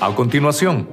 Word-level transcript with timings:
A 0.00 0.14
continuación, 0.14 0.86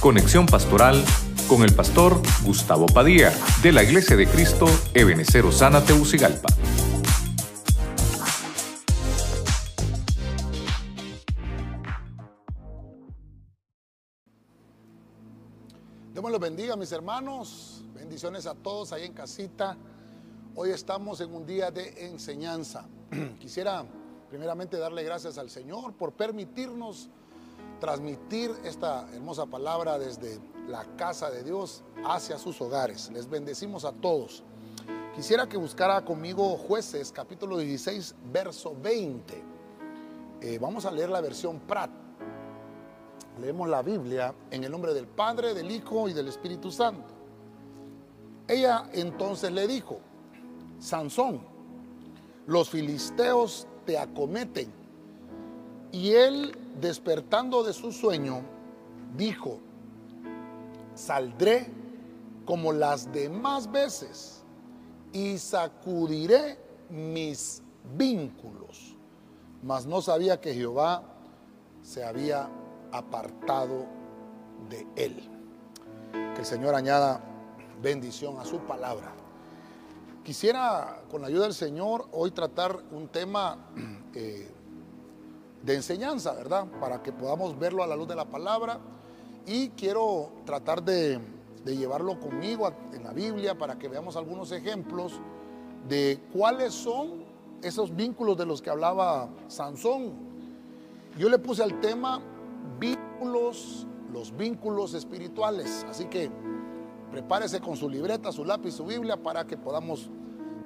conexión 0.00 0.46
pastoral 0.46 1.04
con 1.48 1.64
el 1.64 1.74
pastor 1.74 2.22
Gustavo 2.44 2.86
Padilla 2.86 3.32
de 3.64 3.72
la 3.72 3.82
Iglesia 3.82 4.14
de 4.14 4.28
Cristo 4.28 4.66
Ebenecer 4.94 5.44
Osana 5.44 5.84
Teucigalpa. 5.84 6.46
Dios 16.12 16.30
los 16.30 16.40
bendiga, 16.40 16.76
mis 16.76 16.92
hermanos. 16.92 17.82
Bendiciones 17.92 18.46
a 18.46 18.54
todos 18.54 18.92
ahí 18.92 19.04
en 19.04 19.14
casita. 19.14 19.76
Hoy 20.54 20.70
estamos 20.70 21.20
en 21.20 21.34
un 21.34 21.44
día 21.44 21.72
de 21.72 22.06
enseñanza. 22.06 22.86
Quisiera 23.40 23.84
primeramente 24.30 24.76
darle 24.78 25.02
gracias 25.02 25.38
al 25.38 25.50
Señor 25.50 25.94
por 25.94 26.12
permitirnos 26.12 27.10
transmitir 27.80 28.54
esta 28.64 29.08
hermosa 29.12 29.46
palabra 29.46 29.98
desde 29.98 30.38
la 30.68 30.84
casa 30.96 31.30
de 31.30 31.42
Dios 31.42 31.82
hacia 32.04 32.38
sus 32.38 32.60
hogares. 32.60 33.10
Les 33.12 33.28
bendecimos 33.28 33.84
a 33.84 33.92
todos. 33.92 34.42
Quisiera 35.14 35.48
que 35.48 35.56
buscara 35.56 36.04
conmigo 36.04 36.56
jueces 36.56 37.10
capítulo 37.12 37.58
16, 37.58 38.14
verso 38.32 38.76
20. 38.82 39.42
Eh, 40.42 40.58
vamos 40.58 40.84
a 40.84 40.90
leer 40.90 41.08
la 41.08 41.20
versión 41.20 41.60
Prat. 41.60 41.90
Leemos 43.40 43.68
la 43.68 43.82
Biblia 43.82 44.34
en 44.50 44.64
el 44.64 44.70
nombre 44.70 44.94
del 44.94 45.06
Padre, 45.06 45.54
del 45.54 45.70
Hijo 45.70 46.08
y 46.08 46.12
del 46.12 46.28
Espíritu 46.28 46.70
Santo. 46.70 47.14
Ella 48.48 48.88
entonces 48.92 49.50
le 49.52 49.66
dijo, 49.66 50.00
Sansón, 50.78 51.40
los 52.46 52.70
filisteos 52.70 53.66
te 53.84 53.98
acometen. 53.98 54.72
Y 55.92 56.12
él, 56.12 56.56
despertando 56.80 57.62
de 57.62 57.72
su 57.72 57.92
sueño, 57.92 58.42
dijo, 59.16 59.60
saldré 60.94 61.70
como 62.44 62.72
las 62.72 63.12
demás 63.12 63.70
veces 63.70 64.42
y 65.12 65.38
sacudiré 65.38 66.58
mis 66.90 67.62
vínculos. 67.96 68.96
Mas 69.62 69.86
no 69.86 70.00
sabía 70.00 70.40
que 70.40 70.54
Jehová 70.54 71.02
se 71.82 72.04
había 72.04 72.48
apartado 72.92 73.86
de 74.68 74.86
él. 74.96 75.30
Que 76.12 76.40
el 76.40 76.46
Señor 76.46 76.74
añada 76.74 77.20
bendición 77.82 78.38
a 78.38 78.44
su 78.44 78.58
palabra. 78.60 79.12
Quisiera, 80.24 81.02
con 81.10 81.22
la 81.22 81.28
ayuda 81.28 81.44
del 81.44 81.54
Señor, 81.54 82.08
hoy 82.12 82.32
tratar 82.32 82.82
un 82.90 83.08
tema 83.08 83.70
eh, 84.14 84.52
de 85.66 85.74
enseñanza, 85.74 86.32
¿verdad? 86.32 86.66
Para 86.80 87.02
que 87.02 87.12
podamos 87.12 87.58
verlo 87.58 87.82
a 87.82 87.88
la 87.88 87.96
luz 87.96 88.06
de 88.06 88.14
la 88.14 88.24
palabra. 88.24 88.78
Y 89.46 89.70
quiero 89.70 90.30
tratar 90.44 90.82
de, 90.82 91.20
llevarlo 91.64 92.20
conmigo 92.20 92.70
en 92.92 93.02
la 93.02 93.12
Biblia 93.12 93.58
para 93.58 93.76
que 93.76 93.88
veamos 93.88 94.16
algunos 94.16 94.52
ejemplos 94.52 95.14
de 95.88 96.20
cuáles 96.32 96.72
son 96.72 97.24
esos 97.60 97.94
vínculos 97.94 98.36
de 98.36 98.46
los 98.46 98.62
que 98.62 98.70
hablaba 98.70 99.28
Sansón. 99.48 100.12
Yo 101.18 101.28
le 101.28 101.38
puse 101.38 101.64
al 101.64 101.80
tema 101.80 102.20
vínculos, 102.78 103.88
los 104.12 104.36
vínculos 104.36 104.94
espirituales. 104.94 105.84
Así 105.90 106.04
que 106.04 106.30
prepárese 107.10 107.60
con 107.60 107.76
su 107.76 107.90
libreta, 107.90 108.30
su 108.30 108.44
lápiz, 108.44 108.72
su 108.72 108.86
Biblia 108.86 109.16
para 109.16 109.44
que 109.44 109.56
podamos 109.56 110.08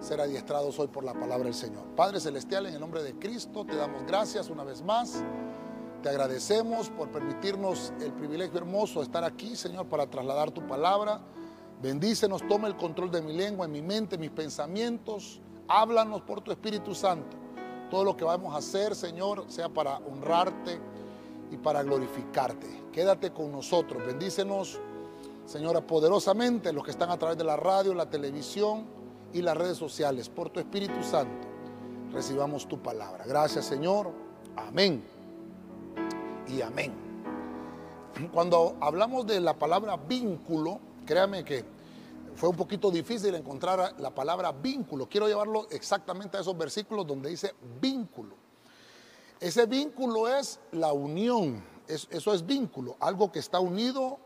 ser 0.00 0.20
adiestrados 0.20 0.78
hoy 0.78 0.88
por 0.88 1.04
la 1.04 1.12
palabra 1.12 1.44
del 1.44 1.54
Señor. 1.54 1.84
Padre 1.94 2.20
Celestial, 2.20 2.66
en 2.66 2.74
el 2.74 2.80
nombre 2.80 3.02
de 3.02 3.14
Cristo, 3.14 3.64
te 3.64 3.76
damos 3.76 4.04
gracias 4.06 4.48
una 4.48 4.64
vez 4.64 4.82
más. 4.82 5.22
Te 6.02 6.08
agradecemos 6.08 6.88
por 6.88 7.10
permitirnos 7.10 7.92
el 8.00 8.12
privilegio 8.14 8.58
hermoso 8.58 9.00
de 9.00 9.04
estar 9.04 9.22
aquí, 9.22 9.54
Señor, 9.54 9.86
para 9.86 10.06
trasladar 10.08 10.50
tu 10.50 10.66
palabra. 10.66 11.20
Bendícenos, 11.82 12.46
toma 12.48 12.68
el 12.68 12.76
control 12.76 13.10
de 13.10 13.20
mi 13.20 13.34
lengua, 13.34 13.66
en 13.66 13.72
mi 13.72 13.82
mente, 13.82 14.16
mis 14.16 14.30
pensamientos. 14.30 15.40
Háblanos 15.68 16.22
por 16.22 16.40
tu 16.40 16.50
Espíritu 16.50 16.94
Santo. 16.94 17.36
Todo 17.90 18.04
lo 18.04 18.16
que 18.16 18.24
vamos 18.24 18.54
a 18.54 18.58
hacer, 18.58 18.94
Señor, 18.94 19.44
sea 19.48 19.68
para 19.68 19.98
honrarte 19.98 20.80
y 21.50 21.58
para 21.58 21.82
glorificarte. 21.82 22.84
Quédate 22.90 23.32
con 23.32 23.52
nosotros. 23.52 24.04
Bendícenos, 24.06 24.80
Señora, 25.44 25.86
poderosamente 25.86 26.72
los 26.72 26.84
que 26.84 26.92
están 26.92 27.10
a 27.10 27.18
través 27.18 27.36
de 27.36 27.44
la 27.44 27.56
radio, 27.56 27.92
la 27.92 28.08
televisión 28.08 28.99
y 29.32 29.42
las 29.42 29.56
redes 29.56 29.76
sociales. 29.76 30.28
Por 30.28 30.50
tu 30.50 30.60
Espíritu 30.60 31.02
Santo, 31.02 31.48
recibamos 32.12 32.66
tu 32.66 32.78
palabra. 32.82 33.24
Gracias, 33.26 33.66
Señor. 33.66 34.10
Amén. 34.56 35.02
Y 36.48 36.62
amén. 36.62 36.92
Cuando 38.32 38.76
hablamos 38.80 39.26
de 39.26 39.40
la 39.40 39.58
palabra 39.58 39.96
vínculo, 39.96 40.80
créame 41.06 41.44
que 41.44 41.64
fue 42.34 42.48
un 42.48 42.56
poquito 42.56 42.90
difícil 42.90 43.34
encontrar 43.34 43.94
la 43.98 44.14
palabra 44.14 44.52
vínculo. 44.52 45.08
Quiero 45.08 45.28
llevarlo 45.28 45.66
exactamente 45.70 46.36
a 46.36 46.40
esos 46.40 46.56
versículos 46.56 47.06
donde 47.06 47.30
dice 47.30 47.54
vínculo. 47.80 48.34
Ese 49.38 49.66
vínculo 49.66 50.28
es 50.28 50.60
la 50.72 50.92
unión, 50.92 51.64
eso 51.88 52.34
es 52.34 52.44
vínculo, 52.44 52.96
algo 53.00 53.32
que 53.32 53.38
está 53.38 53.58
unido 53.58 54.18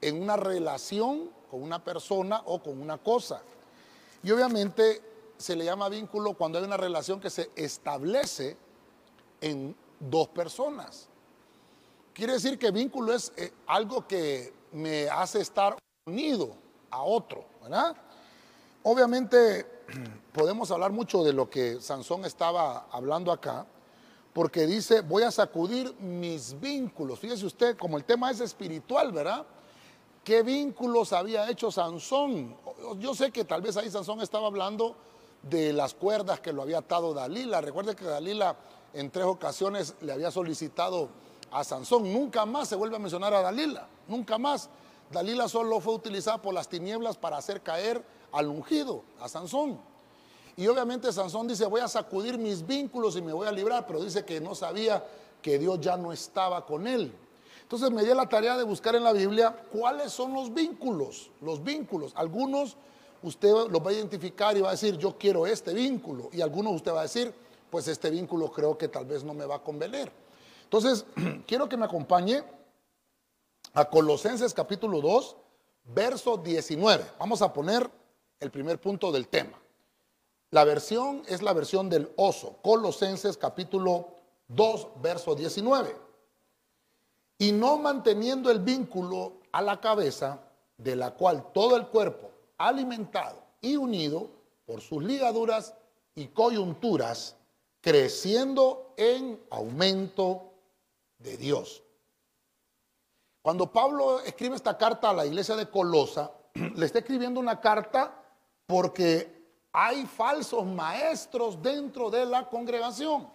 en 0.00 0.20
una 0.20 0.36
relación 0.36 1.30
con 1.50 1.62
una 1.62 1.82
persona 1.82 2.42
o 2.44 2.62
con 2.62 2.80
una 2.80 2.98
cosa. 2.98 3.42
Y 4.22 4.30
obviamente 4.30 5.02
se 5.36 5.54
le 5.54 5.64
llama 5.64 5.88
vínculo 5.88 6.34
cuando 6.34 6.58
hay 6.58 6.64
una 6.64 6.76
relación 6.76 7.20
que 7.20 7.30
se 7.30 7.50
establece 7.54 8.56
en 9.40 9.74
dos 10.00 10.28
personas. 10.28 11.08
Quiere 12.12 12.32
decir 12.34 12.58
que 12.58 12.70
vínculo 12.70 13.14
es 13.14 13.32
eh, 13.36 13.52
algo 13.66 14.06
que 14.06 14.52
me 14.72 15.08
hace 15.08 15.40
estar 15.40 15.76
unido 16.06 16.56
a 16.90 17.02
otro, 17.02 17.44
¿verdad? 17.62 17.96
Obviamente 18.82 19.64
podemos 20.32 20.70
hablar 20.70 20.90
mucho 20.90 21.22
de 21.22 21.32
lo 21.32 21.48
que 21.48 21.80
Sansón 21.80 22.24
estaba 22.24 22.88
hablando 22.90 23.30
acá, 23.30 23.66
porque 24.32 24.66
dice, 24.66 25.00
voy 25.00 25.22
a 25.22 25.30
sacudir 25.30 25.94
mis 26.00 26.58
vínculos. 26.58 27.18
Fíjese 27.18 27.46
usted, 27.46 27.76
como 27.76 27.96
el 27.96 28.04
tema 28.04 28.30
es 28.30 28.40
espiritual, 28.40 29.12
¿verdad? 29.12 29.46
¿Qué 30.28 30.42
vínculos 30.42 31.14
había 31.14 31.48
hecho 31.48 31.72
Sansón? 31.72 32.54
Yo 32.98 33.14
sé 33.14 33.30
que 33.30 33.46
tal 33.46 33.62
vez 33.62 33.78
ahí 33.78 33.90
Sansón 33.90 34.20
estaba 34.20 34.48
hablando 34.48 34.94
de 35.40 35.72
las 35.72 35.94
cuerdas 35.94 36.38
que 36.40 36.52
lo 36.52 36.60
había 36.60 36.80
atado 36.80 37.14
Dalila. 37.14 37.62
Recuerde 37.62 37.96
que 37.96 38.04
Dalila 38.04 38.54
en 38.92 39.10
tres 39.10 39.24
ocasiones 39.24 39.94
le 40.02 40.12
había 40.12 40.30
solicitado 40.30 41.08
a 41.50 41.64
Sansón. 41.64 42.12
Nunca 42.12 42.44
más 42.44 42.68
se 42.68 42.76
vuelve 42.76 42.96
a 42.96 42.98
mencionar 42.98 43.32
a 43.32 43.40
Dalila, 43.40 43.88
nunca 44.06 44.36
más. 44.36 44.68
Dalila 45.10 45.48
solo 45.48 45.80
fue 45.80 45.94
utilizada 45.94 46.42
por 46.42 46.52
las 46.52 46.68
tinieblas 46.68 47.16
para 47.16 47.38
hacer 47.38 47.62
caer 47.62 48.04
al 48.30 48.48
ungido, 48.48 49.04
a 49.20 49.30
Sansón. 49.30 49.80
Y 50.58 50.66
obviamente 50.66 51.10
Sansón 51.10 51.48
dice, 51.48 51.64
voy 51.64 51.80
a 51.80 51.88
sacudir 51.88 52.36
mis 52.36 52.66
vínculos 52.66 53.16
y 53.16 53.22
me 53.22 53.32
voy 53.32 53.48
a 53.48 53.52
librar, 53.52 53.86
pero 53.86 54.04
dice 54.04 54.26
que 54.26 54.42
no 54.42 54.54
sabía 54.54 55.02
que 55.40 55.58
Dios 55.58 55.80
ya 55.80 55.96
no 55.96 56.12
estaba 56.12 56.66
con 56.66 56.86
él. 56.86 57.14
Entonces 57.68 57.90
me 57.90 58.02
di 58.02 58.14
la 58.14 58.26
tarea 58.26 58.56
de 58.56 58.64
buscar 58.64 58.96
en 58.96 59.04
la 59.04 59.12
Biblia 59.12 59.54
cuáles 59.70 60.10
son 60.10 60.32
los 60.32 60.54
vínculos, 60.54 61.30
los 61.42 61.62
vínculos. 61.62 62.14
Algunos 62.16 62.78
usted 63.22 63.50
los 63.50 63.86
va 63.86 63.90
a 63.90 63.92
identificar 63.92 64.56
y 64.56 64.62
va 64.62 64.68
a 64.68 64.70
decir, 64.70 64.96
yo 64.96 65.18
quiero 65.18 65.46
este 65.46 65.74
vínculo. 65.74 66.30
Y 66.32 66.40
algunos 66.40 66.72
usted 66.76 66.94
va 66.94 67.00
a 67.00 67.02
decir, 67.02 67.30
pues 67.68 67.86
este 67.86 68.08
vínculo 68.08 68.50
creo 68.50 68.78
que 68.78 68.88
tal 68.88 69.04
vez 69.04 69.22
no 69.22 69.34
me 69.34 69.44
va 69.44 69.56
a 69.56 69.58
convenir. 69.58 70.10
Entonces, 70.64 71.04
quiero 71.46 71.68
que 71.68 71.76
me 71.76 71.84
acompañe 71.84 72.42
a 73.74 73.84
Colosenses 73.84 74.54
capítulo 74.54 75.02
2, 75.02 75.36
verso 75.94 76.38
19. 76.38 77.04
Vamos 77.18 77.42
a 77.42 77.52
poner 77.52 77.90
el 78.40 78.50
primer 78.50 78.80
punto 78.80 79.12
del 79.12 79.28
tema. 79.28 79.58
La 80.52 80.64
versión 80.64 81.22
es 81.26 81.42
la 81.42 81.52
versión 81.52 81.90
del 81.90 82.10
oso. 82.16 82.56
Colosenses 82.62 83.36
capítulo 83.36 84.08
2, 84.48 84.88
verso 85.02 85.34
19 85.34 86.07
y 87.38 87.52
no 87.52 87.78
manteniendo 87.78 88.50
el 88.50 88.58
vínculo 88.58 89.34
a 89.52 89.62
la 89.62 89.80
cabeza, 89.80 90.40
de 90.76 90.96
la 90.96 91.12
cual 91.12 91.52
todo 91.52 91.76
el 91.76 91.86
cuerpo, 91.86 92.30
alimentado 92.58 93.42
y 93.60 93.76
unido 93.76 94.30
por 94.66 94.80
sus 94.80 95.02
ligaduras 95.02 95.74
y 96.14 96.26
coyunturas, 96.28 97.36
creciendo 97.80 98.92
en 98.96 99.40
aumento 99.50 100.52
de 101.18 101.36
Dios. 101.36 101.82
Cuando 103.40 103.72
Pablo 103.72 104.20
escribe 104.20 104.56
esta 104.56 104.76
carta 104.76 105.10
a 105.10 105.14
la 105.14 105.26
iglesia 105.26 105.56
de 105.56 105.70
Colosa, 105.70 106.32
le 106.54 106.84
está 106.84 106.98
escribiendo 106.98 107.40
una 107.40 107.60
carta 107.60 108.20
porque 108.66 109.38
hay 109.72 110.06
falsos 110.06 110.66
maestros 110.66 111.62
dentro 111.62 112.10
de 112.10 112.26
la 112.26 112.48
congregación. 112.48 113.30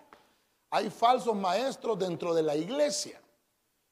Hay 0.69 0.89
falsos 0.89 1.35
maestros 1.35 1.97
dentro 1.97 2.33
de 2.33 2.43
la 2.43 2.55
iglesia. 2.55 3.22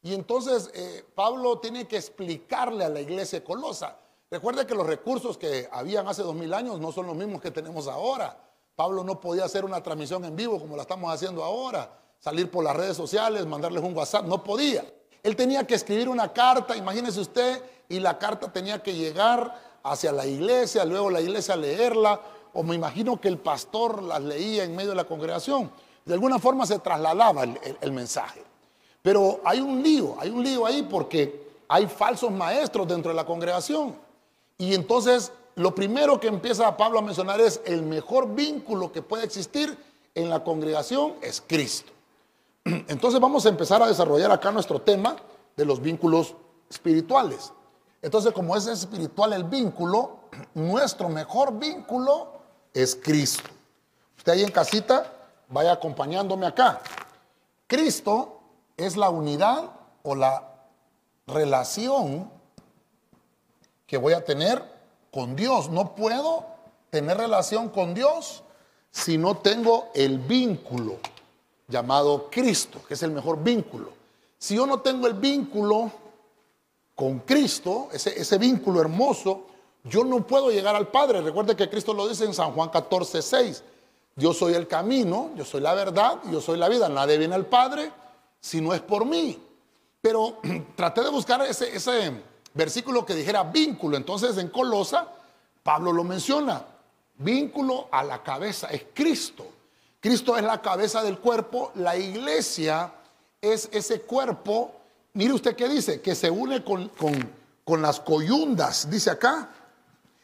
Y 0.02 0.14
entonces 0.14 0.72
eh, 0.74 1.06
Pablo 1.14 1.60
tiene 1.60 1.88
que 1.88 1.98
explicarle 1.98 2.86
a 2.86 2.90
la 2.90 3.02
iglesia 3.02 3.44
Colosa. 3.44 3.98
Recuerde 4.30 4.66
que 4.66 4.74
los 4.74 4.88
recursos 4.88 5.38
que 5.38 5.68
habían 5.72 6.08
hace 6.08 6.24
dos 6.24 6.36
mil 6.36 6.54
años 6.54 6.80
no 6.80 6.92
son 6.92 7.08
los 7.08 7.16
mismos 7.16 7.42
que 7.42 7.52
tenemos 7.52 7.88
ahora. 7.88 8.38
Pablo 8.76 9.04
no 9.04 9.20
podía 9.20 9.46
hacer 9.46 9.66
una 9.66 9.84
transmisión 9.84 10.24
en 10.26 10.36
vivo 10.36 10.60
como 10.60 10.76
la 10.76 10.84
estamos 10.84 11.14
haciendo 11.14 11.44
ahora, 11.44 11.92
salir 12.20 12.50
por 12.50 12.64
las 12.64 12.76
redes 12.76 12.98
sociales, 12.98 13.46
mandarles 13.46 13.84
un 13.84 13.96
WhatsApp, 13.96 14.26
no 14.26 14.44
podía. 14.44 14.86
Él 15.22 15.36
tenía 15.36 15.68
que 15.68 15.76
escribir 15.76 16.10
una 16.10 16.34
carta, 16.34 16.76
imagínese 16.76 17.20
usted, 17.20 17.62
y 17.90 18.00
la 18.00 18.18
carta 18.18 18.52
tenía 18.52 18.82
que 18.82 18.94
llegar 18.94 19.54
hacia 19.84 20.12
la 20.12 20.26
iglesia, 20.26 20.86
luego 20.86 21.10
la 21.10 21.22
iglesia 21.22 21.56
leerla, 21.56 22.22
o 22.54 22.64
me 22.64 22.76
imagino 22.76 23.20
que 23.20 23.28
el 23.28 23.38
pastor 23.38 24.02
las 24.02 24.22
leía 24.22 24.64
en 24.64 24.76
medio 24.76 24.90
de 24.90 24.96
la 24.96 25.04
congregación. 25.04 25.72
De 26.06 26.14
alguna 26.14 26.40
forma 26.40 26.66
se 26.66 26.80
trasladaba 26.80 27.44
el, 27.44 27.92
mensaje. 27.92 28.44
Pero 29.02 29.42
hay 29.44 29.60
un 29.60 29.82
lío, 29.82 30.16
hay 30.20 30.30
un 30.30 30.44
lío 30.44 30.66
ahí 30.66 30.84
porque 30.84 31.50
hay 31.68 31.88
falsos 31.88 32.32
maestros 32.32 32.88
dentro 32.88 33.10
de 33.12 33.16
la 33.16 33.26
congregación. 33.26 33.96
Y 34.58 34.76
entonces 34.76 35.32
lo 35.56 35.74
primero 35.76 36.20
que 36.20 36.28
empieza 36.28 36.76
Pablo 36.78 37.00
a 37.00 37.02
mencionar 37.02 37.42
es 37.42 37.62
el 37.66 37.82
mejor 37.82 38.34
vínculo 38.34 38.92
que 38.92 39.02
puede 39.02 39.26
existir 39.26 39.78
en 40.16 40.30
la 40.30 40.44
congregación 40.44 41.16
es 41.22 41.44
Cristo. 41.46 41.92
Entonces 42.66 43.20
vamos 43.20 43.46
a 43.46 43.50
empezar 43.50 43.82
a 43.82 43.88
desarrollar 43.88 44.32
acá 44.32 44.52
nuestro 44.52 44.82
tema 44.82 45.16
de 45.56 45.66
los 45.66 45.82
vínculos 45.82 46.36
espirituales. 46.70 47.52
Entonces, 48.02 48.34
como 48.34 48.56
es 48.56 48.68
espiritual 48.68 49.34
el 49.34 49.44
vínculo, 49.44 50.20
nuestro 50.54 51.10
mejor 51.10 51.58
vínculo 51.58 52.34
es 52.74 52.96
Cristo. 52.96 53.50
Usted 54.18 54.34
ahí 54.34 54.44
en 54.44 54.52
casita, 54.52 55.12
vaya 55.50 55.72
acompañándome 55.72 56.46
acá. 56.46 56.82
Cristo 57.68 58.41
es 58.82 58.98
la 58.98 59.10
unidad 59.10 59.72
o 60.04 60.16
la 60.16 60.52
relación 61.28 62.30
que 63.88 63.98
voy 63.98 64.14
a 64.14 64.24
tener 64.24 64.64
con 65.12 65.36
Dios. 65.36 65.70
No 65.70 65.96
puedo 65.96 66.46
tener 66.90 67.18
relación 67.18 67.70
con 67.70 67.94
Dios 67.94 68.44
si 68.92 69.18
no 69.18 69.38
tengo 69.38 69.90
el 69.94 70.20
vínculo 70.20 70.98
llamado 71.68 72.30
Cristo, 72.30 72.80
que 72.88 72.96
es 72.96 73.04
el 73.04 73.12
mejor 73.12 73.42
vínculo. 73.42 73.90
Si 74.38 74.56
yo 74.56 74.66
no 74.66 74.82
tengo 74.82 75.08
el 75.08 75.14
vínculo 75.14 75.92
con 76.96 77.20
Cristo, 77.20 77.90
ese, 77.94 78.20
ese 78.20 78.38
vínculo 78.38 78.82
hermoso, 78.82 79.48
yo 79.84 80.04
no 80.04 80.26
puedo 80.28 80.52
llegar 80.52 80.76
al 80.76 80.90
Padre. 80.90 81.22
Recuerde 81.22 81.56
que 81.56 81.70
Cristo 81.70 81.94
lo 81.94 82.08
dice 82.08 82.26
en 82.26 82.34
San 82.34 82.52
Juan 82.54 82.70
14, 82.70 83.22
6. 83.22 83.64
Yo 84.16 84.34
soy 84.34 84.54
el 84.54 84.68
camino, 84.68 85.32
yo 85.36 85.46
soy 85.46 85.62
la 85.62 85.74
verdad, 85.74 86.20
yo 86.30 86.42
soy 86.42 86.58
la 86.58 86.68
vida. 86.68 86.90
Nadie 86.90 87.18
viene 87.18 87.36
al 87.36 87.46
Padre 87.46 87.92
si 88.42 88.60
no 88.60 88.74
es 88.74 88.82
por 88.82 89.06
mí. 89.06 89.42
Pero 90.02 90.40
traté 90.76 91.02
de 91.02 91.10
buscar 91.10 91.42
ese, 91.44 92.22
versículo 92.54 93.06
que 93.06 93.16
dijera 93.16 93.44
vínculo. 93.44 93.96
Entonces 93.96 94.38
en 94.38 94.50
Colosa, 94.50 95.08
Pablo 95.64 95.94
lo 95.94 96.04
menciona. 96.04 96.66
Vínculo 97.16 97.88
a 97.92 98.04
la 98.04 98.22
cabeza 98.22 98.68
es 98.68 98.88
Cristo. 98.94 99.46
Cristo 100.02 100.36
es 100.36 100.44
la 100.44 100.62
cabeza 100.62 101.04
del 101.04 101.20
cuerpo. 101.20 101.72
La 101.76 101.96
iglesia 101.96 102.92
es 103.40 103.70
ese 103.72 104.02
cuerpo. 104.02 104.74
Mire 105.14 105.34
usted 105.34 105.56
qué 105.56 105.70
dice, 105.70 106.02
que 106.02 106.16
se 106.16 106.30
une 106.30 106.64
con, 106.64 106.90
con, 106.90 107.32
con 107.64 107.82
las 107.82 108.00
coyundas, 108.00 108.90
dice 108.90 109.12
acá 109.12 109.50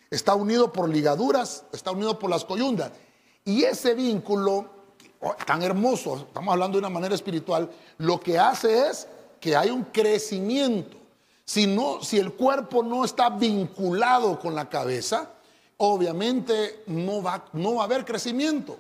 está 0.10 0.36
unido 0.36 0.72
por 0.72 0.90
ligaduras, 0.90 1.66
está 1.72 1.92
unido 1.92 2.18
por 2.20 2.30
las 2.30 2.46
coyundas. 2.46 2.92
Y 3.46 3.64
ese 3.64 3.94
vínculo 3.94 4.66
tan 5.46 5.64
hermoso, 5.64 6.26
estamos 6.28 6.52
hablando 6.52 6.78
de 6.78 6.80
una 6.80 6.90
manera 6.90 7.16
espiritual, 7.16 7.70
lo 7.98 8.20
que 8.20 8.38
hace 8.38 8.90
es 8.90 9.08
que 9.40 9.56
hay 9.56 9.70
un 9.70 9.84
crecimiento. 9.84 10.98
Si, 11.46 11.66
no, 11.66 12.04
si 12.04 12.18
el 12.18 12.34
cuerpo 12.34 12.84
no 12.84 13.06
está 13.06 13.30
vinculado 13.30 14.40
con 14.40 14.54
la 14.54 14.70
cabeza, 14.70 15.32
obviamente 15.78 16.84
no 16.88 17.22
va, 17.22 17.46
no 17.54 17.76
va 17.76 17.84
a 17.84 17.86
haber 17.86 18.04
crecimiento. 18.04 18.78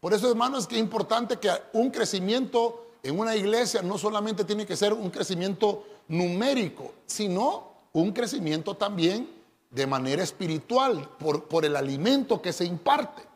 Por 0.00 0.14
eso, 0.14 0.30
hermanos, 0.30 0.60
es 0.60 0.66
que 0.66 0.76
es 0.76 0.80
importante 0.80 1.38
que 1.38 1.50
un 1.72 1.90
crecimiento 1.90 2.88
en 3.02 3.18
una 3.18 3.36
iglesia 3.36 3.82
no 3.82 3.98
solamente 3.98 4.44
tiene 4.44 4.66
que 4.66 4.76
ser 4.76 4.92
un 4.92 5.10
crecimiento 5.10 5.84
numérico, 6.08 6.92
sino 7.06 7.72
un 7.92 8.12
crecimiento 8.12 8.76
también 8.76 9.28
de 9.70 9.86
manera 9.86 10.22
espiritual, 10.22 11.08
por, 11.18 11.44
por 11.44 11.64
el 11.64 11.76
alimento 11.76 12.40
que 12.40 12.52
se 12.52 12.64
imparte. 12.64 13.27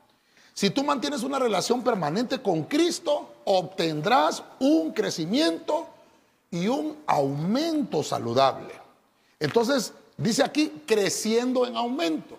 Si 0.55 0.71
tú 0.71 0.85
mantienes 0.85 1.23
una 1.23 1.39
relación 1.39 1.83
permanente 1.83 2.41
con 2.41 2.65
Cristo, 2.65 3.35
obtendrás 3.45 4.43
un 4.61 4.93
crecimiento 4.93 5.89
y 6.51 6.69
un 6.69 6.99
aumento 7.07 8.03
saludable. 8.03 8.75
Entonces, 9.41 9.95
dice 10.17 10.45
aquí, 10.45 10.83
creciendo 10.87 11.67
en 11.67 11.77
aumento. 11.77 12.39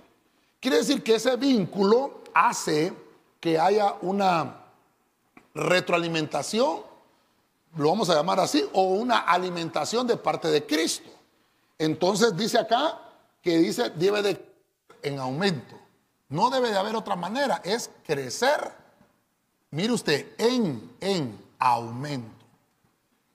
Quiere 0.59 0.77
decir 0.77 1.03
que 1.03 1.15
ese 1.15 1.35
vínculo 1.35 2.21
hace 2.33 2.93
que 3.39 3.59
haya 3.59 3.95
una 4.01 4.61
retroalimentación, 5.53 6.81
lo 7.75 7.89
vamos 7.89 8.09
a 8.09 8.15
llamar 8.15 8.39
así, 8.39 8.63
o 8.73 8.83
una 8.83 9.17
alimentación 9.19 10.07
de 10.07 10.15
parte 10.15 10.47
de 10.49 10.65
Cristo. 10.65 11.09
Entonces 11.77 12.37
dice 12.37 12.59
acá, 12.59 12.99
que 13.41 13.57
dice 13.57 13.89
debe 13.89 14.21
de 14.21 14.53
en 15.01 15.19
aumento. 15.19 15.82
No 16.33 16.49
debe 16.49 16.71
de 16.71 16.77
haber 16.79 16.95
otra 16.95 17.15
manera, 17.15 17.61
es 17.63 17.91
crecer. 18.03 18.71
Mire 19.69 19.93
usted, 19.93 20.33
en, 20.39 20.95
en 20.99 21.39
aumento. 21.59 22.43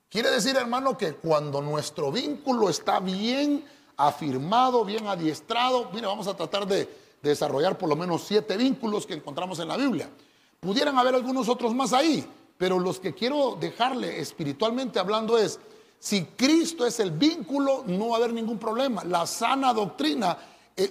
Quiere 0.08 0.32
decir, 0.32 0.56
hermano, 0.56 0.98
que 0.98 1.12
cuando 1.12 1.62
nuestro 1.62 2.10
vínculo 2.10 2.68
está 2.68 2.98
bien 2.98 3.64
afirmado, 3.96 4.84
bien 4.84 5.06
adiestrado, 5.06 5.88
mire, 5.92 6.08
vamos 6.08 6.26
a 6.26 6.36
tratar 6.36 6.66
de, 6.66 6.88
desarrollar 7.22 7.78
por 7.78 7.88
lo 7.88 7.94
menos 7.94 8.24
siete 8.24 8.56
vínculos 8.56 9.06
que 9.06 9.14
encontramos 9.14 9.60
en 9.60 9.68
la 9.68 9.76
Biblia. 9.76 10.10
Pudieran 10.58 10.98
haber 10.98 11.14
algunos 11.14 11.48
otros 11.48 11.72
más 11.72 11.92
ahí, 11.92 12.28
pero 12.56 12.80
los 12.80 12.98
que 12.98 13.14
quiero 13.14 13.56
dejarle 13.60 14.18
espiritualmente 14.18 14.98
hablando 14.98 15.38
es, 15.38 15.60
si 16.00 16.24
Cristo 16.24 16.84
es 16.84 16.98
el 16.98 17.12
vínculo, 17.12 17.84
no 17.86 18.08
va 18.08 18.14
a 18.14 18.18
haber 18.18 18.32
ningún 18.32 18.58
problema. 18.58 19.04
La 19.04 19.24
sana 19.24 19.72
doctrina, 19.72 20.36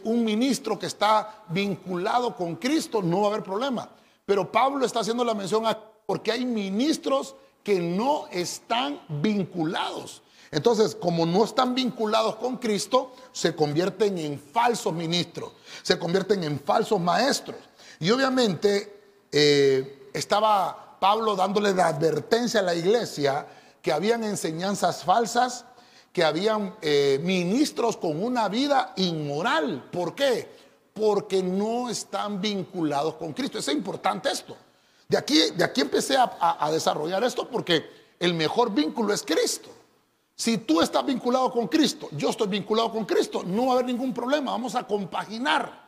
un 0.03 0.23
ministro 0.23 0.77
que 0.77 0.85
está 0.85 1.43
vinculado 1.49 2.35
con 2.35 2.55
Cristo, 2.55 3.01
no 3.01 3.21
va 3.21 3.27
a 3.27 3.29
haber 3.31 3.43
problema. 3.43 3.89
Pero 4.25 4.51
Pablo 4.51 4.85
está 4.85 4.99
haciendo 4.99 5.23
la 5.23 5.33
mención 5.33 5.65
a 5.65 5.77
porque 6.05 6.31
hay 6.31 6.45
ministros 6.45 7.35
que 7.63 7.79
no 7.79 8.27
están 8.31 9.01
vinculados. 9.09 10.23
Entonces, 10.51 10.95
como 10.95 11.25
no 11.25 11.43
están 11.43 11.75
vinculados 11.75 12.37
con 12.37 12.55
Cristo, 12.55 13.13
se 13.33 13.53
convierten 13.53 14.17
en 14.17 14.39
falsos 14.39 14.93
ministros, 14.93 15.51
se 15.83 15.99
convierten 15.99 16.43
en 16.45 16.59
falsos 16.59 16.99
maestros. 16.99 17.59
Y 17.99 18.09
obviamente 18.11 19.25
eh, 19.31 20.09
estaba 20.13 20.97
Pablo 20.99 21.35
dándole 21.35 21.73
la 21.73 21.87
advertencia 21.87 22.61
a 22.61 22.63
la 22.63 22.75
iglesia 22.75 23.45
que 23.81 23.91
habían 23.91 24.23
enseñanzas 24.23 25.03
falsas, 25.03 25.65
que 26.17 26.23
habían 26.23 26.75
eh, 26.81 27.19
ministros 27.21 27.95
con 27.95 28.23
una 28.23 28.49
vida 28.49 28.93
inmoral. 28.95 29.87
¿Por 29.91 30.15
qué? 30.15 30.49
Porque 30.91 31.43
no 31.43 31.91
están 31.91 32.41
vinculados 32.41 33.13
con 33.13 33.33
Cristo. 33.33 33.59
Es 33.59 33.67
importante 33.67 34.31
esto. 34.31 34.57
De 35.07 35.15
aquí, 35.15 35.51
de 35.55 35.63
aquí 35.63 35.81
empecé 35.81 36.17
a, 36.17 36.57
a 36.59 36.71
desarrollar 36.71 37.23
esto 37.23 37.47
porque 37.47 37.85
el 38.19 38.33
mejor 38.33 38.73
vínculo 38.73 39.13
es 39.13 39.21
Cristo. 39.21 39.69
Si 40.33 40.57
tú 40.57 40.81
estás 40.81 41.05
vinculado 41.05 41.51
con 41.51 41.67
Cristo, 41.67 42.09
yo 42.13 42.31
estoy 42.31 42.47
vinculado 42.47 42.91
con 42.91 43.05
Cristo, 43.05 43.43
no 43.45 43.67
va 43.67 43.73
a 43.73 43.73
haber 43.73 43.85
ningún 43.85 44.11
problema, 44.11 44.53
vamos 44.53 44.73
a 44.73 44.87
compaginar. 44.87 45.87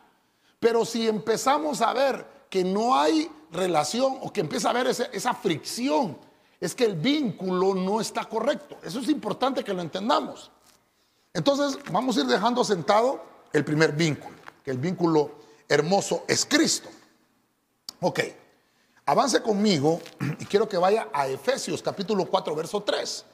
Pero 0.60 0.86
si 0.86 1.08
empezamos 1.08 1.82
a 1.82 1.92
ver 1.92 2.24
que 2.52 2.64
no 2.64 2.94
hay 2.94 3.32
relación 3.52 4.20
o 4.22 4.32
que 4.32 4.42
empieza 4.42 4.68
a 4.68 4.72
haber 4.78 4.90
esa 4.90 5.34
fricción 5.34 6.20
es 6.60 6.76
que 6.76 6.86
el 6.86 6.96
vínculo 6.96 7.74
no 7.74 8.02
está 8.02 8.26
correcto. 8.26 8.78
Eso 8.84 9.00
es 9.00 9.10
importante 9.10 9.64
que 9.64 9.74
lo 9.74 9.82
entendamos. 9.82 10.52
Entonces, 11.34 11.80
vamos 11.92 12.18
a 12.18 12.22
ir 12.22 12.28
dejando 12.28 12.64
sentado 12.64 13.24
el 13.54 13.64
primer 13.64 13.94
vínculo, 13.94 14.36
que 14.64 14.72
el 14.72 14.78
vínculo 14.78 15.32
hermoso 15.68 16.26
es 16.28 16.46
Cristo. 16.46 16.90
Ok, 18.02 18.20
avance 19.06 19.42
conmigo 19.42 20.02
y 20.40 20.46
quiero 20.46 20.68
que 20.68 20.78
vaya 20.78 21.10
a 21.14 21.28
Efesios 21.28 21.82
capítulo 21.82 22.26
4, 22.26 22.56
verso 22.56 22.82
3. 22.84 23.26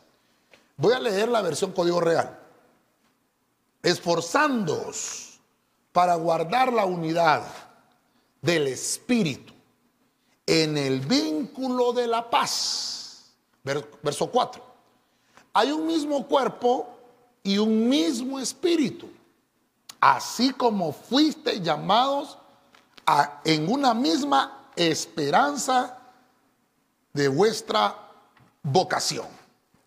Voy 0.78 0.94
a 0.94 1.00
leer 1.00 1.30
la 1.30 1.42
versión 1.42 1.72
código 1.72 2.00
real. 2.00 2.40
Esforzándoos 3.82 5.40
para 5.92 6.16
guardar 6.16 6.74
la 6.74 6.86
unidad 6.86 7.44
del 8.42 8.68
Espíritu 8.68 9.54
en 10.46 10.78
el 10.78 11.00
vínculo 11.00 11.94
de 11.94 12.08
la 12.08 12.30
paz 12.30 13.05
Verso 13.66 14.28
4. 14.28 14.64
Hay 15.54 15.72
un 15.72 15.88
mismo 15.88 16.28
cuerpo 16.28 16.88
y 17.42 17.58
un 17.58 17.90
mismo 17.90 18.40
espíritu, 18.40 19.10
así 20.00 20.52
como 20.52 20.94
fuiste 20.94 21.60
llamados 21.62 22.38
a, 23.06 23.42
en 23.44 23.72
una 23.72 23.94
misma 23.94 24.70
esperanza 24.76 25.98
de 27.14 27.28
vuestra 27.28 27.98
vocación. 28.62 29.28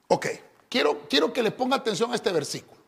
Ok, 0.09 0.27
quiero, 0.69 1.03
quiero 1.09 1.33
que 1.33 1.43
le 1.43 1.51
ponga 1.51 1.77
atención 1.77 2.11
a 2.11 2.17
este 2.17 2.33
versículo. 2.33 2.81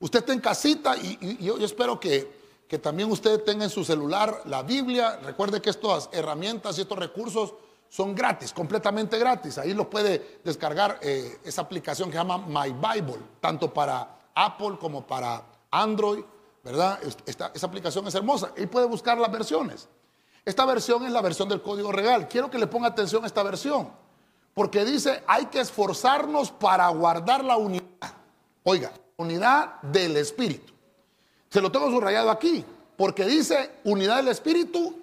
Usted 0.00 0.20
está 0.20 0.32
en 0.32 0.40
casita 0.40 0.96
y, 0.96 1.38
yo, 1.42 1.56
espero 1.58 1.98
que, 1.98 2.30
que 2.68 2.78
también 2.78 3.10
usted 3.10 3.42
tenga 3.44 3.64
en 3.64 3.70
su 3.70 3.84
celular 3.84 4.42
la 4.44 4.62
Biblia. 4.62 5.16
Recuerde 5.22 5.62
que 5.62 5.70
estas 5.70 6.10
herramientas 6.12 6.76
y 6.76 6.82
estos 6.82 6.98
recursos 6.98 7.54
son 7.88 8.14
gratis, 8.14 8.52
completamente 8.52 9.18
gratis. 9.18 9.58
Ahí 9.58 9.72
los 9.72 9.86
puede 9.86 10.40
descargar 10.44 10.98
eh, 11.02 11.38
esa 11.44 11.62
aplicación 11.62 12.10
que 12.10 12.16
se 12.16 12.18
llama 12.18 12.38
My 12.38 12.72
Bible, 12.72 13.18
tanto 13.40 13.72
para 13.72 14.18
Apple 14.34 14.76
como 14.78 15.06
para 15.06 15.42
Android, 15.70 16.22
¿verdad? 16.62 16.98
Esta, 17.26 17.50
esa 17.54 17.66
aplicación 17.66 18.06
es 18.06 18.14
hermosa 18.14 18.52
y 18.56 18.66
puede 18.66 18.86
buscar 18.86 19.18
las 19.18 19.32
versiones. 19.32 19.88
Esta 20.44 20.64
versión 20.64 21.04
es 21.04 21.12
la 21.12 21.20
versión 21.20 21.48
del 21.48 21.62
código 21.62 21.92
real. 21.92 22.28
Quiero 22.28 22.50
que 22.50 22.58
le 22.58 22.66
ponga 22.66 22.88
atención 22.88 23.24
a 23.24 23.26
esta 23.26 23.42
versión, 23.42 23.90
porque 24.54 24.84
dice, 24.84 25.22
hay 25.26 25.46
que 25.46 25.60
esforzarnos 25.60 26.50
para 26.50 26.88
guardar 26.88 27.44
la 27.44 27.56
unidad. 27.56 27.84
Oiga, 28.64 28.92
unidad 29.16 29.80
del 29.82 30.16
Espíritu. 30.16 30.72
Se 31.48 31.60
lo 31.60 31.72
tengo 31.72 31.90
subrayado 31.90 32.30
aquí, 32.30 32.64
porque 32.96 33.24
dice 33.24 33.70
unidad 33.84 34.16
del 34.16 34.28
Espíritu, 34.28 35.00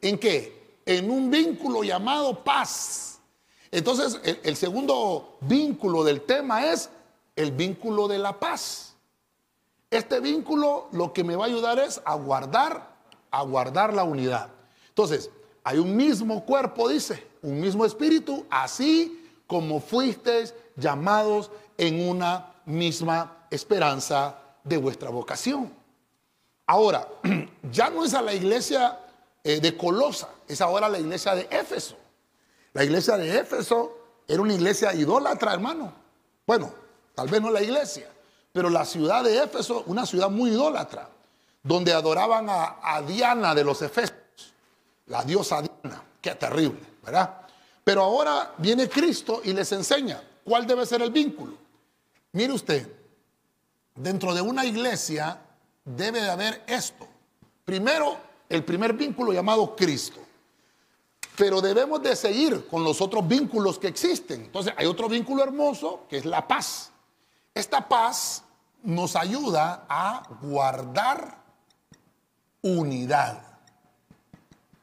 ¿en 0.00 0.18
qué? 0.18 0.61
En 0.84 1.10
un 1.10 1.30
vínculo 1.30 1.82
llamado 1.82 2.42
paz. 2.42 3.20
Entonces, 3.70 4.20
el, 4.42 4.56
segundo 4.56 5.38
vínculo 5.40 6.04
del 6.04 6.20
tema 6.22 6.66
es 6.66 6.90
el 7.36 7.52
vínculo 7.52 8.06
de 8.06 8.18
la 8.18 8.38
paz. 8.38 8.94
Este 9.90 10.20
vínculo 10.20 10.88
lo 10.92 11.12
que 11.12 11.24
me 11.24 11.36
va 11.36 11.44
a 11.44 11.48
ayudar 11.48 11.78
es 11.78 12.00
a 12.04 12.14
guardar, 12.14 12.94
a 13.30 13.42
guardar 13.42 13.94
la 13.94 14.04
unidad. 14.04 14.48
Entonces, 14.88 15.30
hay 15.64 15.78
un 15.78 15.96
mismo 15.96 16.44
cuerpo, 16.44 16.88
dice, 16.88 17.26
un 17.40 17.60
mismo 17.60 17.86
espíritu, 17.86 18.44
así 18.50 19.26
como 19.46 19.80
fuisteis 19.80 20.54
llamados 20.76 21.50
en 21.78 22.08
una 22.08 22.54
misma 22.66 23.46
esperanza 23.50 24.38
de 24.64 24.76
vuestra 24.76 25.10
vocación. 25.10 25.72
Ahora, 26.66 27.08
ya 27.72 27.90
no 27.90 28.04
es 28.04 28.14
a 28.14 28.22
la 28.22 28.34
iglesia 28.34 28.98
eh, 29.44 29.60
de 29.60 29.76
Colosa, 29.76 30.28
es 30.46 30.60
ahora 30.60 30.88
la 30.88 30.98
iglesia 30.98 31.34
de 31.34 31.48
Éfeso. 31.50 31.96
La 32.72 32.84
iglesia 32.84 33.16
de 33.16 33.38
Éfeso 33.38 33.98
era 34.28 34.40
una 34.40 34.54
iglesia 34.54 34.94
idólatra, 34.94 35.52
hermano. 35.52 35.92
Bueno, 36.46 36.72
tal 37.14 37.28
vez 37.28 37.40
no 37.40 37.50
la 37.50 37.62
iglesia, 37.62 38.08
pero 38.52 38.70
la 38.70 38.84
ciudad 38.84 39.24
de 39.24 39.42
Éfeso, 39.42 39.84
una 39.86 40.06
ciudad 40.06 40.30
muy 40.30 40.50
idólatra, 40.50 41.08
donde 41.62 41.92
adoraban 41.92 42.46
a, 42.48 43.02
Diana 43.06 43.54
de 43.54 43.64
los 43.64 43.82
Efesios, 43.82 44.54
la 45.06 45.24
diosa 45.24 45.62
Diana. 45.62 46.02
Qué 46.20 46.34
terrible, 46.34 46.80
¿verdad? 47.02 47.42
Pero 47.84 48.02
ahora 48.02 48.54
viene 48.58 48.88
Cristo 48.88 49.40
y 49.44 49.52
les 49.52 49.70
enseña 49.72 50.22
cuál 50.44 50.66
debe 50.66 50.86
ser 50.86 51.02
el 51.02 51.10
vínculo. 51.10 51.54
Mire 52.32 52.52
usted, 52.52 52.88
dentro 53.94 54.34
de 54.34 54.40
una 54.40 54.64
iglesia 54.64 55.38
debe 55.84 56.20
de 56.22 56.30
haber 56.30 56.62
esto. 56.66 57.06
Primero, 57.64 58.16
el 58.52 58.64
primer 58.64 58.92
vínculo 58.92 59.32
llamado 59.32 59.74
Cristo. 59.74 60.20
Pero 61.36 61.62
debemos 61.62 62.02
de 62.02 62.14
seguir 62.14 62.66
con 62.68 62.84
los 62.84 63.00
otros 63.00 63.26
vínculos 63.26 63.78
que 63.78 63.88
existen. 63.88 64.42
Entonces, 64.42 64.74
hay 64.76 64.86
otro 64.86 65.08
vínculo 65.08 65.42
hermoso 65.42 66.04
que 66.08 66.18
es 66.18 66.26
la 66.26 66.46
paz. 66.46 66.90
Esta 67.54 67.88
paz 67.88 68.44
nos 68.82 69.16
ayuda 69.16 69.86
a 69.88 70.22
guardar 70.42 71.38
unidad. 72.60 73.42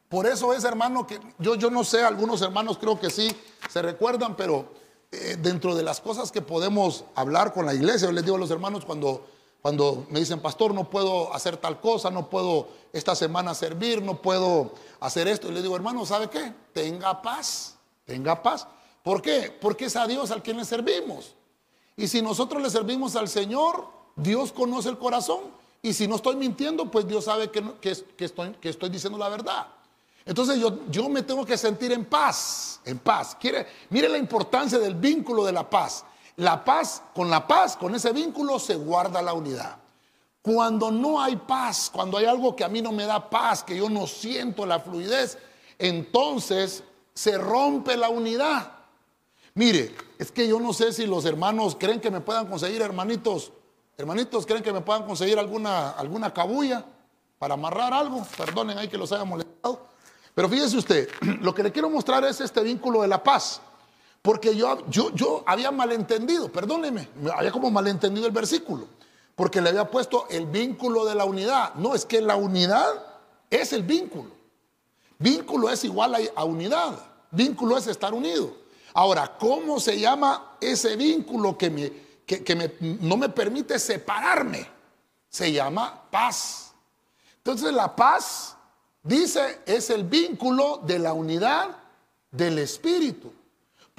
Por 0.09 0.25
eso 0.25 0.51
es, 0.53 0.63
hermano, 0.63 1.05
que 1.05 1.19
yo, 1.37 1.53
yo 1.53 1.69
no 1.69 1.83
sé, 1.83 2.03
algunos 2.03 2.41
hermanos 2.41 2.79
creo 2.79 2.99
que 2.99 3.11
sí 3.11 3.29
se 3.69 3.83
recuerdan, 3.83 4.35
pero 4.35 4.73
eh, 5.11 5.37
dentro 5.39 5.75
de 5.75 5.83
las 5.83 6.01
cosas 6.01 6.31
que 6.31 6.41
podemos 6.41 7.05
hablar 7.13 7.53
con 7.53 7.67
la 7.67 7.75
iglesia, 7.75 8.07
yo 8.07 8.13
les 8.13 8.23
digo 8.23 8.37
a 8.37 8.39
los 8.39 8.49
hermanos 8.49 8.85
cuando, 8.85 9.27
cuando 9.61 10.05
me 10.09 10.19
dicen, 10.19 10.39
pastor, 10.39 10.73
no 10.73 10.89
puedo 10.89 11.33
hacer 11.33 11.57
tal 11.57 11.81
cosa, 11.81 12.09
no 12.09 12.29
puedo 12.29 12.69
esta 12.93 13.13
semana 13.15 13.53
servir, 13.53 14.01
no 14.01 14.21
puedo 14.21 14.73
hacer 14.99 15.27
esto. 15.27 15.49
Y 15.49 15.51
les 15.51 15.63
digo, 15.63 15.75
hermano, 15.75 16.05
¿sabe 16.05 16.29
qué? 16.29 16.53
Tenga 16.73 17.21
paz, 17.21 17.75
tenga 18.05 18.41
paz. 18.41 18.67
¿Por 19.03 19.21
qué? 19.21 19.55
Porque 19.59 19.85
es 19.85 19.95
a 19.95 20.07
Dios 20.07 20.31
al 20.31 20.41
quien 20.41 20.57
le 20.57 20.65
servimos. 20.65 21.35
Y 21.97 22.07
si 22.07 22.21
nosotros 22.21 22.61
le 22.61 22.69
servimos 22.69 23.17
al 23.17 23.27
Señor, 23.27 23.87
Dios 24.15 24.53
conoce 24.53 24.89
el 24.89 24.97
corazón. 24.97 25.41
Y 25.81 25.93
si 25.93 26.07
no 26.07 26.15
estoy 26.15 26.37
mintiendo, 26.37 26.89
pues 26.89 27.05
Dios 27.07 27.25
sabe 27.25 27.51
que, 27.51 27.63
que, 27.81 27.91
estoy, 28.23 28.51
que 28.53 28.69
estoy 28.69 28.89
diciendo 28.89 29.17
la 29.17 29.27
verdad. 29.27 29.67
Entonces 30.25 30.59
yo, 30.59 30.79
yo 30.89 31.09
me 31.09 31.23
tengo 31.23 31.45
que 31.45 31.57
sentir 31.57 31.91
en 31.91 32.05
paz, 32.05 32.79
en 32.85 32.99
paz. 32.99 33.35
Quiere, 33.39 33.67
mire 33.89 34.07
la 34.07 34.17
importancia 34.17 34.79
del 34.79 34.95
vínculo 34.95 35.43
de 35.43 35.51
la 35.51 35.69
paz. 35.69 36.05
La 36.39 36.63
paz, 36.63 37.03
con 37.13 37.29
la 37.29 37.45
paz, 37.45 37.75
con 37.75 37.93
ese 37.95 38.13
vínculo 38.13 38.59
se 38.59 38.75
guarda 38.75 39.21
la 39.21 39.33
unidad. 39.33 39.75
Cuando 40.41 40.89
no 40.89 41.21
hay 41.21 41.35
paz, 41.35 41.89
cuando 41.93 42.17
hay 42.17 42.25
algo 42.25 42.55
que 42.55 42.63
a 42.63 42.69
mí 42.69 42.81
no 42.81 42.93
me 42.93 43.05
da 43.05 43.29
paz, 43.29 43.61
que 43.61 43.75
yo 43.75 43.89
no 43.89 44.07
siento 44.07 44.65
la 44.65 44.79
fluidez, 44.79 45.37
entonces 45.77 46.83
se 47.13 47.37
rompe 47.37 47.97
la 47.97 48.07
unidad. 48.07 48.71
Mire, 49.53 49.93
es 50.17 50.31
que 50.31 50.47
yo 50.47 50.61
no 50.61 50.71
sé 50.71 50.93
si 50.93 51.05
los 51.05 51.25
hermanos 51.25 51.75
creen 51.77 51.99
que 51.99 52.09
me 52.09 52.21
puedan 52.21 52.47
conseguir, 52.47 52.81
hermanitos, 52.81 53.51
hermanitos, 53.97 54.45
creen 54.45 54.63
que 54.63 54.71
me 54.71 54.79
puedan 54.79 55.03
conseguir 55.03 55.39
alguna, 55.39 55.89
alguna 55.89 56.33
cabulla 56.33 56.85
para 57.37 57.55
amarrar 57.55 57.93
algo. 57.93 58.25
Perdonen 58.37 58.77
ahí 58.77 58.87
que 58.87 58.97
los 58.97 59.11
haya 59.11 59.25
molestado. 59.25 59.87
Pero 60.33 60.47
fíjese 60.47 60.77
usted, 60.77 61.09
lo 61.41 61.53
que 61.53 61.63
le 61.63 61.73
quiero 61.73 61.89
mostrar 61.89 62.23
es 62.23 62.39
este 62.39 62.63
vínculo 62.63 63.01
de 63.01 63.09
la 63.09 63.21
paz. 63.21 63.61
Porque 64.21 64.55
yo, 64.55 64.85
yo, 64.89 65.11
yo 65.11 65.43
había 65.45 65.71
malentendido, 65.71 66.51
perdóneme, 66.51 67.07
había 67.35 67.51
como 67.51 67.71
malentendido 67.71 68.27
el 68.27 68.33
versículo. 68.33 68.87
Porque 69.35 69.61
le 69.61 69.69
había 69.69 69.89
puesto 69.89 70.27
el 70.29 70.45
vínculo 70.45 71.05
de 71.05 71.15
la 71.15 71.23
unidad. 71.23 71.73
No, 71.75 71.95
es 71.95 72.05
que 72.05 72.21
la 72.21 72.35
unidad 72.35 72.87
es 73.49 73.71
el 73.71 73.83
vínculo. 73.83 74.31
Vínculo 75.17 75.69
es 75.69 75.83
igual 75.85 76.15
a, 76.35 76.43
unidad. 76.43 76.99
Vínculo 77.31 77.77
es 77.77 77.87
estar 77.87 78.13
unido. 78.13 78.53
Ahora, 78.93 79.37
¿cómo 79.37 79.79
se 79.79 79.97
llama 79.97 80.57
ese 80.59 80.97
vínculo 80.97 81.57
que, 81.57 81.69
me, 81.69 81.91
que, 82.25 82.97
no 83.01 83.15
me 83.15 83.29
permite 83.29 83.79
separarme? 83.79 84.67
Se 85.29 85.51
llama 85.51 86.03
paz. 86.11 86.73
Entonces 87.37 87.71
la 87.71 87.95
paz 87.95 88.57
Dice, 89.03 89.61
es 89.65 89.89
el 89.89 90.03
vínculo 90.03 90.81
de 90.85 90.99
la 90.99 91.13
unidad 91.13 91.77
del 92.31 92.59
Espíritu. 92.59 93.31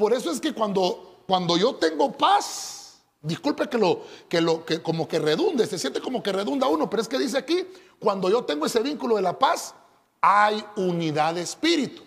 Por 0.00 0.14
eso 0.14 0.30
es 0.30 0.40
que 0.40 0.54
cuando, 0.54 1.24
cuando 1.26 1.58
yo 1.58 1.74
tengo 1.74 2.10
paz, 2.10 3.02
disculpe 3.20 3.68
que 3.68 3.76
lo, 3.76 4.00
que 4.30 4.40
lo, 4.40 4.64
que 4.64 4.80
como 4.80 5.06
que 5.06 5.18
redunde, 5.18 5.66
se 5.66 5.78
siente 5.78 6.00
como 6.00 6.22
que 6.22 6.32
redunda 6.32 6.66
uno, 6.68 6.88
pero 6.88 7.02
es 7.02 7.08
que 7.08 7.18
dice 7.18 7.36
aquí, 7.36 7.66
cuando 7.98 8.30
yo 8.30 8.42
tengo 8.42 8.64
ese 8.64 8.80
vínculo 8.80 9.16
de 9.16 9.22
la 9.22 9.38
paz, 9.38 9.74
hay 10.22 10.64
unidad 10.76 11.34
de 11.34 11.42
espíritu. 11.42 12.02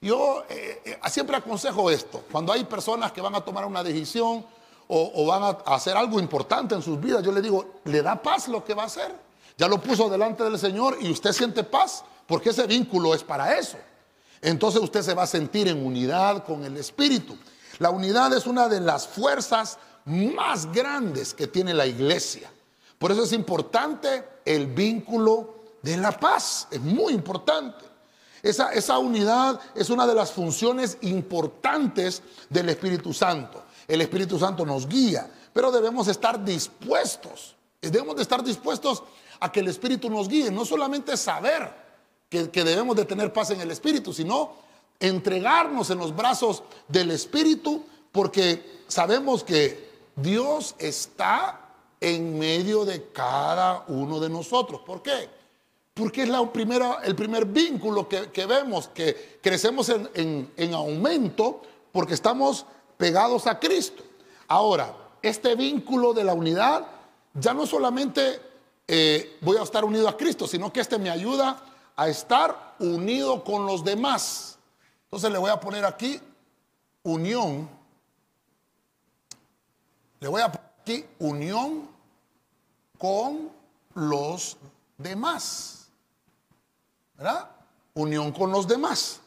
Yo 0.00 0.44
eh, 0.48 0.82
eh, 0.84 1.10
siempre 1.10 1.36
aconsejo 1.36 1.90
esto, 1.90 2.22
cuando 2.30 2.52
hay 2.52 2.62
personas 2.62 3.10
que 3.10 3.20
van 3.20 3.34
a 3.34 3.40
tomar 3.40 3.64
una 3.64 3.82
decisión 3.82 4.46
o, 4.86 5.12
o 5.16 5.26
van 5.26 5.42
a 5.42 5.74
hacer 5.74 5.96
algo 5.96 6.20
importante 6.20 6.76
en 6.76 6.82
sus 6.82 7.00
vidas, 7.00 7.24
yo 7.24 7.32
le 7.32 7.42
digo, 7.42 7.80
¿le 7.86 8.02
da 8.02 8.22
paz 8.22 8.46
lo 8.46 8.64
que 8.64 8.74
va 8.74 8.84
a 8.84 8.86
hacer? 8.86 9.12
Ya 9.58 9.66
lo 9.66 9.80
puso 9.80 10.08
delante 10.08 10.44
del 10.44 10.60
Señor 10.60 10.98
y 11.00 11.10
usted 11.10 11.32
siente 11.32 11.64
paz, 11.64 12.04
porque 12.24 12.50
ese 12.50 12.68
vínculo 12.68 13.14
es 13.14 13.24
para 13.24 13.58
eso. 13.58 13.78
Entonces 14.42 14.82
usted 14.82 15.02
se 15.02 15.14
va 15.14 15.22
a 15.22 15.26
sentir 15.28 15.68
en 15.68 15.86
unidad 15.86 16.44
con 16.44 16.64
el 16.64 16.76
Espíritu. 16.76 17.38
La 17.78 17.90
unidad 17.90 18.36
es 18.36 18.46
una 18.46 18.68
de 18.68 18.80
las 18.80 19.06
fuerzas 19.06 19.78
más 20.04 20.70
grandes 20.72 21.32
que 21.32 21.46
tiene 21.46 21.72
la 21.72 21.86
iglesia. 21.86 22.50
Por 22.98 23.12
eso 23.12 23.22
es 23.22 23.32
importante 23.32 24.24
el 24.44 24.66
vínculo 24.66 25.54
de 25.80 25.96
la 25.96 26.12
paz. 26.12 26.66
Es 26.70 26.80
muy 26.80 27.12
importante. 27.14 27.84
Esa, 28.42 28.72
esa, 28.72 28.98
unidad 28.98 29.60
es 29.76 29.88
una 29.88 30.04
de 30.06 30.14
las 30.14 30.32
funciones 30.32 30.98
importantes 31.02 32.22
del 32.50 32.68
Espíritu 32.68 33.14
Santo. 33.14 33.62
El 33.86 34.00
Espíritu 34.00 34.36
Santo 34.38 34.66
nos 34.66 34.88
guía, 34.88 35.30
pero 35.52 35.70
debemos 35.70 36.08
estar 36.08 36.44
dispuestos. 36.44 37.54
Debemos 37.80 38.16
de 38.16 38.22
estar 38.22 38.42
dispuestos 38.42 39.04
a 39.38 39.50
que 39.52 39.60
el 39.60 39.68
Espíritu 39.68 40.10
nos 40.10 40.28
guíe. 40.28 40.50
No 40.50 40.64
solamente 40.64 41.16
saber 41.16 41.81
que, 42.32 42.64
debemos 42.64 42.96
de 42.96 43.04
tener 43.04 43.32
paz 43.32 43.50
en 43.50 43.60
el 43.60 43.70
Espíritu, 43.70 44.12
sino 44.12 44.52
entregarnos 44.98 45.90
en 45.90 45.98
los 45.98 46.16
brazos 46.16 46.62
del 46.88 47.10
Espíritu 47.10 47.84
porque 48.10 48.82
sabemos 48.88 49.44
que 49.44 49.90
Dios 50.16 50.74
está 50.78 51.60
en 52.00 52.38
medio 52.38 52.84
de 52.84 53.10
cada 53.12 53.84
uno 53.88 54.18
de 54.18 54.30
nosotros. 54.30 54.80
¿Por 54.80 55.02
qué? 55.02 55.28
Porque 55.94 56.22
es 56.22 56.28
la 56.28 56.50
primera, 56.50 57.00
el 57.04 57.14
primer 57.14 57.44
vínculo 57.44 58.08
que, 58.08 58.46
vemos, 58.46 58.88
que 58.88 59.38
crecemos 59.42 59.90
en, 59.90 60.50
en, 60.56 60.74
aumento 60.74 61.60
porque 61.92 62.14
estamos 62.14 62.64
pegados 62.96 63.46
a 63.46 63.58
Cristo. 63.58 64.02
Ahora, 64.48 64.94
este 65.20 65.54
vínculo 65.54 66.14
de 66.14 66.24
la 66.24 66.32
unidad 66.32 66.86
ya 67.34 67.52
no 67.52 67.66
solamente 67.66 68.40
eh, 68.88 69.36
voy 69.42 69.58
a 69.58 69.62
estar 69.62 69.84
unido 69.84 70.08
a 70.08 70.16
Cristo, 70.16 70.46
sino 70.46 70.72
que 70.72 70.80
este 70.80 70.98
me 70.98 71.10
ayuda 71.10 71.71
a 72.02 72.08
estar 72.08 72.74
unido 72.80 73.44
con 73.44 73.64
los 73.64 73.84
demás. 73.84 74.58
Entonces 75.04 75.30
le 75.30 75.38
voy 75.38 75.50
a 75.50 75.60
poner 75.60 75.84
aquí 75.84 76.20
unión. 77.04 77.68
Le 80.18 80.28
voy 80.28 80.42
a 80.42 80.50
poner 80.50 80.70
aquí 80.80 81.04
unión 81.20 81.88
con 82.98 83.50
los 83.94 84.56
demás. 84.98 85.88
¿Verdad? 87.16 87.48
Unión 87.94 88.32
con 88.32 88.50
los 88.50 88.66
demás. 88.66 89.20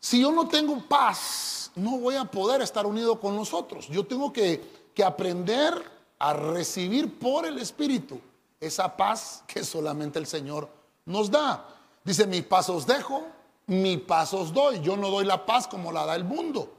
Si 0.00 0.20
yo 0.20 0.32
no 0.32 0.48
tengo 0.48 0.80
paz, 0.88 1.70
no 1.76 1.98
voy 1.98 2.16
a 2.16 2.24
poder 2.24 2.60
estar 2.60 2.86
unido 2.86 3.20
con 3.20 3.36
nosotros. 3.36 3.86
Yo 3.88 4.04
tengo 4.04 4.32
que, 4.32 4.88
que 4.94 5.04
aprender 5.04 5.74
a 6.18 6.32
recibir 6.32 7.20
por 7.20 7.46
el 7.46 7.58
Espíritu 7.58 8.20
esa 8.58 8.96
paz 8.96 9.44
que 9.46 9.62
solamente 9.62 10.18
el 10.18 10.26
Señor 10.26 10.68
nos 11.06 11.30
da. 11.30 11.64
Dice, 12.04 12.26
mi 12.26 12.42
paz 12.42 12.68
os 12.68 12.86
dejo, 12.86 13.24
mi 13.66 13.96
paz 13.96 14.34
os 14.34 14.52
doy. 14.52 14.80
Yo 14.80 14.96
no 14.96 15.10
doy 15.10 15.24
la 15.24 15.46
paz 15.46 15.66
como 15.66 15.90
la 15.90 16.04
da 16.04 16.14
el 16.14 16.24
mundo, 16.24 16.72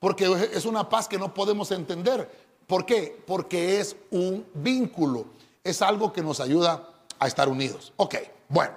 porque 0.00 0.50
es 0.52 0.64
una 0.66 0.88
paz 0.88 1.06
que 1.06 1.18
no 1.18 1.32
podemos 1.32 1.70
entender. 1.70 2.28
¿Por 2.66 2.84
qué? 2.84 3.22
Porque 3.26 3.80
es 3.80 3.96
un 4.10 4.46
vínculo, 4.54 5.26
es 5.62 5.82
algo 5.82 6.12
que 6.12 6.22
nos 6.22 6.40
ayuda 6.40 6.88
a 7.18 7.26
estar 7.26 7.48
unidos. 7.48 7.92
Ok, 7.96 8.16
bueno, 8.48 8.72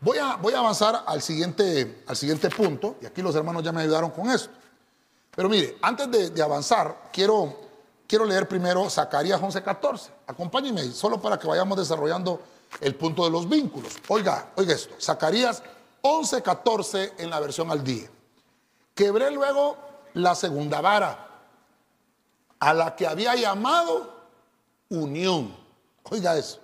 voy 0.00 0.18
a, 0.18 0.36
voy 0.36 0.54
a 0.54 0.58
avanzar 0.58 1.04
al 1.06 1.22
siguiente, 1.22 2.02
al 2.06 2.16
siguiente 2.16 2.48
punto, 2.50 2.96
y 3.00 3.06
aquí 3.06 3.22
los 3.22 3.34
hermanos 3.34 3.62
ya 3.62 3.72
me 3.72 3.82
ayudaron 3.82 4.10
con 4.10 4.30
esto. 4.30 4.50
Pero 5.34 5.48
mire, 5.48 5.78
antes 5.82 6.10
de, 6.10 6.30
de 6.30 6.42
avanzar, 6.42 7.10
quiero, 7.12 7.54
quiero 8.06 8.24
leer 8.24 8.48
primero 8.48 8.88
Zacarías 8.90 9.40
11:14. 9.40 10.08
Acompáñenme, 10.26 10.90
solo 10.92 11.20
para 11.20 11.38
que 11.38 11.46
vayamos 11.46 11.78
desarrollando 11.78 12.40
el 12.80 12.94
punto 12.94 13.24
de 13.24 13.30
los 13.30 13.48
vínculos. 13.48 13.94
Oiga, 14.08 14.52
oiga 14.56 14.74
esto, 14.74 14.94
Zacarías 15.00 15.62
11:14 16.02 17.14
en 17.18 17.30
la 17.30 17.40
versión 17.40 17.70
al 17.70 17.84
día. 17.84 18.08
Quebré 18.94 19.30
luego 19.30 19.76
la 20.14 20.34
segunda 20.34 20.80
vara 20.80 21.28
a 22.58 22.74
la 22.74 22.94
que 22.94 23.06
había 23.06 23.34
llamado 23.34 24.20
unión. 24.90 25.56
Oiga 26.04 26.36
eso. 26.36 26.60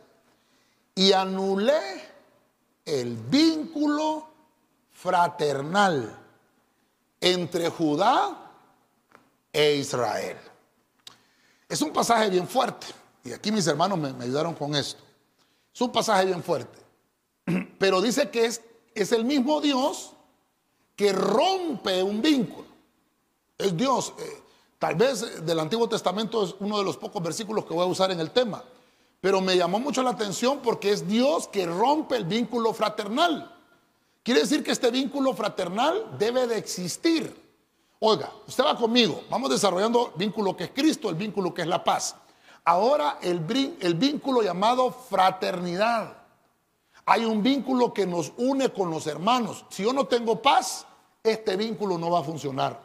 Y 0.95 1.13
anulé 1.13 2.03
el 2.85 3.17
vínculo 3.17 4.29
fraternal 4.93 6.19
entre 7.21 7.69
Judá 7.71 8.53
e 9.53 9.77
Israel. 9.77 10.39
Es 11.69 11.83
un 11.83 11.93
pasaje 11.93 12.31
bien 12.31 12.47
fuerte. 12.47 12.87
Y 13.25 13.33
aquí 13.33 13.51
mis 13.51 13.67
hermanos 13.67 13.99
me, 13.99 14.13
me 14.13 14.25
ayudaron 14.25 14.55
con 14.55 14.75
esto. 14.75 15.03
Es 15.77 15.81
un 15.83 15.93
pasaje 15.93 16.25
bien 16.25 16.43
fuerte. 16.43 16.79
Pero 17.79 18.01
dice 18.01 18.31
que 18.31 18.47
es, 18.47 18.63
es 18.95 19.13
el 19.13 19.27
mismo 19.27 19.61
Dios 19.61 20.13
que 20.97 21.13
rompe 21.13 22.03
un 22.03 22.23
vínculo. 22.23 22.67
Es 23.59 23.77
Dios. 23.77 24.15
eh, 24.19 24.43
tal 24.79 24.95
vez 24.95 25.45
del 25.45 25.61
Antiguo 25.61 25.87
Testamento 25.87 26.43
es 26.45 26.55
uno 26.61 26.79
de 26.79 26.85
los 26.85 26.97
pocos 26.97 27.23
versículos 27.23 27.67
que 27.67 27.75
voy 27.75 27.83
a 27.83 27.91
usar 27.91 28.11
en 28.11 28.21
el 28.21 28.31
tema. 28.31 28.65
Pero 29.21 29.43
me 29.43 29.55
llamó 29.55 29.79
mucho 29.79 30.03
la 30.03 30.13
atención 30.13 30.61
porque 30.63 30.93
es 30.93 31.07
Dios 31.07 31.47
que 31.47 31.67
rompe 31.67 32.17
el 32.17 32.25
vínculo 32.25 32.73
fraternal. 32.73 33.55
Quiere 34.23 34.41
decir 34.41 34.65
que 34.65 34.73
este 34.73 34.91
vínculo 34.91 35.35
fraternal 35.35 36.17
debe 36.19 36.47
de 36.47 36.57
existir. 36.57 37.39
Oiga, 37.99 38.33
usted 38.49 38.65
va 38.65 38.79
conmigo, 38.79 39.25
vamos 39.29 39.51
desarrollando 39.51 40.13
el 40.15 40.19
vínculo 40.19 40.57
que 40.57 40.65
es 40.65 40.71
Cristo, 40.71 41.11
el 41.11 41.17
vínculo 41.17 41.53
que 41.53 41.61
es 41.61 41.69
la 41.69 41.85
paz. 41.85 42.17
Ahora 42.67 43.19
el, 43.23 43.39
vínculo 43.95 44.43
llamado 44.43 44.91
fraternidad. 44.91 46.15
Hay 47.05 47.25
un 47.25 47.41
vínculo 47.41 47.95
que 47.95 48.07
nos 48.07 48.33
une 48.39 48.73
con 48.73 48.91
los 48.91 49.07
hermanos. 49.07 49.65
Si 49.69 49.85
yo 49.85 49.93
no 49.93 50.09
tengo 50.09 50.43
paz, 50.43 50.85
este 51.23 51.57
vínculo 51.57 51.97
no 51.97 52.11
va 52.11 52.21
a 52.21 52.25
funcionar. 52.25 52.83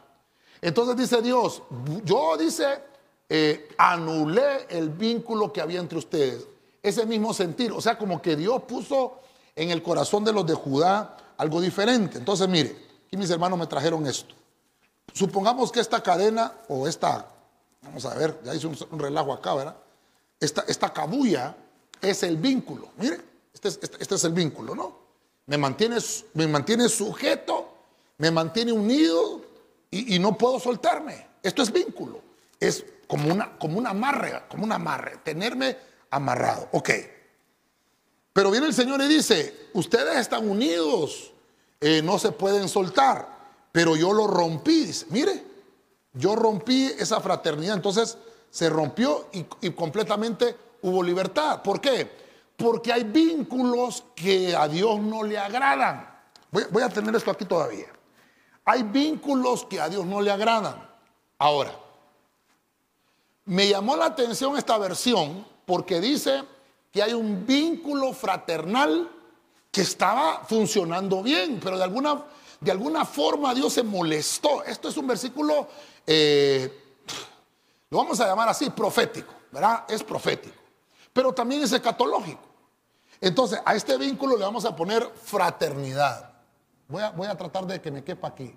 Entonces 0.60 0.96
dice 0.96 1.20
Dios, 1.20 1.62
yo 2.04 2.36
dice, 2.36 2.80
eh, 3.28 3.70
anulé 3.76 4.68
el 4.68 4.88
vínculo 4.88 5.52
que 5.52 5.60
había 5.60 5.80
entre 5.80 5.98
ustedes. 5.98 6.46
Ese 6.80 7.04
mismo 7.04 7.34
sentir, 7.34 7.72
o 7.72 7.80
sea, 7.80 7.98
como 7.98 8.22
que 8.22 8.36
Dios 8.36 8.62
puso 8.62 9.18
en 9.56 9.72
el 9.72 9.82
corazón 9.82 10.24
de 10.24 10.32
los 10.32 10.46
de 10.46 10.54
Judá 10.54 11.16
algo 11.36 11.60
diferente. 11.60 12.18
Entonces, 12.18 12.48
mire, 12.48 12.76
aquí 13.08 13.16
mis 13.16 13.30
hermanos 13.30 13.58
me 13.58 13.66
trajeron 13.66 14.06
esto. 14.06 14.32
Supongamos 15.12 15.72
que 15.72 15.80
esta 15.80 16.00
cadena 16.00 16.52
o 16.68 16.86
esta, 16.86 17.31
vamos 17.82 18.04
a 18.06 18.14
ver, 18.14 18.40
ya 18.44 18.54
hice 18.54 18.66
un, 18.66 18.98
relajo 18.98 19.32
acá, 19.32 19.54
¿verdad? 19.54 19.76
Esta, 20.40 20.64
esta 20.66 20.92
cabulla 20.92 21.54
es 22.00 22.22
el 22.22 22.36
vínculo. 22.36 22.90
Mire, 22.96 23.20
este 23.52 23.68
es, 23.68 23.78
este- 23.82 23.98
este 24.00 24.14
es 24.14 24.24
el 24.24 24.32
vínculo, 24.32 24.74
¿no? 24.74 25.02
Me 25.46 25.58
mantiene, 25.58 25.98
me 26.34 26.46
mantiene 26.46 26.88
sujeto, 26.88 27.72
me 28.18 28.30
mantiene 28.30 28.72
unido 28.72 29.42
y, 29.90 30.18
no 30.18 30.38
puedo 30.38 30.58
soltarme. 30.58 31.26
Esto 31.42 31.62
es 31.62 31.72
vínculo. 31.72 32.22
Es 32.58 32.84
como, 33.06 33.30
una, 33.30 33.58
como 33.58 33.78
un 33.78 33.86
amarre, 33.86 34.44
como 34.48 34.64
un 34.64 34.72
amarre, 34.72 35.18
tenerme 35.22 35.76
amarrado. 36.10 36.68
Ok. 36.72 36.90
Pero 38.32 38.50
viene 38.50 38.68
el 38.68 38.74
Señor 38.74 39.02
y 39.02 39.08
dice, 39.08 39.68
ustedes 39.74 40.16
están 40.16 40.48
unidos, 40.48 41.32
eh, 41.80 42.00
no 42.02 42.18
se 42.18 42.32
pueden 42.32 42.68
soltar, 42.68 43.28
pero 43.72 43.96
yo 43.96 44.12
lo 44.12 44.26
rompí. 44.26 44.86
Dice, 44.86 45.06
mire, 45.10 45.51
yo 46.12 46.36
rompí 46.36 46.86
esa 46.98 47.20
fraternidad, 47.20 47.76
entonces 47.76 48.18
se 48.50 48.68
rompió 48.68 49.28
y, 49.32 49.70
completamente 49.70 50.56
hubo 50.82 51.02
libertad. 51.02 51.62
¿Por 51.62 51.80
qué? 51.80 52.10
Porque 52.56 52.92
hay 52.92 53.04
vínculos 53.04 54.04
que 54.14 54.54
a 54.54 54.68
Dios 54.68 55.00
no 55.00 55.22
le 55.22 55.38
agradan. 55.38 56.08
Voy, 56.50 56.64
voy 56.70 56.82
a 56.82 56.88
tener 56.88 57.14
esto 57.14 57.30
aquí 57.30 57.44
todavía. 57.44 57.86
Hay 58.64 58.82
vínculos 58.82 59.64
que 59.64 59.80
a 59.80 59.88
Dios 59.88 60.04
no 60.04 60.20
le 60.20 60.30
agradan. 60.30 60.88
Ahora, 61.38 61.72
me 63.46 63.68
llamó 63.68 63.96
la 63.96 64.06
atención 64.06 64.56
esta 64.56 64.78
versión 64.78 65.44
porque 65.66 66.00
dice 66.00 66.44
que 66.92 67.02
hay 67.02 67.14
un 67.14 67.46
vínculo 67.46 68.12
fraternal 68.12 69.10
que 69.70 69.80
estaba 69.80 70.44
funcionando 70.44 71.22
bien, 71.22 71.58
pero 71.62 71.78
de 71.78 71.84
alguna, 71.84 72.22
de 72.60 72.70
alguna 72.70 73.06
forma 73.06 73.54
Dios 73.54 73.72
se 73.72 73.82
molestó. 73.82 74.62
Esto 74.64 74.90
es 74.90 74.96
un 74.98 75.06
versículo, 75.06 75.66
eh, 76.06 76.82
lo 77.90 77.98
vamos 77.98 78.18
a 78.20 78.26
llamar 78.26 78.48
así, 78.48 78.70
profético, 78.70 79.32
¿verdad? 79.50 79.84
Es 79.88 80.02
profético, 80.02 80.56
pero 81.12 81.32
también 81.32 81.62
es 81.62 81.72
escatológico. 81.72 82.40
Entonces, 83.20 83.60
a 83.64 83.74
este 83.74 83.96
vínculo 83.96 84.36
le 84.36 84.44
vamos 84.44 84.64
a 84.64 84.74
poner 84.74 85.08
fraternidad. 85.14 86.32
Voy 86.88 87.02
a, 87.02 87.10
voy 87.10 87.28
a 87.28 87.36
tratar 87.36 87.66
de 87.66 87.80
que 87.80 87.90
me 87.90 88.02
quepa 88.02 88.28
aquí, 88.28 88.54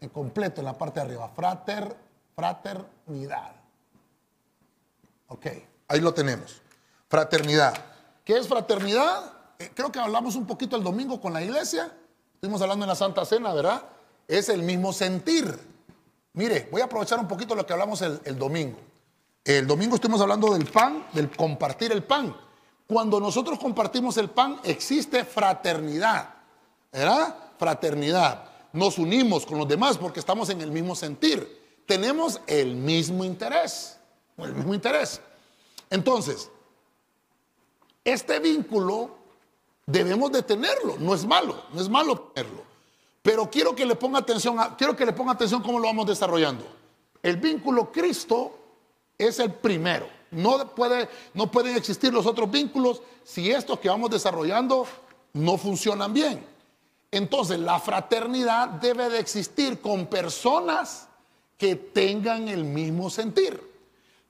en 0.00 0.08
completo, 0.10 0.60
en 0.60 0.66
la 0.66 0.76
parte 0.76 1.00
de 1.00 1.06
arriba. 1.06 1.28
Frater, 1.34 1.96
fraternidad. 2.36 3.52
Ok, 5.28 5.46
ahí 5.88 6.00
lo 6.00 6.12
tenemos. 6.12 6.60
Fraternidad. 7.08 7.74
¿Qué 8.24 8.36
es 8.36 8.46
fraternidad? 8.46 9.32
Eh, 9.58 9.70
creo 9.74 9.90
que 9.90 9.98
hablamos 9.98 10.36
un 10.36 10.46
poquito 10.46 10.76
el 10.76 10.82
domingo 10.82 11.20
con 11.20 11.32
la 11.32 11.42
iglesia. 11.42 11.90
Estuvimos 12.34 12.60
hablando 12.60 12.84
en 12.84 12.88
la 12.88 12.94
Santa 12.94 13.24
Cena, 13.24 13.54
¿verdad? 13.54 13.82
Es 14.28 14.48
el 14.48 14.62
mismo 14.62 14.92
sentir. 14.92 15.73
Mire, 16.34 16.68
voy 16.70 16.80
a 16.80 16.86
aprovechar 16.86 17.18
un 17.20 17.28
poquito 17.28 17.54
lo 17.54 17.64
que 17.64 17.72
hablamos 17.72 18.02
el, 18.02 18.38
domingo. 18.38 18.76
El 19.44 19.66
domingo 19.66 19.94
estuvimos 19.94 20.20
hablando 20.20 20.52
del 20.52 20.66
pan, 20.66 21.06
del 21.12 21.30
compartir 21.30 21.92
el 21.92 22.02
pan. 22.02 22.36
Cuando 22.86 23.20
nosotros 23.20 23.58
compartimos 23.58 24.16
el 24.16 24.30
pan, 24.30 24.58
existe 24.64 25.24
fraternidad. 25.24 26.34
¿Verdad? 26.92 27.36
Fraternidad. 27.56 28.50
Nos 28.72 28.98
unimos 28.98 29.46
con 29.46 29.58
los 29.58 29.68
demás 29.68 29.96
porque 29.96 30.18
estamos 30.18 30.50
en 30.50 30.60
el 30.60 30.72
mismo 30.72 30.96
sentir. 30.96 31.82
Tenemos 31.86 32.40
el 32.48 32.74
mismo 32.74 33.24
interés. 33.24 33.96
El 34.36 34.54
mismo 34.54 34.74
interés. 34.74 35.20
Entonces, 35.88 36.50
este 38.02 38.40
vínculo 38.40 39.16
debemos 39.86 40.32
de 40.32 40.42
tenerlo. 40.42 40.96
No 40.98 41.14
es 41.14 41.24
malo, 41.24 41.62
no 41.72 41.80
es 41.80 41.88
malo 41.88 42.18
tenerlo. 42.34 42.73
Pero 43.24 43.48
quiero 43.50 43.74
que 43.74 43.86
le 43.86 43.94
ponga 43.94 44.18
atención, 44.18 44.60
a- 44.60 44.76
quiero 44.76 44.94
que 44.94 45.06
le 45.06 45.14
ponga 45.14 45.32
atención 45.32 45.62
cómo 45.62 45.78
lo 45.78 45.86
vamos 45.86 46.06
desarrollando. 46.06 46.66
El 47.22 47.38
vínculo 47.38 47.90
Cristo 47.90 48.52
es 49.16 49.38
el 49.38 49.50
primero. 49.50 50.06
No, 50.30 50.68
puede, 50.74 51.08
no 51.32 51.50
pueden 51.50 51.74
existir 51.74 52.12
los 52.12 52.26
otros 52.26 52.50
vínculos 52.50 53.00
si 53.24 53.50
estos 53.50 53.80
que 53.80 53.88
vamos 53.88 54.10
desarrollando 54.10 54.86
no 55.32 55.56
funcionan 55.56 56.12
bien. 56.12 56.44
Entonces, 57.10 57.58
la 57.60 57.80
fraternidad 57.80 58.68
debe 58.68 59.08
de 59.08 59.20
existir 59.20 59.80
con 59.80 60.04
personas 60.06 61.08
que 61.56 61.76
tengan 61.76 62.48
el 62.48 62.64
mismo 62.64 63.08
sentir. 63.08 63.58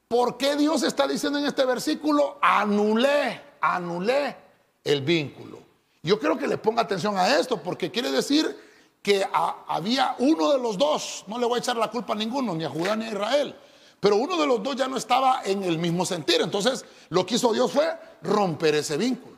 ¿Por 0.06 0.36
qué 0.36 0.54
Dios 0.54 0.84
está 0.84 1.08
diciendo 1.08 1.40
en 1.40 1.46
este 1.46 1.64
versículo, 1.64 2.38
anulé, 2.40 3.40
anulé 3.60 4.36
el 4.84 5.00
vínculo? 5.00 5.58
Yo 6.00 6.20
creo 6.20 6.38
que 6.38 6.46
le 6.46 6.58
ponga 6.58 6.82
atención 6.82 7.18
a 7.18 7.36
esto, 7.40 7.60
porque 7.60 7.90
quiere 7.90 8.12
decir 8.12 8.72
que 9.04 9.22
había 9.68 10.16
uno 10.18 10.50
de 10.50 10.58
los 10.58 10.78
dos, 10.78 11.24
no 11.26 11.38
le 11.38 11.44
voy 11.44 11.56
a 11.56 11.58
echar 11.60 11.76
la 11.76 11.90
culpa 11.90 12.14
a 12.14 12.16
ninguno, 12.16 12.54
ni 12.54 12.64
a 12.64 12.70
Judá 12.70 12.96
ni 12.96 13.04
a 13.04 13.08
Israel, 13.08 13.54
pero 14.00 14.16
uno 14.16 14.34
de 14.38 14.46
los 14.46 14.62
dos 14.62 14.74
ya 14.76 14.88
no 14.88 14.96
estaba 14.96 15.42
en 15.44 15.62
el 15.62 15.76
mismo 15.78 16.06
sentir. 16.06 16.40
Entonces, 16.40 16.86
lo 17.10 17.26
que 17.26 17.34
hizo 17.34 17.52
Dios 17.52 17.70
fue 17.70 17.86
romper 18.22 18.74
ese 18.76 18.96
vínculo. 18.96 19.36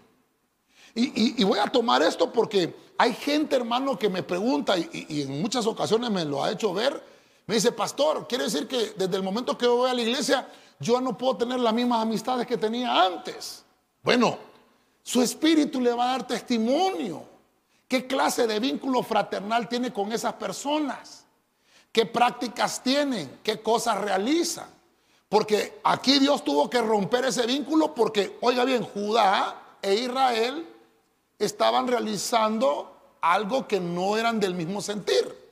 Y, 0.94 1.40
y- 1.42 1.44
voy 1.44 1.58
a 1.58 1.66
tomar 1.66 2.00
esto 2.02 2.32
porque 2.32 2.76
hay 2.96 3.12
gente, 3.12 3.56
hermano, 3.56 3.98
que 3.98 4.08
me 4.08 4.22
pregunta 4.22 4.78
y, 4.78 4.88
y- 5.08 5.22
en 5.22 5.42
muchas 5.42 5.66
ocasiones 5.66 6.10
me 6.10 6.24
lo 6.24 6.44
ha 6.44 6.52
hecho 6.52 6.72
ver. 6.72 7.02
Me 7.46 7.56
dice, 7.56 7.72
pastor, 7.72 8.26
quiere 8.28 8.44
decir 8.44 8.68
que 8.68 8.92
desde 8.96 9.16
el 9.16 9.22
momento 9.24 9.58
que 9.58 9.66
yo 9.66 9.76
voy 9.76 9.90
a 9.90 9.94
la 9.94 10.00
iglesia, 10.02 10.48
yo 10.78 11.00
no 11.00 11.18
puedo 11.18 11.38
tener 11.38 11.58
las 11.58 11.74
mismas 11.74 12.02
amistades 12.02 12.46
que 12.46 12.56
tenía 12.56 13.04
antes. 13.04 13.64
Bueno, 14.02 14.38
su 15.02 15.20
espíritu 15.22 15.80
le 15.80 15.92
va 15.92 16.04
a 16.04 16.12
dar 16.12 16.26
testimonio 16.26 17.34
¿Qué 17.88 18.06
clase 18.06 18.46
de 18.46 18.58
vínculo 18.58 19.02
fraternal 19.02 19.68
tiene 19.68 19.92
con 19.92 20.12
esas 20.12 20.34
personas? 20.34 21.24
¿Qué 21.92 22.04
prácticas 22.04 22.82
tienen? 22.82 23.38
¿Qué 23.42 23.62
cosas 23.62 24.00
realizan? 24.00 24.68
Porque 25.28 25.80
aquí 25.84 26.18
Dios 26.18 26.44
tuvo 26.44 26.68
que 26.68 26.80
romper 26.80 27.24
ese 27.24 27.46
vínculo 27.46 27.94
porque, 27.94 28.36
oiga 28.40 28.64
bien, 28.64 28.82
Judá 28.82 29.78
e 29.82 29.94
Israel 29.94 30.66
estaban 31.38 31.86
realizando 31.86 33.16
algo 33.20 33.66
que 33.66 33.80
no 33.80 34.16
eran 34.16 34.38
del 34.40 34.54
mismo 34.54 34.80
sentir. 34.80 35.46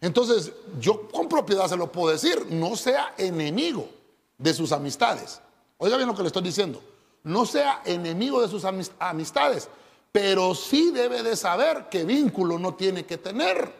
Entonces, 0.00 0.52
yo 0.78 1.08
con 1.08 1.28
propiedad 1.28 1.68
se 1.68 1.76
lo 1.76 1.90
puedo 1.90 2.12
decir, 2.12 2.46
no 2.50 2.76
sea 2.76 3.14
enemigo 3.16 3.88
de 4.36 4.52
sus 4.52 4.72
amistades. 4.72 5.40
Oiga 5.78 5.96
bien 5.96 6.08
lo 6.08 6.14
que 6.14 6.22
le 6.22 6.28
estoy 6.28 6.42
diciendo. 6.42 6.82
No 7.22 7.46
sea 7.46 7.82
enemigo 7.84 8.42
de 8.42 8.48
sus 8.48 8.64
amistades, 8.98 9.68
pero 10.14 10.54
sí 10.54 10.92
debe 10.92 11.24
de 11.24 11.34
saber 11.34 11.88
qué 11.90 12.04
vínculo 12.04 12.56
no 12.56 12.74
tiene 12.74 13.04
que 13.04 13.18
tener. 13.18 13.74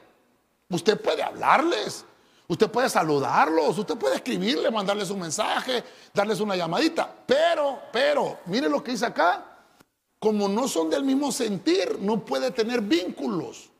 Usted 0.69 1.01
puede 1.01 1.23
hablarles, 1.23 2.05
usted 2.49 2.69
puede 2.73 2.89
saludarlos, 2.89 3.79
usted 3.79 3.95
puede 3.97 4.17
escribirle, 4.17 4.69
mandarles 4.73 5.11
un 5.11 5.21
mensaje, 5.21 5.85
darles 6.13 6.41
una 6.41 6.57
llamadita, 6.57 7.09
pero, 7.25 7.83
pero, 7.93 8.41
mire 8.47 8.69
lo 8.69 8.83
que 8.83 8.91
dice 8.91 9.07
acá, 9.07 9.45
como 10.19 10.49
no 10.49 10.67
son 10.67 10.91
del 10.91 11.05
mismo 11.05 11.31
sentir, 11.31 12.01
no 12.01 12.25
puede 12.25 12.51
tener 12.51 12.81
vínculos. 12.81 13.71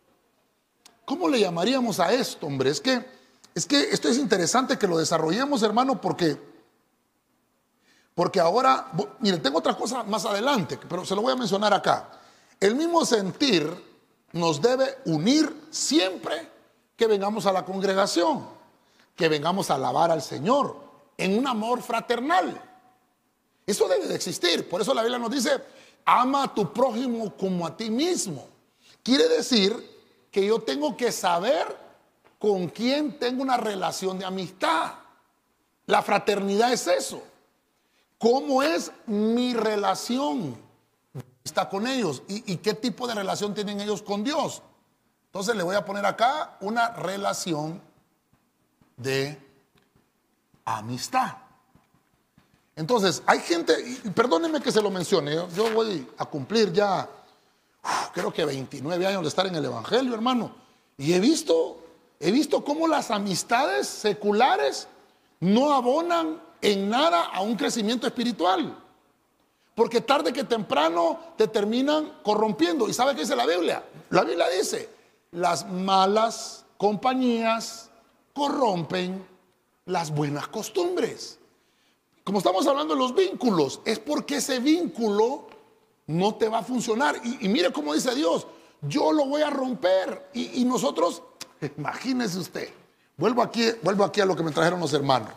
¿Cómo 1.05 1.29
le 1.29 1.41
llamaríamos 1.41 1.99
a 1.99 2.13
esto, 2.13 2.47
hombre? 2.47 2.71
Es 2.71 2.81
que, 2.81 3.05
es 3.53 3.67
que 3.67 3.81
esto 3.81 4.09
es 4.09 4.17
interesante 4.17 4.79
que 4.79 4.87
lo 4.87 4.97
desarrollemos, 4.97 5.61
hermano, 5.65 6.01
porque, 6.01 6.41
porque 8.15 8.39
ahora, 8.39 8.93
mire, 9.19 9.39
tengo 9.39 9.59
otra 9.59 9.77
cosa 9.77 10.05
más 10.05 10.25
adelante, 10.25 10.79
pero 10.89 11.05
se 11.05 11.17
lo 11.17 11.23
voy 11.23 11.33
a 11.33 11.37
mencionar 11.37 11.75
acá. 11.75 12.21
El 12.61 12.75
mismo 12.75 13.05
sentir 13.05 13.71
nos 14.33 14.61
debe 14.61 14.99
unir 15.05 15.69
siempre 15.71 16.49
que 16.97 17.07
vengamos 17.07 17.47
a 17.47 17.53
la 17.53 17.65
congregación, 17.65 18.47
que 19.15 19.29
vengamos 19.29 19.71
a 19.71 19.75
alabar 19.75 20.11
al 20.11 20.23
Señor 20.23 20.77
en 21.17 21.39
un 21.39 21.47
amor 21.47 21.83
fraternal. 21.83 22.61
Eso 23.67 23.89
debe 23.89 24.07
de 24.07 24.15
existir. 24.15 24.69
Por 24.69 24.81
eso 24.81 24.93
la 24.93 25.03
Biblia 25.03 25.19
nos 25.19 25.31
dice, 25.31 25.51
ama 26.05 26.45
a 26.45 26.55
tu 26.55 26.73
prójimo 26.73 27.35
como 27.37 27.67
a 27.67 27.77
ti 27.77 27.91
mismo. 27.91 28.49
Quiere 29.03 29.29
decir 29.29 29.95
que 30.31 30.45
yo 30.45 30.61
tengo 30.61 30.97
que 30.97 31.13
saber 31.13 31.77
con 32.39 32.69
quién 32.69 33.19
tengo 33.19 33.43
una 33.43 33.57
relación 33.57 34.19
de 34.19 34.25
amistad. 34.25 34.95
La 35.87 36.03
fraternidad 36.03 36.73
es 36.73 36.87
eso. 36.87 37.23
¿Cómo 38.19 38.63
es 38.63 38.91
mi 39.07 39.55
relación 39.55 40.64
está 41.45 41.69
con 41.69 41.87
ellos? 41.87 42.23
¿Y, 42.27 42.53
¿Y, 42.53 42.57
qué 42.57 42.75
tipo 42.75 43.07
de 43.07 43.15
relación 43.15 43.55
tienen 43.55 43.81
ellos 43.81 44.03
con 44.03 44.25
Dios? 44.25 44.63
Entonces 45.27 45.55
le 45.55 45.63
voy 45.63 45.77
a 45.77 45.85
poner 45.85 46.07
acá 46.07 46.57
una 46.61 46.91
relación 46.91 47.81
de 48.97 49.39
amistad. 50.65 51.37
Entonces, 52.77 53.23
hay 53.27 53.41
gente, 53.41 53.75
y 54.05 54.11
perdónenme 54.11 54.61
que 54.61 54.73
se 54.73 54.83
lo 54.83 54.91
mencione, 54.91 55.35
yo, 55.35 55.71
voy 55.73 56.09
a 56.19 56.25
cumplir 56.25 56.73
ya, 56.73 57.09
creo 58.13 58.33
que 58.33 58.45
29 58.45 59.07
años 59.07 59.23
de 59.23 59.29
estar 59.29 59.47
en 59.47 59.55
el 59.55 59.65
Evangelio, 59.65 60.15
hermano, 60.15 60.53
y 60.97 61.13
he 61.13 61.21
visto, 61.21 61.85
he 62.19 62.33
visto 62.33 62.65
cómo 62.65 62.89
las 62.89 63.11
amistades 63.11 63.87
seculares 63.87 64.89
no 65.41 65.73
abonan 65.73 66.41
en 66.63 66.89
nada 66.89 67.27
a 67.27 67.43
un 67.43 67.57
crecimiento 67.57 68.07
espiritual. 68.07 68.77
Porque 69.75 70.01
tarde 70.01 70.33
que 70.33 70.45
temprano 70.45 71.19
te 71.37 71.49
terminan 71.49 72.21
corrompiendo. 72.23 72.89
¿Y 72.89 72.95
sabe 72.95 73.15
qué 73.15 73.23
dice 73.23 73.35
la 73.35 73.47
Biblia? 73.47 73.83
La 74.11 74.23
Biblia 74.23 74.49
dice, 74.49 74.89
las 75.33 75.69
malas 75.69 76.65
compañías 76.77 77.91
corrompen 78.33 79.27
las 79.87 80.11
buenas 80.11 80.49
costumbres. 80.49 81.39
Como 82.23 82.39
estamos 82.39 82.67
hablando 82.67 82.95
de 82.95 83.01
los 83.01 83.15
vínculos, 83.15 83.81
es 83.85 83.99
porque 83.99 84.37
ese 84.37 84.59
vínculo 84.59 85.47
no 86.07 86.35
te 86.37 86.49
va 86.49 86.59
a 86.59 86.63
funcionar. 86.63 87.21
Y, 87.23 87.49
mire 87.49 87.73
cómo 87.73 87.95
dice 87.95 88.15
Dios, 88.15 88.47
yo 88.83 89.13
lo 89.13 89.27
voy 89.27 89.43
a 89.43 89.51
romper. 89.51 90.31
Y, 90.33 90.65
nosotros, 90.65 91.23
imagínese 91.77 92.39
usted, 92.39 92.69
vuelvo 93.17 93.43
aquí, 93.43 93.67
vuelvo 93.83 94.05
aquí 94.05 94.21
a 94.21 94.27
lo 94.27 94.37
que 94.37 94.43
me 94.43 94.53
trajeron 94.53 94.81
los 94.81 94.93
hermanos. 94.93 95.31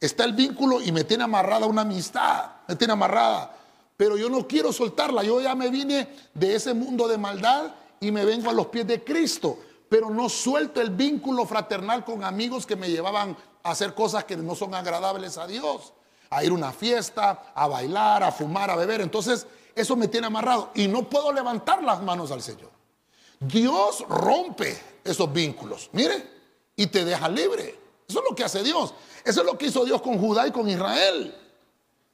Está 0.00 0.24
el 0.24 0.32
vínculo 0.32 0.80
y 0.80 0.92
me 0.92 1.02
tiene 1.02 1.24
amarrada 1.24 1.66
una 1.66 1.82
amistad, 1.82 2.52
me 2.68 2.76
tiene 2.76 2.92
amarrada. 2.92 3.57
Pero 3.98 4.16
yo 4.16 4.30
no 4.30 4.48
quiero 4.48 4.72
soltarla. 4.72 5.22
Yo 5.22 5.42
ya 5.42 5.54
me 5.54 5.68
vine 5.68 6.08
de 6.32 6.54
ese 6.54 6.72
mundo 6.72 7.06
de 7.06 7.18
maldad 7.18 7.74
y 8.00 8.10
me 8.10 8.24
vengo 8.24 8.48
a 8.48 8.54
los 8.54 8.68
pies 8.68 8.86
de 8.86 9.04
Cristo. 9.04 9.58
Pero 9.90 10.08
no 10.08 10.30
suelto 10.30 10.80
el 10.80 10.90
vínculo 10.90 11.44
fraternal 11.44 12.04
con 12.04 12.24
amigos 12.24 12.64
que 12.64 12.76
me 12.76 12.88
llevaban 12.88 13.36
a 13.62 13.72
hacer 13.72 13.94
cosas 13.94 14.24
que 14.24 14.36
no 14.36 14.54
son 14.54 14.74
agradables 14.74 15.36
a 15.36 15.46
Dios 15.46 15.92
a 16.30 16.44
ir 16.44 16.50
a 16.50 16.54
una 16.54 16.72
fiesta, 16.72 17.52
a 17.54 17.66
bailar, 17.66 18.22
a 18.22 18.32
fumar, 18.32 18.70
a 18.70 18.76
beber. 18.76 19.00
Entonces, 19.00 19.46
eso 19.74 19.96
me 19.96 20.08
tiene 20.08 20.26
amarrado 20.26 20.70
y 20.74 20.88
no 20.88 21.08
puedo 21.08 21.32
levantar 21.32 21.82
las 21.82 22.02
manos 22.02 22.30
al 22.30 22.42
Señor. 22.42 22.70
Dios 23.40 24.04
rompe 24.08 24.78
esos 25.04 25.32
vínculos, 25.32 25.90
mire, 25.92 26.38
y 26.76 26.86
te 26.88 27.04
deja 27.04 27.28
libre. 27.28 27.78
Eso 28.08 28.20
es 28.20 28.24
lo 28.28 28.34
que 28.34 28.44
hace 28.44 28.62
Dios. 28.62 28.94
Eso 29.24 29.40
es 29.40 29.46
lo 29.46 29.56
que 29.56 29.66
hizo 29.66 29.84
Dios 29.84 30.02
con 30.02 30.18
Judá 30.18 30.46
y 30.46 30.50
con 30.50 30.68
Israel. 30.68 31.34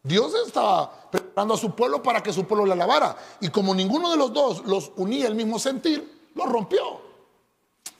Dios 0.03 0.35
estaba 0.47 1.09
a 1.37 1.57
su 1.57 1.75
pueblo 1.75 2.03
para 2.03 2.23
que 2.23 2.33
su 2.33 2.44
pueblo 2.44 2.66
le 2.66 2.73
alabara. 2.73 3.16
Y 3.40 3.49
como 3.49 3.75
ninguno 3.75 4.11
de 4.11 4.16
los 4.16 4.33
dos 4.33 4.64
los 4.66 4.92
unía 4.97 5.27
el 5.27 5.35
mismo 5.35 5.59
sentir, 5.59 6.31
lo 6.35 6.47
rompió. 6.47 7.01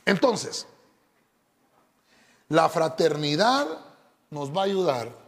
Entonces, 0.05 0.67
la 2.49 2.69
fraternidad 2.69 3.67
nos 4.31 4.55
va 4.55 4.63
a 4.63 4.65
ayudar 4.65 5.25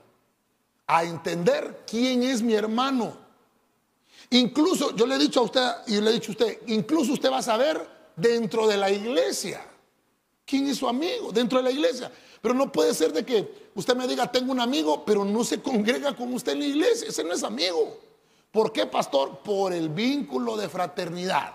a 0.86 1.04
entender 1.04 1.84
quién 1.86 2.22
es 2.22 2.42
mi 2.42 2.54
hermano. 2.54 3.16
Incluso, 4.30 4.94
yo 4.94 5.06
le 5.06 5.16
he 5.16 5.18
dicho 5.18 5.40
a 5.40 5.44
usted, 5.44 5.70
y 5.86 6.00
le 6.00 6.10
he 6.10 6.14
dicho 6.14 6.30
a 6.30 6.32
usted, 6.32 6.60
incluso 6.66 7.12
usted 7.12 7.30
va 7.30 7.38
a 7.38 7.42
saber 7.42 7.88
dentro 8.16 8.66
de 8.66 8.76
la 8.76 8.90
iglesia 8.90 9.64
quién 10.44 10.68
es 10.68 10.78
su 10.78 10.88
amigo, 10.88 11.32
dentro 11.32 11.58
de 11.58 11.64
la 11.64 11.70
iglesia. 11.70 12.10
Pero 12.40 12.54
no 12.54 12.70
puede 12.70 12.94
ser 12.94 13.12
de 13.12 13.24
que 13.24 13.65
usted 13.76 13.94
me 13.94 14.08
diga, 14.08 14.30
tengo 14.32 14.50
un 14.50 14.60
amigo, 14.60 15.04
pero 15.04 15.24
no 15.24 15.44
se 15.44 15.62
congrega 15.62 16.16
con 16.16 16.34
usted 16.34 16.52
en 16.52 16.58
la 16.60 16.64
iglesia. 16.64 17.08
Ese 17.08 17.22
no 17.22 17.32
es 17.32 17.44
amigo. 17.44 17.98
¿Por 18.50 18.72
qué, 18.72 18.86
pastor? 18.86 19.38
Por 19.38 19.72
el 19.72 19.90
vínculo 19.90 20.56
de 20.56 20.68
fraternidad. 20.68 21.54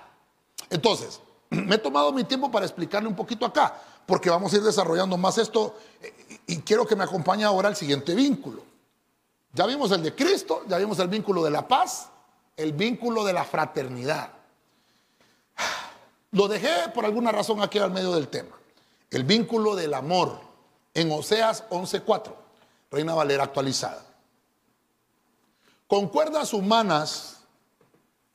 Entonces, 0.69 1.19
me 1.49 1.75
he 1.75 1.79
tomado 1.79 2.13
mi 2.13 2.23
tiempo 2.23 2.49
para 2.49 2.65
explicarle 2.65 3.09
un 3.09 3.15
poquito 3.15 3.45
acá, 3.45 3.75
porque 4.05 4.29
vamos 4.29 4.53
a 4.53 4.57
ir 4.57 4.63
desarrollando 4.63 5.17
más 5.17 5.37
esto 5.37 5.75
eh, 6.01 6.39
y 6.47 6.57
quiero 6.59 6.85
que 6.85 6.95
me 6.95 7.03
acompañe 7.03 7.43
ahora 7.43 7.67
al 7.67 7.75
siguiente 7.75 8.15
vínculo. 8.15 8.63
Ya 9.53 9.65
vimos 9.65 9.91
el 9.91 10.01
de 10.01 10.15
Cristo, 10.15 10.63
ya 10.67 10.77
vimos 10.77 10.97
el 10.99 11.09
vínculo 11.09 11.43
de 11.43 11.49
la 11.49 11.67
paz, 11.67 12.09
el 12.55 12.71
vínculo 12.71 13.25
de 13.25 13.33
la 13.33 13.43
fraternidad. 13.43 14.31
Lo 16.31 16.47
dejé 16.47 16.89
por 16.93 17.03
alguna 17.03 17.31
razón 17.31 17.61
aquí 17.61 17.79
al 17.79 17.91
medio 17.91 18.13
del 18.13 18.29
tema. 18.29 18.55
El 19.09 19.25
vínculo 19.25 19.75
del 19.75 19.93
amor 19.93 20.50
en 20.93 21.11
Oseas 21.11 21.63
11:4, 21.69 22.35
Reina 22.89 23.13
Valera 23.13 23.43
actualizada. 23.43 24.05
Con 25.87 26.07
cuerdas 26.07 26.53
humanas 26.53 27.41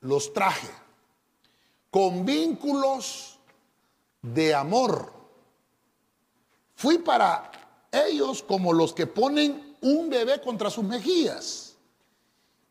los 0.00 0.32
traje, 0.32 0.70
con 1.90 2.24
vínculos 2.24 3.38
de 4.22 4.54
amor. 4.54 5.12
Fui 6.74 6.98
para 6.98 7.50
ellos 7.90 8.42
como 8.42 8.72
los 8.72 8.92
que 8.92 9.06
ponen 9.06 9.76
un 9.80 10.10
bebé 10.10 10.40
contra 10.40 10.68
sus 10.68 10.84
mejillas 10.84 11.76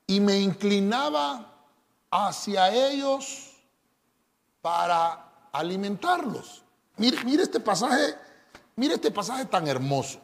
y 0.08 0.20
me 0.20 0.40
inclinaba 0.40 1.54
hacia 2.12 2.74
ellos 2.74 3.54
para 4.62 5.50
alimentarlos. 5.52 6.64
Mire, 6.98 7.24
mire 7.24 7.44
este 7.44 7.60
pasaje, 7.60 8.16
mire 8.76 8.96
este 8.96 9.12
pasaje 9.12 9.46
tan 9.46 9.68
hermoso. 9.68 10.20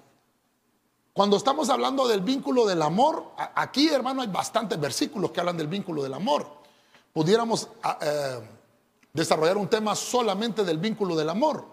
Cuando 1.13 1.35
estamos 1.35 1.69
hablando 1.69 2.07
del 2.07 2.21
vínculo 2.21 2.65
del 2.65 2.81
amor, 2.81 3.33
aquí 3.55 3.89
hermano 3.89 4.21
hay 4.21 4.29
bastantes 4.29 4.79
versículos 4.79 5.31
que 5.31 5.41
hablan 5.41 5.57
del 5.57 5.67
vínculo 5.67 6.03
del 6.03 6.13
amor. 6.13 6.47
Pudiéramos 7.11 7.67
eh, 8.01 8.39
desarrollar 9.11 9.57
un 9.57 9.67
tema 9.67 9.95
solamente 9.95 10.63
del 10.63 10.77
vínculo 10.77 11.15
del 11.15 11.29
amor. 11.29 11.65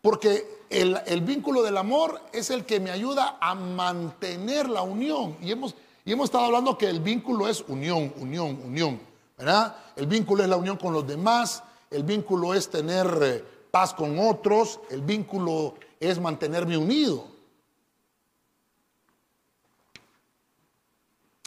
Porque 0.00 0.66
el, 0.68 1.20
vínculo 1.22 1.62
del 1.62 1.76
amor 1.76 2.20
es 2.32 2.50
el 2.50 2.64
que 2.64 2.80
me 2.80 2.90
ayuda 2.90 3.38
a 3.40 3.54
mantener 3.54 4.68
la 4.68 4.82
unión. 4.82 5.36
Y 5.40 5.50
hemos, 5.50 5.74
y 6.04 6.12
hemos 6.12 6.24
estado 6.24 6.44
hablando 6.44 6.76
que 6.76 6.88
el 6.88 7.00
vínculo 7.00 7.48
es 7.48 7.64
unión, 7.68 8.12
unión, 8.18 8.60
unión. 8.64 9.00
¿verdad? 9.36 9.76
El 9.96 10.06
vínculo 10.06 10.42
es 10.42 10.48
la 10.48 10.56
unión 10.56 10.76
con 10.76 10.92
los 10.92 11.06
demás, 11.06 11.62
el 11.90 12.02
vínculo 12.02 12.54
es 12.54 12.68
tener 12.68 13.06
eh, 13.22 13.44
paz 13.70 13.94
con 13.94 14.18
otros, 14.18 14.80
el 14.90 15.02
vínculo 15.02 15.74
es 16.06 16.20
mantenerme 16.20 16.76
unido. 16.76 17.26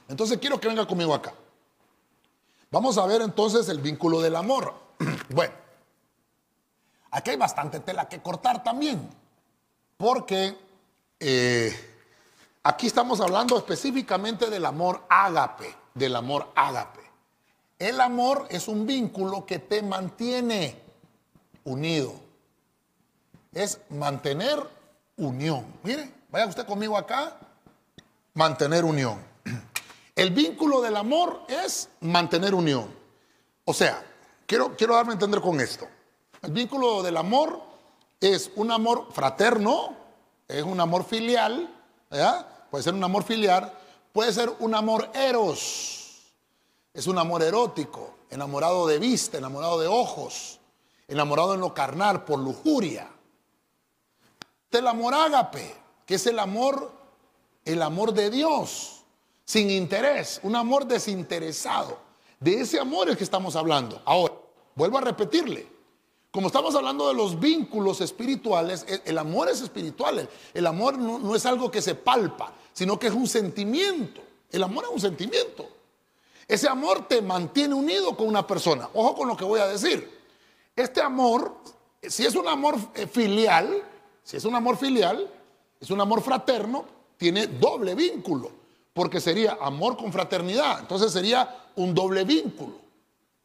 Entonces 0.07 0.37
quiero 0.37 0.59
que 0.59 0.67
venga 0.67 0.87
conmigo 0.87 1.13
acá. 1.13 1.33
Vamos 2.71 2.97
a 2.97 3.05
ver 3.05 3.21
entonces 3.21 3.69
el 3.69 3.79
vínculo 3.79 4.21
del 4.21 4.35
amor. 4.35 4.73
bueno. 5.29 5.53
Aquí 7.11 7.31
hay 7.31 7.37
bastante 7.37 7.79
tela 7.79 8.07
que 8.07 8.21
cortar 8.21 8.63
también, 8.63 9.09
porque 9.95 10.57
eh, 11.19 11.73
aquí 12.63 12.87
estamos 12.87 13.21
hablando 13.21 13.57
específicamente 13.57 14.49
del 14.49 14.65
amor 14.65 15.03
ágape, 15.09 15.73
del 15.93 16.15
amor 16.15 16.51
ágape. 16.53 16.99
El 17.79 18.01
amor 18.01 18.47
es 18.49 18.67
un 18.67 18.85
vínculo 18.85 19.45
que 19.45 19.59
te 19.59 19.81
mantiene 19.81 20.81
unido. 21.63 22.26
Es 23.57 23.79
mantener 23.89 24.59
unión. 25.15 25.65
Mire, 25.81 26.13
vaya 26.29 26.45
usted 26.45 26.67
conmigo 26.67 26.95
acá, 26.95 27.39
mantener 28.35 28.85
unión. 28.85 29.19
El 30.15 30.29
vínculo 30.29 30.79
del 30.79 30.95
amor 30.95 31.41
es 31.47 31.89
mantener 32.01 32.53
unión. 32.53 32.93
O 33.65 33.73
sea, 33.73 34.05
quiero, 34.45 34.77
quiero 34.77 34.93
darme 34.93 35.13
a 35.13 35.13
entender 35.13 35.41
con 35.41 35.59
esto. 35.59 35.87
El 36.43 36.51
vínculo 36.51 37.01
del 37.01 37.17
amor 37.17 37.59
es 38.21 38.51
un 38.55 38.69
amor 38.69 39.07
fraterno, 39.11 39.95
es 40.47 40.61
un 40.61 40.79
amor 40.79 41.03
filial, 41.03 41.67
puede 42.69 42.83
ser 42.83 42.93
un 42.93 43.03
amor 43.03 43.23
filial, 43.23 43.73
puede 44.13 44.33
ser 44.33 44.53
un 44.59 44.75
amor 44.75 45.09
eros, 45.15 46.31
es 46.93 47.07
un 47.07 47.17
amor 47.17 47.41
erótico, 47.41 48.17
enamorado 48.29 48.85
de 48.85 48.99
vista, 48.99 49.39
enamorado 49.39 49.79
de 49.79 49.87
ojos, 49.87 50.59
enamorado 51.07 51.55
en 51.55 51.61
lo 51.61 51.73
carnal, 51.73 52.23
por 52.23 52.37
lujuria. 52.37 53.16
El 54.71 54.87
amor 54.87 55.13
ágape, 55.13 55.75
que 56.05 56.15
es 56.15 56.27
el 56.27 56.39
amor, 56.39 56.91
el 57.65 57.81
amor 57.81 58.13
de 58.13 58.29
Dios 58.29 58.97
sin 59.47 59.69
interés, 59.69 60.41
un 60.43 60.55
amor 60.55 60.85
desinteresado. 60.85 61.97
De 62.39 62.59
ese 62.59 62.79
amor 62.79 63.09
es 63.09 63.17
que 63.17 63.23
estamos 63.23 63.55
hablando. 63.55 64.01
Ahora, 64.03 64.33
vuelvo 64.75 64.97
a 64.97 65.01
repetirle. 65.01 65.65
Como 66.31 66.47
estamos 66.47 66.75
hablando 66.75 67.07
de 67.07 67.13
los 67.13 67.39
vínculos 67.39 68.01
espirituales, 68.01 68.85
el 69.05 69.17
amor 69.17 69.49
es 69.49 69.61
espiritual. 69.61 70.29
El 70.53 70.67
amor 70.67 70.97
no, 70.97 71.33
es 71.33 71.45
algo 71.45 71.71
que 71.71 71.81
se 71.81 71.95
palpa, 71.95 72.53
sino 72.73 72.99
que 72.99 73.07
es 73.07 73.13
un 73.13 73.25
sentimiento. 73.25 74.21
El 74.51 74.63
amor 74.63 74.83
es 74.83 74.91
un 74.91 74.99
sentimiento. 74.99 75.67
Ese 76.45 76.67
amor 76.67 77.07
te 77.07 77.21
mantiene 77.21 77.73
unido 77.73 78.15
con 78.17 78.27
una 78.27 78.45
persona. 78.45 78.89
Ojo 78.93 79.15
con 79.15 79.29
lo 79.29 79.37
que 79.37 79.45
voy 79.45 79.61
a 79.61 79.67
decir. 79.67 80.11
Este 80.75 81.01
amor, 81.01 81.55
si 82.03 82.25
es 82.25 82.35
un 82.35 82.47
amor 82.47 82.75
eh, 82.95 83.07
filial, 83.07 83.81
si 84.27 84.35
es 84.35 84.43
un 84.43 84.55
amor 84.55 84.75
filial, 84.75 85.25
es 85.79 85.89
un 85.89 86.01
amor 86.01 86.21
fraterno, 86.21 86.83
tiene 87.15 87.47
doble 87.47 87.95
vínculo 87.95 88.51
porque 88.91 89.21
sería 89.21 89.57
amor 89.61 89.95
con 89.95 90.11
fraternidad. 90.11 90.79
Entonces 90.81 91.13
sería 91.13 91.65
un 91.77 91.93
doble 91.93 92.25
vínculo. 92.25 92.73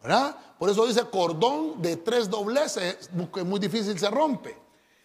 ¿verdad? 0.02 0.34
Por 0.58 0.68
eso 0.68 0.84
dice 0.86 1.04
cordón 1.04 1.80
de 1.80 1.98
tres 1.98 2.28
dobleces, 2.28 3.10
que 3.32 3.44
muy 3.44 3.60
difícil 3.60 3.96
se 3.96 4.10
rompe. 4.10 4.56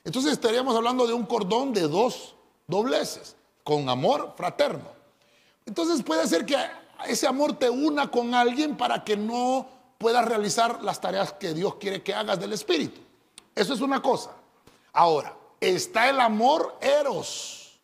Entonces 0.04 0.32
estaríamos 0.32 0.76
hablando 0.76 1.06
de 1.06 1.14
un 1.14 1.28
cordón 1.28 1.74
de 1.74 1.82
dos 1.82 2.34
dobleces, 2.66 3.36
con 3.64 3.88
amor 3.88 4.34
fraterno. 4.36 4.90
Entonces 5.64 6.02
puede 6.02 6.26
ser 6.26 6.44
que 6.44 6.58
ese 7.06 7.28
amor 7.28 7.54
te 7.60 7.70
una 7.70 8.10
con 8.10 8.34
alguien 8.34 8.76
para 8.76 9.04
que 9.04 9.16
no 9.16 9.68
puedas 10.00 10.26
realizar 10.26 10.84
las 10.84 11.00
tareas 11.00 11.34
que 11.34 11.54
Dios 11.54 11.76
quiere 11.76 12.02
que 12.02 12.16
hagas 12.16 12.40
del 12.40 12.54
Espíritu. 12.54 13.00
Eso 13.54 13.76
es 13.76 13.82
una 13.82 14.02
cosa. 14.02 14.32
Ahora, 14.92 15.37
está 15.60 16.10
el 16.10 16.20
amor 16.20 16.78
eros. 16.82 17.80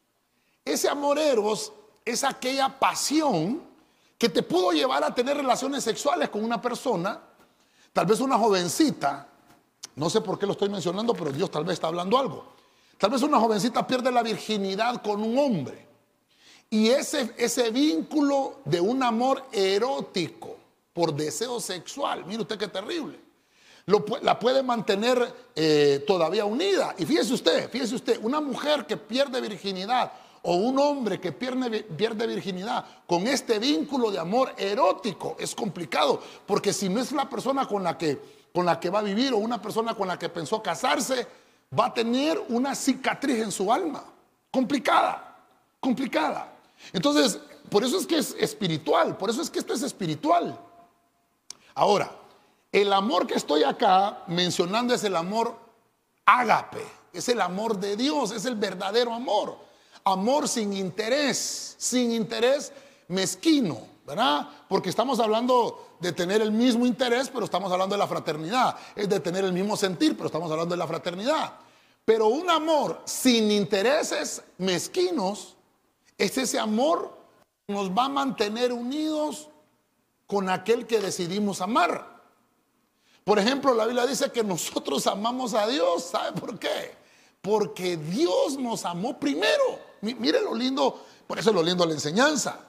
Ese 0.66 0.88
amor 0.88 1.18
eros 1.20 1.74
es 2.06 2.24
aquella 2.24 2.80
pasión 2.80 3.62
que 4.18 4.30
te 4.30 4.44
pudo 4.44 4.72
llevar 4.72 5.04
a 5.04 5.14
tener 5.14 5.38
relaciones 5.38 5.84
sexuales 5.84 6.30
con 6.30 6.44
una 6.44 6.62
persona, 6.62 7.22
tal 7.92 8.06
vez 8.06 8.20
una 8.20 8.38
jovencita, 8.38 9.28
no 9.96 10.10
sé 10.10 10.22
por 10.22 10.40
qué 10.40 10.46
lo 10.46 10.54
estoy 10.54 10.70
mencionando, 10.70 11.14
pero 11.14 11.32
Dios 11.32 11.52
tal 11.52 11.66
vez 11.66 11.74
está 11.74 11.88
hablando 11.88 12.18
algo. 12.18 12.54
Tal 12.98 13.12
vez 13.12 13.22
una 13.22 13.40
jovencita 13.40 13.86
pierde 13.86 14.12
la 14.12 14.24
virginidad 14.24 15.02
con 15.02 15.22
un 15.22 15.38
hombre. 15.38 15.88
Y 16.70 16.90
ese, 16.90 17.34
ese 17.38 17.70
vínculo 17.70 18.62
de 18.66 18.80
un 18.80 19.04
amor 19.04 19.46
erótico 19.52 20.56
por 20.94 21.14
deseo 21.14 21.60
sexual, 21.60 22.26
mire 22.26 22.42
usted 22.42 22.58
qué 22.58 22.68
terrible, 22.68 23.20
la 23.86 24.40
puede 24.40 24.64
mantener 24.64 25.34
eh, 25.56 26.04
todavía 26.08 26.46
unida. 26.46 26.96
Y 26.98 27.06
fíjese 27.06 27.34
usted, 27.34 27.70
fíjese 27.70 27.96
usted, 27.96 28.20
una 28.22 28.40
mujer 28.40 28.86
que 28.86 28.98
pierde 28.98 29.42
virginidad 29.42 30.12
o 30.44 30.56
un 30.56 30.78
hombre 30.80 31.20
que 31.20 31.32
pierde, 31.32 31.84
pierde 31.84 32.28
virginidad 32.28 32.86
con 33.08 33.28
este 33.28 33.60
vínculo 33.60 34.12
de 34.12 34.20
amor 34.20 34.54
erótico 34.58 35.36
es 35.40 35.56
complicado, 35.56 36.22
porque 36.46 36.74
si 36.74 36.90
no 36.90 37.00
es 37.00 37.12
la 37.12 37.30
persona 37.30 37.66
con 37.66 37.84
la 37.84 37.98
que, 37.98 38.20
con 38.54 38.66
la 38.66 38.80
que 38.80 38.90
va 38.90 39.00
a 39.00 39.04
vivir 39.04 39.34
o 39.34 39.38
una 39.38 39.62
persona 39.62 39.96
con 39.96 40.08
la 40.08 40.20
que 40.20 40.30
pensó 40.30 40.62
casarse, 40.62 41.28
va 41.78 41.88
a 41.88 41.94
tener 41.94 42.42
una 42.50 42.76
cicatriz 42.76 43.40
en 43.40 43.52
su 43.52 43.72
alma, 43.72 44.04
complicada, 44.52 45.38
complicada. 45.80 46.54
Entonces, 46.92 47.40
por 47.70 47.84
eso 47.84 47.98
es 47.98 48.06
que 48.06 48.18
es 48.18 48.36
espiritual, 48.38 49.18
por 49.18 49.30
eso 49.30 49.42
es 49.42 49.50
que 49.50 49.60
esto 49.60 49.74
es 49.74 49.82
espiritual. 49.82 50.60
Ahora, 51.74 52.12
el 52.74 52.92
amor 52.92 53.26
que 53.26 53.36
estoy 53.36 53.64
acá 53.64 54.24
mencionando 54.28 54.94
es 54.94 55.06
el 55.06 55.16
amor 55.16 55.58
ágape, 56.26 56.86
es 57.14 57.30
el 57.30 57.40
amor 57.40 57.80
de 57.80 57.96
Dios, 57.96 58.32
es 58.32 58.44
el 58.44 58.56
verdadero 58.56 59.14
amor 59.14 59.64
amor 60.04 60.48
sin 60.48 60.74
interés, 60.74 61.76
sin 61.78 62.12
interés 62.12 62.72
mezquino, 63.08 63.80
¿verdad? 64.06 64.48
Porque 64.68 64.90
estamos 64.90 65.20
hablando 65.20 65.96
de 66.00 66.12
tener 66.12 66.42
el 66.42 66.52
mismo 66.52 66.86
interés, 66.86 67.30
pero 67.30 67.46
estamos 67.46 67.72
hablando 67.72 67.96
de 67.96 68.00
la 68.00 68.08
fraternidad, 68.08 68.76
es 68.96 69.08
de 69.08 69.20
tener 69.20 69.46
el 69.46 69.54
mismo 69.54 69.78
sentir, 69.78 70.16
pero 70.16 70.28
estamos 70.28 70.52
hablando 70.52 70.74
de 70.74 70.80
la 70.80 70.88
fraternidad. 70.88 71.54
Pero 72.06 72.28
un 72.28 72.50
amor 72.50 73.02
sin 73.06 73.50
intereses 73.50 74.44
mezquinos 74.58 75.56
es 76.18 76.38
ese 76.38 76.60
amor 76.60 77.18
que 77.66 77.74
nos 77.74 77.90
va 77.92 78.06
a 78.06 78.10
mantener 78.10 78.74
unidos 78.74 79.48
con 80.28 80.50
aquel 80.50 80.86
que 80.86 81.00
decidimos 81.00 81.62
amar. 81.62 82.13
Por 83.24 83.40
ejemplo, 83.40 83.74
la 83.74 83.86
Biblia 83.86 84.06
dice 84.06 84.32
que 84.32 84.44
nosotros 84.44 85.08
amamos 85.08 85.54
a 85.54 85.68
Dios. 85.68 86.04
¿Sabe 86.04 86.40
por 86.40 86.60
qué? 86.60 86.96
Porque 87.42 87.98
Dios 87.98 88.58
nos 88.58 88.86
amó 88.86 89.18
primero. 89.18 89.80
Mire 90.02 90.42
lo 90.42 90.54
lindo, 90.54 91.02
por 91.26 91.40
eso 91.40 91.50
es 91.50 91.56
lo 91.56 91.64
lindo 91.64 91.86
la 91.86 91.94
enseñanza. 91.94 92.60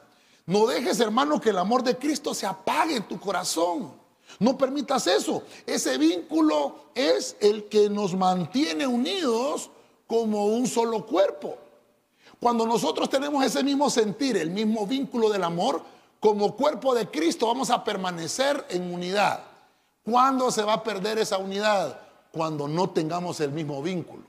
No 0.46 0.66
dejes, 0.66 1.00
hermano, 1.00 1.40
que 1.40 1.50
el 1.50 1.58
amor 1.58 1.82
de 1.82 1.96
Cristo 1.96 2.34
se 2.34 2.46
apague 2.46 2.96
en 2.96 3.08
tu 3.08 3.18
corazón. 3.18 3.92
No 4.38 4.56
permitas 4.56 5.06
eso. 5.06 5.42
Ese 5.66 5.98
vínculo 5.98 6.90
es 6.94 7.36
el 7.40 7.68
que 7.68 7.88
nos 7.88 8.14
mantiene 8.14 8.86
unidos 8.86 9.70
como 10.06 10.46
un 10.46 10.66
solo 10.66 11.06
cuerpo. 11.06 11.56
Cuando 12.38 12.66
nosotros 12.66 13.08
tenemos 13.08 13.44
ese 13.44 13.64
mismo 13.64 13.88
sentir, 13.88 14.36
el 14.36 14.50
mismo 14.50 14.86
vínculo 14.86 15.30
del 15.30 15.44
amor, 15.44 15.82
como 16.20 16.54
cuerpo 16.56 16.94
de 16.94 17.10
Cristo 17.10 17.46
vamos 17.46 17.70
a 17.70 17.82
permanecer 17.82 18.66
en 18.68 18.92
unidad. 18.92 19.53
¿Cuándo 20.04 20.50
se 20.50 20.62
va 20.62 20.74
a 20.74 20.82
perder 20.82 21.18
esa 21.18 21.38
unidad? 21.38 22.00
Cuando 22.30 22.68
no 22.68 22.90
tengamos 22.90 23.40
el 23.40 23.52
mismo 23.52 23.82
vínculo. 23.82 24.24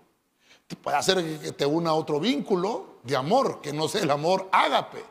Puede 0.82 0.98
hacer 0.98 1.40
que 1.40 1.52
te 1.52 1.66
una 1.66 1.94
otro 1.94 2.20
vínculo 2.20 2.96
de 3.04 3.16
amor, 3.16 3.62
que 3.62 3.72
no 3.74 3.88
sea 3.88 4.02
el 4.02 4.12
amor 4.12 4.48
ágape. 4.52 5.04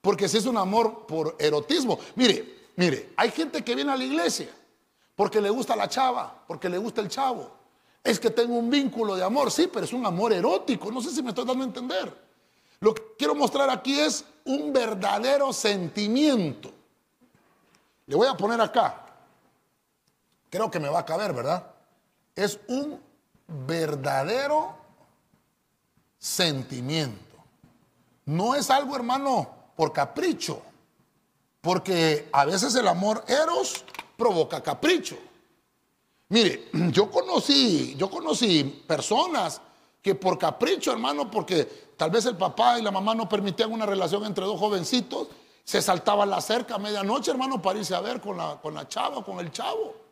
Porque 0.00 0.28
si 0.28 0.38
es 0.38 0.46
un 0.46 0.56
amor 0.56 1.06
por 1.06 1.36
erotismo. 1.38 1.98
Mire, 2.14 2.68
mire, 2.76 3.12
hay 3.16 3.30
gente 3.30 3.62
que 3.62 3.74
viene 3.74 3.92
a 3.92 3.96
la 3.96 4.04
iglesia 4.04 4.48
porque 5.16 5.40
le 5.40 5.50
gusta 5.50 5.74
la 5.74 5.88
chava, 5.88 6.44
porque 6.46 6.68
le 6.68 6.78
gusta 6.78 7.00
el 7.00 7.08
chavo. 7.08 7.50
Es 8.04 8.20
que 8.20 8.30
tengo 8.30 8.54
un 8.54 8.70
vínculo 8.70 9.16
de 9.16 9.24
amor, 9.24 9.50
sí, 9.50 9.68
pero 9.72 9.84
es 9.84 9.92
un 9.92 10.06
amor 10.06 10.32
erótico. 10.32 10.92
No 10.92 11.00
sé 11.00 11.10
si 11.10 11.22
me 11.22 11.30
estoy 11.30 11.44
dando 11.44 11.64
a 11.64 11.66
entender. 11.66 12.26
Lo 12.80 12.94
que 12.94 13.02
quiero 13.18 13.34
mostrar 13.34 13.68
aquí 13.70 13.98
es 13.98 14.24
un 14.44 14.72
verdadero 14.72 15.52
sentimiento. 15.52 16.70
Le 18.06 18.14
voy 18.14 18.28
a 18.28 18.36
poner 18.36 18.60
acá. 18.60 19.05
Creo 20.56 20.70
que 20.70 20.80
me 20.80 20.88
va 20.88 21.00
a 21.00 21.04
caber, 21.04 21.34
¿verdad? 21.34 21.66
Es 22.34 22.58
un 22.68 22.98
verdadero 23.46 24.74
sentimiento. 26.16 27.36
No 28.24 28.54
es 28.54 28.70
algo, 28.70 28.96
hermano, 28.96 29.50
por 29.76 29.92
capricho, 29.92 30.62
porque 31.60 32.30
a 32.32 32.46
veces 32.46 32.74
el 32.74 32.88
amor 32.88 33.22
eros 33.28 33.84
provoca 34.16 34.62
capricho. 34.62 35.18
Mire, 36.30 36.70
yo 36.90 37.10
conocí, 37.10 37.94
yo 37.98 38.08
conocí 38.08 38.82
personas 38.86 39.60
que 40.00 40.14
por 40.14 40.38
capricho, 40.38 40.90
hermano, 40.90 41.30
porque 41.30 41.92
tal 41.98 42.10
vez 42.10 42.24
el 42.24 42.38
papá 42.38 42.78
y 42.78 42.82
la 42.82 42.90
mamá 42.90 43.14
no 43.14 43.28
permitían 43.28 43.70
una 43.72 43.84
relación 43.84 44.24
entre 44.24 44.46
dos 44.46 44.58
jovencitos, 44.58 45.28
se 45.64 45.82
saltaban 45.82 46.30
la 46.30 46.40
cerca 46.40 46.76
a 46.76 46.78
medianoche, 46.78 47.30
hermano, 47.30 47.60
para 47.60 47.78
irse 47.78 47.94
a 47.94 48.00
ver 48.00 48.22
con 48.22 48.38
la, 48.38 48.58
con 48.62 48.72
la 48.72 48.88
chava, 48.88 49.22
con 49.22 49.38
el 49.38 49.52
chavo. 49.52 50.05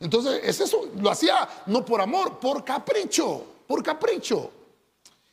Entonces, 0.00 0.40
es 0.44 0.60
eso, 0.60 0.88
lo 0.96 1.10
hacía 1.10 1.48
no 1.66 1.84
por 1.84 2.00
amor, 2.00 2.38
por 2.38 2.64
capricho, 2.64 3.42
por 3.66 3.82
capricho. 3.82 4.50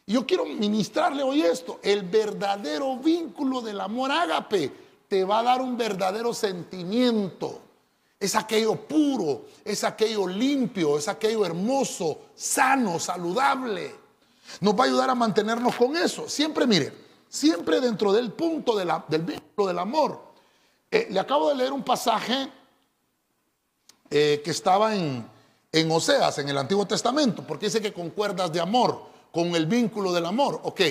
Yo 0.08 0.26
quiero 0.26 0.46
ministrarle 0.46 1.24
hoy 1.24 1.42
esto. 1.42 1.80
El 1.82 2.04
verdadero 2.04 2.98
vínculo 2.98 3.62
del 3.62 3.80
amor 3.82 4.12
ágape 4.12 4.72
te 5.08 5.24
va 5.24 5.40
a 5.40 5.44
dar 5.44 5.62
un 5.62 5.78
verdadero 5.78 6.34
sentimiento. 6.34 7.62
es 8.20 8.34
aquello 8.36 8.76
puro, 8.76 9.46
es 9.64 9.84
aquello 9.84 10.26
limpio, 10.26 10.98
es 10.98 11.08
aquello 11.08 11.46
hermoso, 11.46 12.20
sano, 12.34 13.00
saludable. 13.00 13.94
Nos 14.62 14.74
va 14.74 14.84
a 14.84 14.88
ayudar 14.88 15.10
a 15.10 15.16
mantenernos 15.16 15.76
con 15.76 15.96
eso. 15.96 16.28
Siempre, 16.28 16.66
mire, 16.66 16.92
siempre 17.28 17.82
dentro 17.82 18.14
del 18.14 18.32
punto 18.32 18.76
del 18.76 19.22
vínculo 19.22 19.68
del 19.68 19.80
amor. 19.80 20.20
Eh, 20.90 21.08
le 21.12 21.20
acabo 21.20 21.50
de 21.50 21.56
leer 21.56 21.74
un 21.74 21.84
pasaje 21.84 22.50
eh, 24.10 24.42
que 24.44 24.52
estaba 24.52 24.96
en, 24.96 25.26
en 25.72 25.92
Oseas, 25.92 26.38
en 26.40 26.50
el 26.50 26.58
Antiguo 26.58 26.86
Testamento, 26.86 27.44
porque 27.46 27.68
dice 27.68 27.82
que 27.82 27.94
con 27.94 28.12
cuerdas 28.12 28.52
de 28.52 28.60
amor, 28.60 29.02
con 29.32 29.56
el 29.56 29.66
vínculo 29.66 30.14
del 30.14 30.26
amor. 30.26 30.62
Ok, 30.64 30.82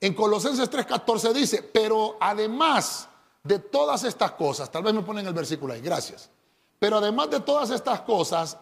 en 0.00 0.14
Colosenses 0.14 0.70
3:14 0.70 1.32
dice, 1.32 1.62
pero 1.62 2.16
además 2.20 3.08
de 3.42 3.58
todas 3.58 4.04
estas 4.04 4.32
cosas, 4.32 4.70
tal 4.70 4.82
vez 4.82 4.94
me 4.94 5.02
ponen 5.02 5.26
el 5.26 5.34
versículo 5.34 5.74
ahí, 5.74 5.80
gracias. 5.80 6.30
Pero 6.78 6.98
además 6.98 7.30
de 7.30 7.40
todas 7.40 7.70
estas 7.70 8.00
cosas, 8.02 8.56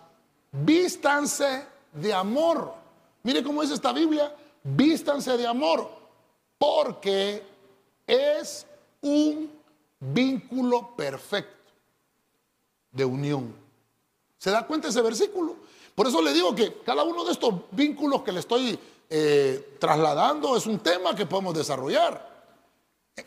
vístanse 0.53 1.67
de 1.93 2.13
amor. 2.13 2.75
Mire 3.23 3.43
cómo 3.43 3.63
dice 3.63 3.75
esta 3.75 3.93
Biblia, 3.93 4.35
vístanse 4.63 5.37
de 5.37 5.47
amor, 5.47 5.91
porque 6.59 7.43
es 8.07 8.67
un 9.03 9.51
vínculo 10.01 10.95
perfecto 10.97 11.73
de 12.93 13.05
unión. 13.05 13.66
¿Se 14.39 14.51
da 14.51 14.67
cuenta 14.67 14.89
ese 14.89 15.03
versículo? 15.03 15.57
Por 15.95 16.07
eso 16.07 16.21
le 16.21 16.33
digo 16.33 16.55
que 16.55 16.81
cada 16.85 17.03
uno 17.05 17.25
de 17.25 17.33
estos 17.33 17.55
vínculos 17.71 18.23
que 18.23 18.33
le 18.33 18.41
estoy 18.41 18.79
eh, 19.09 19.77
trasladando 19.81 20.57
es 20.57 20.67
un 20.67 20.81
tema 20.81 21.15
que 21.15 21.27
podemos 21.27 21.55
desarrollar. 21.55 22.37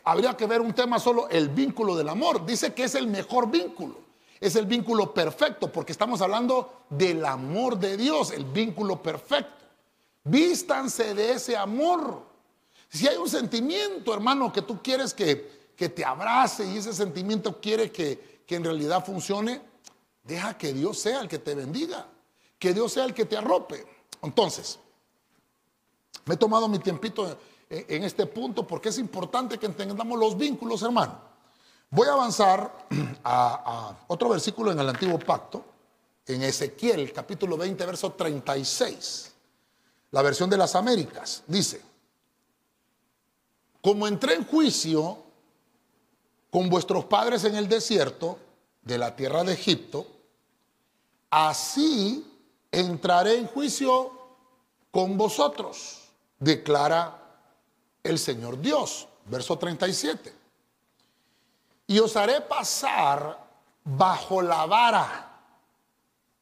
Habría 0.03 0.37
que 0.37 0.45
ver 0.45 0.61
un 0.61 0.73
tema 0.73 0.99
solo, 0.99 1.27
el 1.29 1.49
vínculo 1.49 1.95
del 1.95 2.09
amor. 2.09 2.45
Dice 2.45 2.73
que 2.73 2.83
es 2.83 2.95
el 2.95 3.07
mejor 3.07 3.49
vínculo. 3.49 4.09
Es 4.39 4.55
el 4.55 4.67
vínculo 4.67 5.13
perfecto, 5.13 5.71
porque 5.71 5.91
estamos 5.91 6.21
hablando 6.21 6.85
del 6.89 7.25
amor 7.25 7.77
de 7.77 7.97
Dios, 7.97 8.31
el 8.31 8.45
vínculo 8.45 9.01
perfecto. 9.01 9.65
Vístanse 10.23 11.13
de 11.13 11.31
ese 11.31 11.57
amor. 11.57 12.21
Si 12.87 13.07
hay 13.07 13.17
un 13.17 13.27
sentimiento, 13.27 14.13
hermano, 14.13 14.53
que 14.53 14.61
tú 14.61 14.81
quieres 14.81 15.13
que, 15.13 15.57
te 15.75 16.05
abrace 16.05 16.65
y 16.65 16.77
ese 16.77 16.93
sentimiento 16.93 17.59
quiere 17.61 17.89
que, 17.89 18.43
que 18.45 18.55
en 18.55 18.65
realidad 18.65 19.05
funcione, 19.05 19.61
deja 20.29 20.55
que 20.57 20.73
Dios 20.73 20.99
sea 20.99 21.21
el 21.21 21.27
que 21.27 21.39
te 21.39 21.55
bendiga, 21.55 22.05
que 22.59 22.71
Dios 22.71 22.93
sea 22.93 23.05
el 23.05 23.15
que 23.15 23.25
te 23.25 23.35
arrope. 23.35 23.83
Entonces, 24.21 24.77
me 26.25 26.35
he 26.35 26.37
tomado 26.37 26.67
mi 26.67 26.77
tiempito 26.77 27.39
en 27.67 28.03
este 28.03 28.27
punto 28.27 28.65
porque 28.65 28.89
es 28.89 28.99
importante 28.99 29.57
que 29.57 29.65
entendamos 29.65 30.19
los 30.19 30.37
vínculos, 30.37 30.83
hermano. 30.83 31.19
Voy 31.89 32.07
a 32.07 32.13
avanzar 32.13 32.87
a, 33.23 33.97
otro 34.07 34.29
versículo 34.29 34.71
en 34.71 34.79
el 34.79 34.87
antiguo 34.87 35.17
pacto, 35.17 35.65
en 36.27 36.43
Ezequiel 36.43 37.11
capítulo 37.11 37.57
20, 37.57 37.83
verso 37.87 38.11
36, 38.11 39.31
la 40.11 40.21
versión 40.21 40.47
de 40.47 40.57
las 40.57 40.75
Américas. 40.75 41.41
Dice, 41.47 41.81
como 43.81 44.07
entré 44.07 44.35
en 44.35 44.45
juicio 44.45 45.23
con 46.51 46.69
vuestros 46.69 47.05
padres 47.05 47.43
en 47.45 47.55
el 47.55 47.67
desierto 47.67 48.37
de 48.83 48.99
la 48.99 49.15
tierra 49.15 49.43
de 49.43 49.53
Egipto, 49.53 50.18
así 51.29 52.25
entraré 52.71 53.37
en 53.37 53.47
juicio 53.47 54.11
con 54.91 55.17
vosotros, 55.17 56.09
declara 56.39 57.17
el 58.03 58.17
Señor 58.17 58.59
Dios. 58.59 59.07
Verso 59.25 59.59
37 59.59 60.39
y 61.89 61.97
os 61.97 62.15
haré 62.15 62.39
pasar 62.41 63.35
bajo 63.83 64.43
la 64.43 64.67
vara 64.67 65.41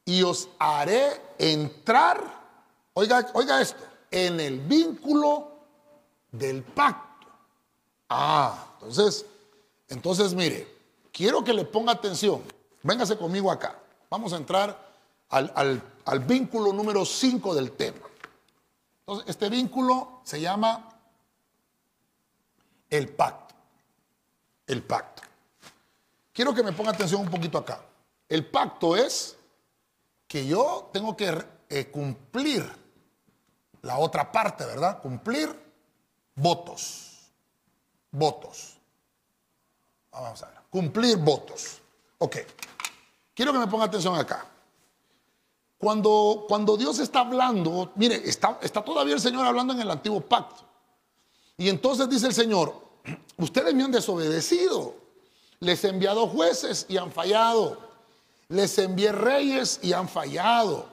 y 0.04 0.22
os 0.22 0.46
haré 0.58 1.22
entrar, 1.38 2.22
oiga, 2.92 3.26
oiga 3.32 3.58
esto, 3.62 3.82
en 4.10 4.40
el 4.40 4.60
vínculo 4.60 5.48
del 6.30 6.62
pacto. 6.62 7.28
Ah, 8.10 8.74
entonces, 8.74 9.24
entonces 9.88 10.34
mire, 10.34 10.68
quiero 11.10 11.42
que 11.42 11.54
le 11.54 11.64
ponga 11.64 11.92
atención. 11.92 12.42
Véngase 12.82 13.16
conmigo 13.16 13.50
acá. 13.50 13.78
Vamos 14.10 14.32
a 14.32 14.36
entrar 14.36 14.88
al, 15.28 15.82
al 16.04 16.20
vínculo 16.20 16.72
número 16.72 17.04
5 17.04 17.54
del 17.54 17.72
tema. 17.72 18.06
Entonces, 19.00 19.28
este 19.28 19.48
vínculo 19.48 20.20
se 20.24 20.40
llama 20.40 20.88
el 22.90 23.08
pacto. 23.08 23.54
El 24.66 24.82
pacto. 24.82 25.22
Quiero 26.32 26.54
que 26.54 26.62
me 26.62 26.72
ponga 26.72 26.90
atención 26.90 27.22
un 27.22 27.30
poquito 27.30 27.58
acá. 27.58 27.80
El 28.28 28.46
pacto 28.46 28.96
es 28.96 29.36
que 30.26 30.46
yo 30.46 30.90
tengo 30.92 31.16
que 31.16 31.44
eh, 31.68 31.90
cumplir 31.90 32.70
la 33.82 33.98
otra 33.98 34.30
parte, 34.30 34.64
¿verdad? 34.64 35.00
Cumplir 35.00 35.48
votos. 36.34 37.30
Votos. 38.10 38.76
Vamos 40.12 40.42
a 40.42 40.48
ver. 40.48 40.58
Cumplir 40.70 41.16
votos. 41.16 41.80
Ok. 42.18 42.36
Quiero 43.38 43.52
que 43.52 43.60
me 43.60 43.68
ponga 43.68 43.84
atención 43.84 44.16
acá. 44.16 44.44
Cuando, 45.78 46.44
cuando 46.48 46.76
Dios 46.76 46.98
está 46.98 47.20
hablando, 47.20 47.92
mire, 47.94 48.16
está, 48.28 48.58
está 48.60 48.82
todavía 48.82 49.14
el 49.14 49.20
Señor 49.20 49.46
hablando 49.46 49.72
en 49.74 49.80
el 49.80 49.88
antiguo 49.88 50.20
pacto. 50.20 50.64
Y 51.56 51.68
entonces 51.68 52.08
dice 52.08 52.26
el 52.26 52.34
Señor, 52.34 52.74
ustedes 53.36 53.72
me 53.74 53.84
han 53.84 53.92
desobedecido. 53.92 54.96
Les 55.60 55.84
he 55.84 55.90
enviado 55.90 56.26
jueces 56.26 56.84
y 56.88 56.96
han 56.96 57.12
fallado. 57.12 57.78
Les 58.48 58.76
envié 58.76 59.12
reyes 59.12 59.78
y 59.84 59.92
han 59.92 60.08
fallado. 60.08 60.86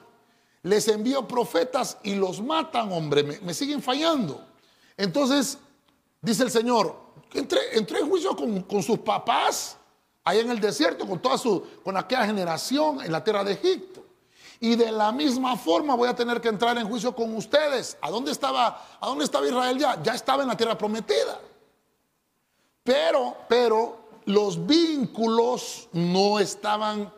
Les 0.62 0.86
envío 0.86 1.26
profetas 1.26 1.98
y 2.04 2.14
los 2.14 2.40
matan, 2.40 2.92
hombre. 2.92 3.24
Me, 3.24 3.54
siguen 3.54 3.82
fallando. 3.82 4.40
Entonces, 4.96 5.58
dice 6.22 6.44
el 6.44 6.52
Señor, 6.52 6.96
entré, 7.34 7.58
en 7.76 8.08
juicio 8.08 8.36
con, 8.36 8.82
sus 8.84 9.00
papás 9.00 9.75
allá 10.26 10.40
en 10.40 10.50
el 10.50 10.60
desierto, 10.60 11.06
con 11.06 11.20
toda 11.20 11.38
su, 11.38 11.64
con 11.84 11.96
aquella 11.96 12.26
generación 12.26 13.00
en 13.00 13.12
la 13.12 13.22
tierra 13.22 13.44
de 13.44 13.52
Egipto. 13.52 14.04
Y 14.58 14.74
de 14.74 14.90
la 14.90 15.12
misma 15.12 15.56
forma 15.56 15.94
voy 15.94 16.08
a 16.08 16.16
tener 16.16 16.40
que 16.40 16.48
entrar 16.48 16.76
en 16.78 16.88
juicio 16.88 17.14
con 17.14 17.34
ustedes. 17.36 17.96
¿A 18.00 18.10
dónde 18.10 18.32
estaba, 18.32 18.84
a 19.00 19.06
dónde 19.06 19.24
estaba 19.24 19.46
Israel 19.46 19.78
ya? 19.78 20.02
Ya 20.02 20.14
estaba 20.14 20.42
en 20.42 20.48
la 20.48 20.56
tierra 20.56 20.76
prometida. 20.76 21.40
Pero, 22.82 23.36
pero, 23.48 24.00
los 24.24 24.66
vínculos 24.66 25.88
no 25.92 26.40
estaban, 26.40 27.12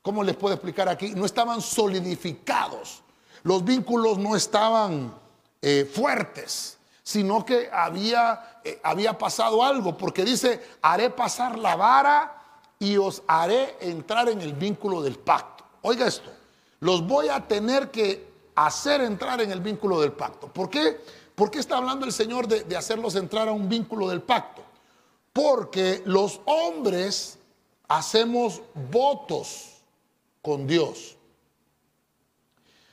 ¿cómo 0.00 0.22
les 0.22 0.36
puedo 0.36 0.54
explicar 0.54 0.88
aquí? 0.88 1.14
No 1.16 1.26
estaban 1.26 1.60
solidificados. 1.60 3.02
Los 3.42 3.64
vínculos 3.64 4.18
no 4.18 4.36
estaban 4.36 5.12
eh, 5.60 5.90
fuertes, 5.92 6.78
sino 7.02 7.44
que 7.44 7.68
había, 7.72 8.60
eh, 8.62 8.80
había 8.84 9.18
pasado 9.18 9.64
algo, 9.64 9.96
porque 9.96 10.24
dice, 10.24 10.62
haré 10.80 11.10
pasar 11.10 11.58
la 11.58 11.74
vara 11.74 12.38
y 12.82 12.96
os 12.96 13.22
haré 13.28 13.76
entrar 13.78 14.28
en 14.28 14.40
el 14.40 14.54
vínculo 14.54 15.02
del 15.02 15.14
pacto. 15.14 15.64
Oiga 15.82 16.04
esto, 16.04 16.32
los 16.80 17.06
voy 17.06 17.28
a 17.28 17.46
tener 17.46 17.92
que 17.92 18.26
hacer 18.56 19.02
entrar 19.02 19.40
en 19.40 19.52
el 19.52 19.60
vínculo 19.60 20.00
del 20.00 20.10
pacto. 20.10 20.52
¿Por 20.52 20.68
qué? 20.68 21.00
¿Por 21.36 21.48
qué 21.48 21.60
está 21.60 21.76
hablando 21.76 22.04
el 22.04 22.12
Señor 22.12 22.48
de 22.48 22.76
hacerlos 22.76 23.14
entrar 23.14 23.46
a 23.46 23.52
un 23.52 23.68
vínculo 23.68 24.08
del 24.08 24.20
pacto? 24.20 24.64
Porque 25.32 26.02
los 26.06 26.40
hombres 26.44 27.38
hacemos 27.86 28.60
votos 28.90 29.80
con 30.42 30.66
Dios. 30.66 31.16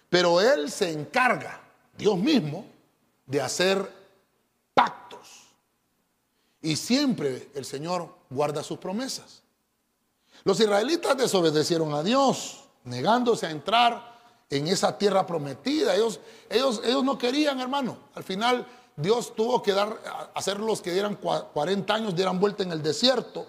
Pero 0.07 0.39
Él 0.39 0.69
se 0.69 0.91
encarga, 0.91 1.61
Dios 1.97 2.15
mismo, 2.19 2.63
de 3.25 3.41
hacer 3.41 3.91
pactos. 4.75 5.47
Y 6.61 6.75
siempre 6.75 7.49
el 7.55 7.65
Señor 7.65 8.15
guarda 8.29 8.61
sus 8.61 8.77
promesas. 8.77 9.38
Los 10.43 10.59
israelitas 10.59 11.17
desobedecieron 11.17 11.93
a 11.93 12.03
Dios, 12.03 12.61
negándose 12.83 13.45
a 13.45 13.51
entrar 13.51 14.17
en 14.49 14.67
esa 14.67 14.97
tierra 14.97 15.25
prometida. 15.25 15.95
Ellos, 15.95 16.19
ellos, 16.49 16.81
ellos 16.83 17.03
no 17.03 17.17
querían, 17.17 17.59
hermano. 17.59 17.97
Al 18.15 18.23
final 18.23 18.65
Dios 18.95 19.35
tuvo 19.35 19.61
que 19.61 19.73
dar, 19.73 20.29
hacer 20.33 20.59
los 20.59 20.81
que 20.81 20.91
dieran 20.91 21.15
40 21.15 21.93
años, 21.93 22.15
dieran 22.15 22.39
vuelta 22.39 22.63
en 22.63 22.71
el 22.71 22.81
desierto. 22.81 23.45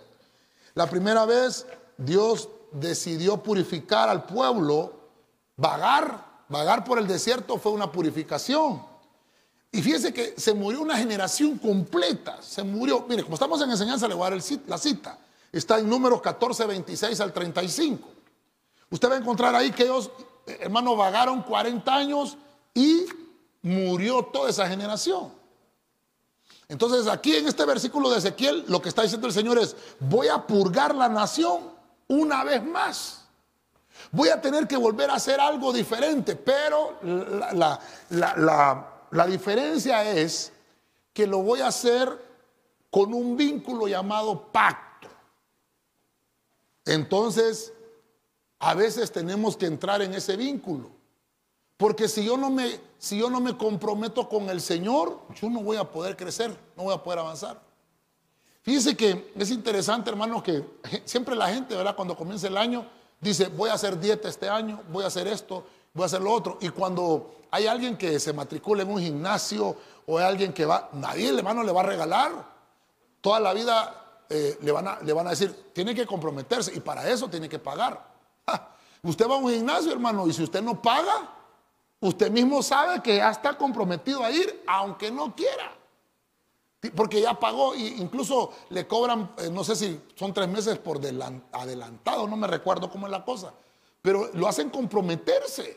La 0.74 0.88
primera 0.88 1.26
vez 1.26 1.66
Dios 1.96 2.48
decidió 2.72 3.38
purificar 3.38 4.08
al 4.08 4.24
pueblo, 4.24 4.92
vagar, 5.56 6.44
vagar 6.48 6.84
por 6.84 6.98
el 6.98 7.06
desierto 7.06 7.58
fue 7.58 7.72
una 7.72 7.90
purificación. 7.90 8.90
Y 9.72 9.82
fíjese 9.82 10.12
que 10.12 10.34
se 10.36 10.52
murió 10.52 10.82
una 10.82 10.96
generación 10.96 11.56
completa, 11.58 12.42
se 12.42 12.62
murió. 12.62 13.06
Mire, 13.08 13.22
como 13.22 13.34
estamos 13.34 13.60
en 13.62 13.70
enseñanza, 13.70 14.08
le 14.08 14.14
voy 14.14 14.26
a 14.26 14.30
dar 14.30 14.42
la 14.66 14.78
cita. 14.78 15.18
Está 15.52 15.78
en 15.78 15.88
números 15.88 16.20
14, 16.20 16.66
26 16.66 17.20
al 17.20 17.32
35. 17.32 18.08
Usted 18.90 19.10
va 19.10 19.14
a 19.14 19.18
encontrar 19.18 19.54
ahí 19.54 19.70
que 19.70 19.84
ellos, 19.84 20.10
eh, 20.46 20.58
hermanos, 20.60 20.96
vagaron 20.96 21.42
40 21.42 21.94
años 21.94 22.36
y 22.74 23.06
murió 23.62 24.22
toda 24.24 24.50
esa 24.50 24.68
generación. 24.68 25.32
Entonces 26.68 27.08
aquí 27.08 27.34
en 27.34 27.48
este 27.48 27.64
versículo 27.64 28.10
de 28.10 28.18
Ezequiel 28.18 28.64
lo 28.68 28.80
que 28.80 28.88
está 28.88 29.02
diciendo 29.02 29.26
el 29.26 29.32
Señor 29.32 29.58
es, 29.58 29.76
voy 29.98 30.28
a 30.28 30.46
purgar 30.46 30.94
la 30.94 31.08
nación 31.08 31.72
una 32.06 32.44
vez 32.44 32.62
más. 32.64 33.24
Voy 34.12 34.28
a 34.28 34.40
tener 34.40 34.66
que 34.66 34.76
volver 34.76 35.10
a 35.10 35.14
hacer 35.14 35.40
algo 35.40 35.72
diferente, 35.72 36.36
pero 36.36 36.98
la, 37.52 37.78
la 39.10 39.26
diferencia 39.26 40.08
es 40.10 40.52
que 41.12 41.26
lo 41.26 41.42
voy 41.42 41.60
a 41.60 41.66
hacer 41.66 42.30
con 42.90 43.12
un 43.12 43.36
vínculo 43.36 43.88
llamado 43.88 44.50
pacto. 44.52 44.89
Entonces, 46.84 47.72
a 48.58 48.74
veces 48.74 49.10
tenemos 49.10 49.56
que 49.56 49.66
entrar 49.66 50.02
en 50.02 50.14
ese 50.14 50.36
vínculo. 50.36 50.90
Porque 51.76 52.08
si 52.08 52.24
yo 52.24 52.36
no 52.36 52.50
me, 52.50 52.78
si 52.98 53.18
yo 53.18 53.30
no 53.30 53.40
me 53.40 53.56
comprometo 53.56 54.28
con 54.28 54.50
el 54.50 54.60
Señor, 54.60 55.18
yo 55.34 55.48
no 55.48 55.62
voy 55.62 55.78
a 55.78 55.84
poder 55.84 56.14
crecer, 56.14 56.54
no 56.76 56.84
voy 56.84 56.94
a 56.94 57.02
poder 57.02 57.20
avanzar. 57.20 57.58
Fíjense 58.62 58.94
que 58.94 59.32
es 59.34 59.50
interesante, 59.50 60.10
hermano, 60.10 60.42
que 60.42 60.62
siempre 61.06 61.34
la 61.34 61.48
gente, 61.48 61.74
¿verdad? 61.74 61.96
Cuando 61.96 62.14
comienza 62.14 62.48
el 62.48 62.58
año, 62.58 62.86
dice, 63.18 63.48
voy 63.48 63.70
a 63.70 63.74
hacer 63.74 63.98
dieta 63.98 64.28
este 64.28 64.48
año, 64.48 64.82
voy 64.92 65.04
a 65.04 65.06
hacer 65.06 65.26
esto, 65.26 65.64
voy 65.94 66.02
a 66.02 66.06
hacer 66.06 66.20
lo 66.20 66.32
otro. 66.32 66.58
Y 66.60 66.68
cuando 66.68 67.34
hay 67.50 67.66
alguien 67.66 67.96
que 67.96 68.20
se 68.20 68.34
matricula 68.34 68.82
en 68.82 68.90
un 68.90 69.00
gimnasio 69.00 69.74
o 70.06 70.18
hay 70.18 70.24
alguien 70.24 70.52
que 70.52 70.66
va, 70.66 70.90
nadie, 70.92 71.30
hermano, 71.30 71.62
le 71.62 71.72
va 71.72 71.80
a 71.80 71.84
regalar. 71.84 72.60
Toda 73.22 73.40
la 73.40 73.54
vida 73.54 73.99
eh, 74.32 74.58
le, 74.62 74.70
van 74.70 74.86
a, 74.86 75.00
le 75.00 75.12
van 75.12 75.26
a 75.26 75.30
decir, 75.30 75.72
tiene 75.72 75.92
que 75.92 76.06
comprometerse 76.06 76.72
y 76.72 76.78
para 76.78 77.08
eso 77.10 77.28
tiene 77.28 77.48
que 77.48 77.58
pagar. 77.58 78.00
Usted 79.02 79.28
va 79.28 79.34
a 79.34 79.38
un 79.38 79.50
gimnasio, 79.50 79.90
hermano, 79.90 80.28
y 80.28 80.32
si 80.32 80.44
usted 80.44 80.62
no 80.62 80.80
paga, 80.80 81.34
usted 81.98 82.30
mismo 82.30 82.62
sabe 82.62 83.02
que 83.02 83.16
ya 83.16 83.30
está 83.30 83.58
comprometido 83.58 84.22
a 84.22 84.30
ir, 84.30 84.62
aunque 84.68 85.10
no 85.10 85.34
quiera. 85.34 85.72
Porque 86.94 87.20
ya 87.20 87.34
pagó 87.34 87.74
e 87.74 87.80
incluso 87.80 88.52
le 88.70 88.86
cobran, 88.86 89.32
eh, 89.38 89.50
no 89.50 89.64
sé 89.64 89.74
si 89.74 90.00
son 90.14 90.32
tres 90.32 90.48
meses 90.48 90.78
por 90.78 90.98
adelantado, 90.98 92.28
no 92.28 92.36
me 92.36 92.46
recuerdo 92.46 92.88
cómo 92.88 93.06
es 93.06 93.10
la 93.10 93.24
cosa, 93.24 93.52
pero 94.00 94.30
lo 94.34 94.46
hacen 94.46 94.70
comprometerse. 94.70 95.76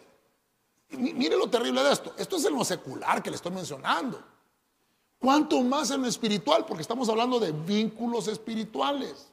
mire 0.92 1.36
lo 1.36 1.50
terrible 1.50 1.82
de 1.82 1.92
esto. 1.92 2.14
Esto 2.18 2.36
es 2.38 2.46
en 2.46 2.56
lo 2.56 2.64
secular 2.64 3.24
que 3.24 3.32
le 3.32 3.36
estoy 3.36 3.52
mencionando. 3.52 4.33
¿Cuánto 5.24 5.62
más 5.62 5.90
en 5.90 6.02
lo 6.02 6.10
espiritual? 6.10 6.66
Porque 6.66 6.82
estamos 6.82 7.08
hablando 7.08 7.40
de 7.40 7.54
vínculos 7.54 8.28
espirituales. 8.28 9.30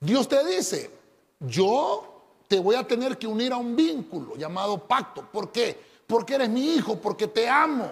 Dios 0.00 0.26
te 0.26 0.44
dice, 0.44 0.90
yo 1.38 2.24
te 2.48 2.58
voy 2.58 2.74
a 2.74 2.84
tener 2.84 3.16
que 3.16 3.28
unir 3.28 3.52
a 3.52 3.56
un 3.56 3.76
vínculo 3.76 4.34
llamado 4.34 4.78
pacto. 4.78 5.24
¿Por 5.30 5.52
qué? 5.52 5.80
Porque 6.08 6.34
eres 6.34 6.48
mi 6.48 6.74
hijo, 6.74 6.96
porque 6.96 7.28
te 7.28 7.48
amo. 7.48 7.88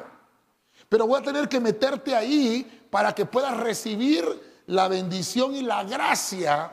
Pero 0.89 1.07
voy 1.07 1.21
a 1.21 1.23
tener 1.23 1.49
que 1.49 1.61
meterte 1.61 2.17
ahí 2.17 2.85
para 2.91 3.15
que 3.15 3.25
puedas 3.25 3.57
recibir 3.59 4.25
la 4.67 4.89
bendición 4.89 5.55
y 5.55 5.63
la 5.63 5.85
gracia 5.85 6.73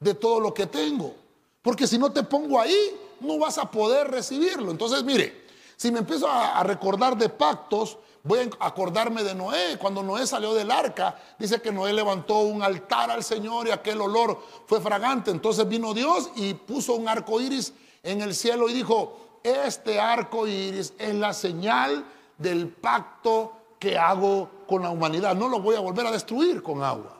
de 0.00 0.14
todo 0.14 0.40
lo 0.40 0.54
que 0.54 0.64
tengo. 0.64 1.14
Porque 1.60 1.86
si 1.86 1.98
no 1.98 2.10
te 2.10 2.22
pongo 2.22 2.58
ahí, 2.58 2.98
no 3.20 3.38
vas 3.38 3.58
a 3.58 3.70
poder 3.70 4.10
recibirlo. 4.10 4.70
Entonces, 4.70 5.04
mire, 5.04 5.42
si 5.76 5.92
me 5.92 5.98
empiezo 5.98 6.30
a, 6.30 6.62
recordar 6.62 7.14
de 7.14 7.28
pactos, 7.28 7.98
voy 8.22 8.50
a 8.58 8.66
acordarme 8.66 9.22
de 9.22 9.34
Noé. 9.34 9.78
Cuando 9.78 10.02
Noé 10.02 10.26
salió 10.26 10.54
del 10.54 10.70
arca, 10.70 11.16
dice 11.38 11.60
que 11.60 11.72
Noé 11.72 11.92
levantó 11.92 12.38
un 12.38 12.62
altar 12.62 13.10
al 13.10 13.24
Señor 13.24 13.68
y 13.68 13.70
aquel 13.70 14.00
olor 14.00 14.40
fue 14.66 14.80
fragante. 14.80 15.30
Entonces 15.30 15.68
vino 15.68 15.94
Dios 15.94 16.30
y 16.36 16.54
puso 16.54 16.94
un 16.94 17.08
arco 17.08 17.40
iris 17.40 17.72
en 18.02 18.20
el 18.22 18.34
cielo 18.34 18.68
y 18.68 18.74
dijo: 18.74 19.40
Este 19.42 20.00
arco 20.00 20.46
iris 20.46 20.94
es 20.98 21.14
la 21.14 21.32
señal 21.32 22.04
del 22.38 22.68
pacto 22.68 23.52
que 23.78 23.98
hago 23.98 24.48
con 24.66 24.82
la 24.82 24.90
humanidad. 24.90 25.34
No 25.34 25.48
lo 25.48 25.60
voy 25.60 25.76
a 25.76 25.80
volver 25.80 26.06
a 26.06 26.12
destruir 26.12 26.62
con 26.62 26.82
agua. 26.82 27.18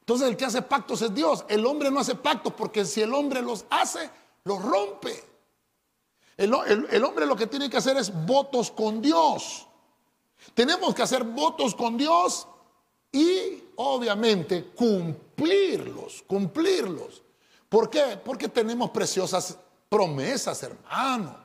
Entonces 0.00 0.28
el 0.28 0.36
que 0.36 0.44
hace 0.44 0.62
pactos 0.62 1.02
es 1.02 1.12
Dios. 1.12 1.44
El 1.48 1.66
hombre 1.66 1.90
no 1.90 1.98
hace 1.98 2.14
pactos 2.14 2.52
porque 2.52 2.84
si 2.84 3.02
el 3.02 3.12
hombre 3.12 3.42
los 3.42 3.64
hace, 3.70 4.08
los 4.44 4.62
rompe. 4.62 5.24
El, 6.36 6.52
hombre 7.04 7.24
lo 7.24 7.34
que 7.34 7.46
tiene 7.46 7.70
que 7.70 7.78
hacer 7.78 7.96
es 7.96 8.12
votos 8.26 8.70
con 8.70 9.00
Dios. 9.00 9.66
Tenemos 10.54 10.94
que 10.94 11.02
hacer 11.02 11.24
votos 11.24 11.74
con 11.74 11.96
Dios 11.96 12.46
y 13.10 13.64
obviamente 13.76 14.72
cumplirlos, 14.74 16.22
cumplirlos. 16.26 17.22
¿Por 17.68 17.88
qué? 17.88 18.20
Porque 18.22 18.48
tenemos 18.48 18.90
preciosas 18.90 19.56
promesas, 19.88 20.62
hermano. 20.62 21.36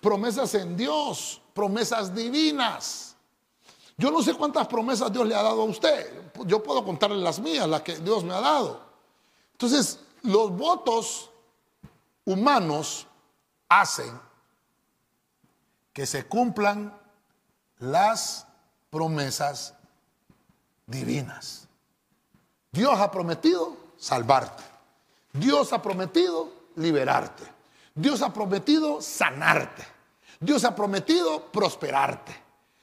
Promesas 0.00 0.54
en 0.54 0.76
Dios, 0.76 1.40
promesas 1.52 2.14
divinas. 2.14 3.16
Yo 3.98 4.10
no 4.10 4.22
sé 4.22 4.32
cuántas 4.32 4.66
promesas 4.66 5.12
Dios 5.12 5.26
le 5.26 5.34
ha 5.34 5.42
dado 5.42 5.62
a 5.62 5.66
usted. 5.66 6.32
Yo 6.46 6.62
puedo 6.62 6.82
contarle 6.82 7.18
las 7.18 7.38
mías, 7.38 7.68
las 7.68 7.82
que 7.82 7.98
Dios 7.98 8.24
me 8.24 8.32
ha 8.32 8.40
dado. 8.40 8.80
Entonces, 9.52 10.00
los 10.22 10.50
votos 10.50 11.30
humanos 12.24 13.06
hacen 13.68 14.29
que 16.00 16.06
se 16.06 16.24
cumplan 16.24 16.98
las 17.78 18.46
promesas 18.88 19.74
divinas. 20.86 21.68
Dios 22.72 22.98
ha 22.98 23.10
prometido 23.10 23.76
salvarte. 23.98 24.62
Dios 25.34 25.74
ha 25.74 25.82
prometido 25.82 26.48
liberarte. 26.76 27.44
Dios 27.94 28.22
ha 28.22 28.32
prometido 28.32 29.02
sanarte. 29.02 29.86
Dios 30.40 30.64
ha 30.64 30.74
prometido 30.74 31.52
prosperarte. 31.52 32.34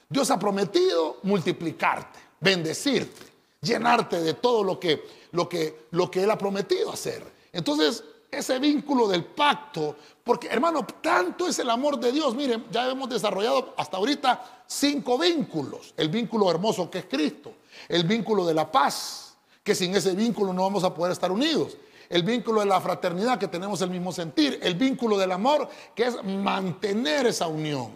Dios 0.07 0.30
ha 0.30 0.38
prometido 0.38 1.18
multiplicarte, 1.24 2.20
bendecirte, 2.39 3.34
llenarte 3.61 4.22
de 4.22 4.36
todo 4.36 4.63
lo 4.63 4.80
que, 4.80 5.03
lo 5.32 5.49
que, 5.49 5.88
lo 5.89 6.11
que 6.11 6.22
Él 6.22 6.30
ha 6.30 6.38
prometido 6.38 6.91
hacer. 6.91 7.26
Entonces, 7.51 8.03
ese 8.30 8.59
vínculo 8.59 9.07
del 9.07 9.26
pacto, 9.26 9.95
porque 10.28 10.47
hermano, 10.47 10.86
tanto 11.01 11.47
es 11.47 11.57
el 11.57 11.69
amor 11.69 11.99
de 11.99 12.11
Dios. 12.11 12.36
Miren, 12.36 12.65
ya 12.69 12.88
hemos 12.88 13.09
desarrollado 13.09 13.73
hasta 13.78 13.97
ahorita 13.97 14.63
cinco 14.67 15.17
vínculos. 15.17 15.93
El 15.97 16.09
vínculo 16.09 16.51
hermoso 16.51 16.91
que 16.91 16.99
es 16.99 17.05
Cristo, 17.05 17.53
el 17.88 18.03
vínculo 18.03 18.45
de 18.45 18.53
la 18.53 18.71
paz, 18.71 19.38
que 19.63 19.73
sin 19.73 19.95
ese 19.95 20.13
vínculo 20.13 20.53
no 20.53 20.61
vamos 20.63 20.84
a 20.84 20.93
poder 20.93 21.13
estar 21.13 21.32
unidos 21.32 21.78
el 22.09 22.23
vínculo 22.23 22.61
de 22.61 22.67
la 22.67 22.80
fraternidad, 22.80 23.38
que 23.38 23.47
tenemos 23.47 23.82
el 23.82 23.89
mismo 23.89 24.11
sentir, 24.11 24.59
el 24.63 24.75
vínculo 24.75 25.17
del 25.17 25.32
amor, 25.32 25.67
que 25.93 26.05
es 26.05 26.23
mantener 26.23 27.28
esa 27.28 27.47
unión, 27.47 27.91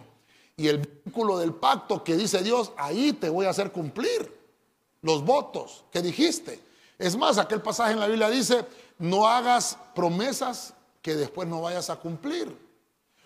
y 0.56 0.68
el 0.68 0.78
vínculo 0.78 1.38
del 1.38 1.54
pacto 1.54 2.04
que 2.04 2.16
dice 2.16 2.42
Dios, 2.42 2.72
ahí 2.76 3.12
te 3.12 3.28
voy 3.28 3.46
a 3.46 3.50
hacer 3.50 3.72
cumplir 3.72 4.40
los 5.00 5.24
votos 5.24 5.84
que 5.90 6.02
dijiste. 6.02 6.60
Es 6.98 7.16
más, 7.16 7.38
aquel 7.38 7.62
pasaje 7.62 7.92
en 7.92 8.00
la 8.00 8.06
Biblia 8.06 8.28
dice, 8.28 8.64
no 8.98 9.26
hagas 9.26 9.78
promesas 9.94 10.74
que 11.02 11.16
después 11.16 11.48
no 11.48 11.60
vayas 11.60 11.90
a 11.90 11.96
cumplir. 11.96 12.56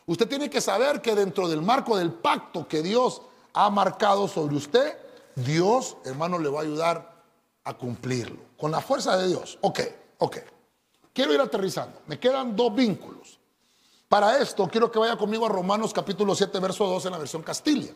Usted 0.06 0.26
tiene 0.28 0.48
que 0.48 0.60
saber 0.60 1.02
que 1.02 1.14
dentro 1.14 1.48
del 1.48 1.62
marco 1.62 1.96
del 1.96 2.12
pacto 2.12 2.66
que 2.66 2.82
Dios 2.82 3.22
ha 3.52 3.68
marcado 3.70 4.26
sobre 4.26 4.56
usted, 4.56 4.96
Dios, 5.34 5.96
hermano, 6.04 6.38
le 6.38 6.48
va 6.48 6.60
a 6.60 6.62
ayudar 6.62 7.22
a 7.64 7.74
cumplirlo. 7.74 8.38
Con 8.56 8.70
la 8.70 8.80
fuerza 8.80 9.16
de 9.16 9.28
Dios. 9.28 9.58
Ok, 9.60 9.80
ok. 10.18 10.38
Quiero 11.12 11.34
ir 11.34 11.40
aterrizando. 11.40 12.00
Me 12.06 12.18
quedan 12.18 12.56
dos 12.56 12.74
vínculos. 12.74 13.38
Para 14.08 14.38
esto 14.38 14.68
quiero 14.68 14.90
que 14.90 14.98
vaya 14.98 15.16
conmigo 15.16 15.46
a 15.46 15.48
Romanos 15.48 15.92
capítulo 15.92 16.34
7, 16.34 16.58
verso 16.60 16.86
2 16.86 17.06
en 17.06 17.12
la 17.12 17.18
versión 17.18 17.42
Castilla. 17.42 17.92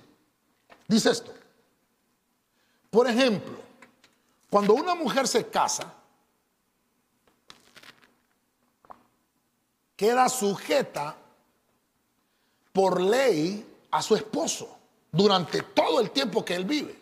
Dice 0.89 1.11
esto. 1.11 1.33
Por 2.91 3.07
ejemplo, 3.09 3.59
cuando 4.51 4.75
una 4.75 4.97
mujer 4.97 5.29
se 5.29 5.47
casa, 5.47 5.95
queda 10.01 10.31
sujeta 10.31 11.15
por 12.73 13.03
ley 13.03 13.67
a 13.91 14.01
su 14.01 14.17
esposo 14.17 14.79
durante 15.13 15.61
todo 15.61 16.01
el 16.01 16.11
tiempo 16.11 16.43
que 16.43 16.55
él 16.55 16.65
vive. 16.65 16.99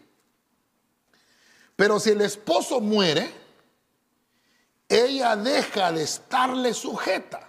Pero 1.76 2.00
si 2.00 2.10
el 2.10 2.22
esposo 2.22 2.80
muere, 2.80 3.32
ella 4.88 5.36
deja 5.36 5.92
de 5.92 6.02
estarle 6.02 6.74
sujeta, 6.74 7.48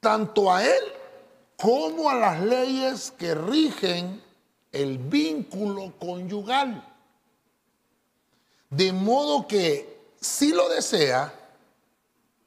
tanto 0.00 0.52
a 0.52 0.62
él 0.62 0.84
como 1.56 2.10
a 2.10 2.14
las 2.14 2.42
leyes 2.42 3.10
que 3.10 3.34
rigen 3.34 4.22
el 4.70 4.98
vínculo 4.98 5.94
conyugal. 5.98 6.94
De 8.68 8.92
modo 8.92 9.48
que 9.48 10.12
si 10.20 10.52
lo 10.52 10.68
desea, 10.68 11.43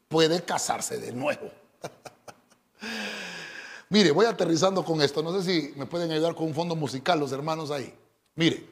puede 0.08 0.44
casarse 0.44 0.98
de 0.98 1.12
nuevo. 1.12 1.52
Mire, 3.90 4.12
voy 4.12 4.26
aterrizando 4.26 4.84
con 4.84 5.02
esto. 5.02 5.24
No 5.24 5.40
sé 5.40 5.44
si 5.44 5.74
me 5.78 5.86
pueden 5.86 6.12
ayudar 6.12 6.36
con 6.36 6.48
un 6.48 6.54
fondo 6.54 6.76
musical 6.76 7.20
los 7.20 7.32
hermanos 7.32 7.72
ahí. 7.72 7.94
Mire, 8.36 8.68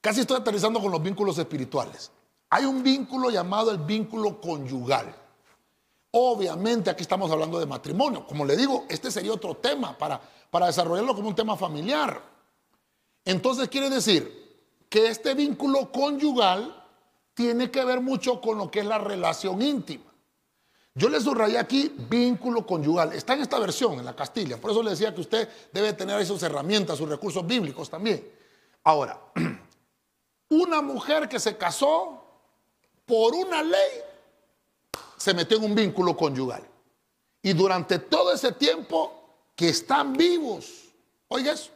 casi 0.00 0.20
estoy 0.20 0.38
aterrizando 0.38 0.80
con 0.80 0.90
los 0.90 1.02
vínculos 1.02 1.38
espirituales. 1.38 2.10
Hay 2.50 2.64
un 2.64 2.82
vínculo 2.82 3.30
llamado 3.30 3.70
el 3.70 3.78
vínculo 3.78 4.40
conyugal. 4.40 5.14
Obviamente 6.10 6.90
aquí 6.90 7.02
estamos 7.02 7.30
hablando 7.30 7.58
de 7.58 7.66
matrimonio. 7.66 8.26
Como 8.26 8.44
le 8.44 8.56
digo, 8.56 8.84
este 8.88 9.10
sería 9.10 9.32
otro 9.32 9.56
tema 9.56 9.96
para, 9.96 10.20
para 10.50 10.66
desarrollarlo 10.66 11.14
como 11.14 11.28
un 11.28 11.34
tema 11.34 11.56
familiar. 11.56 12.22
Entonces 13.24 13.68
quiere 13.68 13.88
decir 13.88 14.40
que 14.88 15.08
este 15.08 15.34
vínculo 15.34 15.90
conyugal 15.90 16.81
tiene 17.34 17.70
que 17.70 17.84
ver 17.84 18.00
mucho 18.00 18.40
con 18.40 18.58
lo 18.58 18.70
que 18.70 18.80
es 18.80 18.86
la 18.86 18.98
relación 18.98 19.62
íntima. 19.62 20.12
Yo 20.94 21.08
le 21.08 21.20
subrayé 21.20 21.58
aquí 21.58 21.94
vínculo 21.96 22.66
conyugal. 22.66 23.12
Está 23.14 23.32
en 23.32 23.42
esta 23.42 23.58
versión, 23.58 23.94
en 23.98 24.04
la 24.04 24.14
Castilla. 24.14 24.60
Por 24.60 24.70
eso 24.70 24.82
le 24.82 24.90
decía 24.90 25.14
que 25.14 25.22
usted 25.22 25.48
debe 25.72 25.94
tener 25.94 26.20
esas 26.20 26.42
herramientas, 26.42 26.98
sus 26.98 27.08
recursos 27.08 27.46
bíblicos 27.46 27.88
también. 27.88 28.30
Ahora, 28.84 29.18
una 30.50 30.82
mujer 30.82 31.28
que 31.28 31.40
se 31.40 31.56
casó 31.56 32.22
por 33.06 33.34
una 33.34 33.62
ley 33.62 34.02
se 35.16 35.32
metió 35.32 35.56
en 35.56 35.64
un 35.64 35.74
vínculo 35.74 36.16
conyugal. 36.16 36.62
Y 37.40 37.54
durante 37.54 37.98
todo 37.98 38.32
ese 38.32 38.52
tiempo 38.52 39.48
que 39.56 39.70
están 39.70 40.12
vivos, 40.12 40.92
oiga 41.28 41.52
eso, 41.52 41.70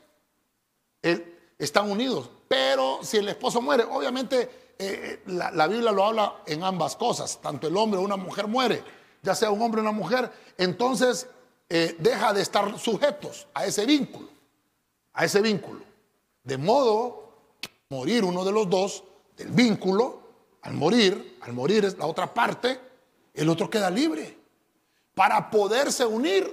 están 1.58 1.90
unidos. 1.90 2.28
Pero 2.48 3.00
si 3.02 3.16
el 3.16 3.28
esposo 3.28 3.62
muere, 3.62 3.84
obviamente 3.84 4.65
eh, 4.78 5.22
eh, 5.26 5.32
la, 5.32 5.66
Biblia 5.66 5.90
lo 5.90 6.04
habla 6.04 6.42
en 6.46 6.62
ambas 6.62 6.96
cosas, 6.96 7.40
tanto 7.40 7.66
el 7.66 7.76
hombre 7.76 7.98
o 7.98 8.02
una 8.02 8.16
mujer 8.16 8.46
muere, 8.46 8.82
ya 9.22 9.34
sea 9.34 9.50
un 9.50 9.62
hombre 9.62 9.80
o 9.80 9.82
una 9.82 9.92
mujer, 9.92 10.30
entonces 10.58 11.28
eh, 11.68 11.96
deja 11.98 12.32
de 12.32 12.42
estar 12.42 12.78
sujetos 12.78 13.46
a 13.54 13.64
ese 13.64 13.86
vínculo, 13.86 14.28
a 15.14 15.24
ese 15.24 15.40
vínculo. 15.40 15.80
De 16.44 16.58
modo 16.58 17.30
que 17.60 17.70
morir 17.88 18.22
uno 18.22 18.44
de 18.44 18.52
los 18.52 18.68
dos 18.68 19.04
del 19.36 19.48
vínculo, 19.48 20.20
al 20.62 20.74
morir, 20.74 21.38
al 21.40 21.52
morir 21.54 21.84
es 21.84 21.96
la 21.96 22.06
otra 22.06 22.32
parte, 22.32 22.78
el 23.32 23.48
otro 23.48 23.70
queda 23.70 23.90
libre 23.90 24.36
para 25.14 25.50
poderse 25.50 26.04
unir 26.04 26.46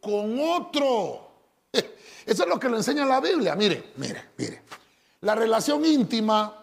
con 0.00 0.40
otro. 0.40 1.30
Eso 2.26 2.42
es 2.42 2.48
lo 2.48 2.58
que 2.58 2.68
le 2.68 2.78
enseña 2.78 3.04
la 3.04 3.20
Biblia. 3.20 3.54
Mire, 3.54 3.92
mire, 3.96 4.30
mire. 4.36 4.62
La 5.20 5.34
relación 5.36 5.84
íntima, 5.84 6.57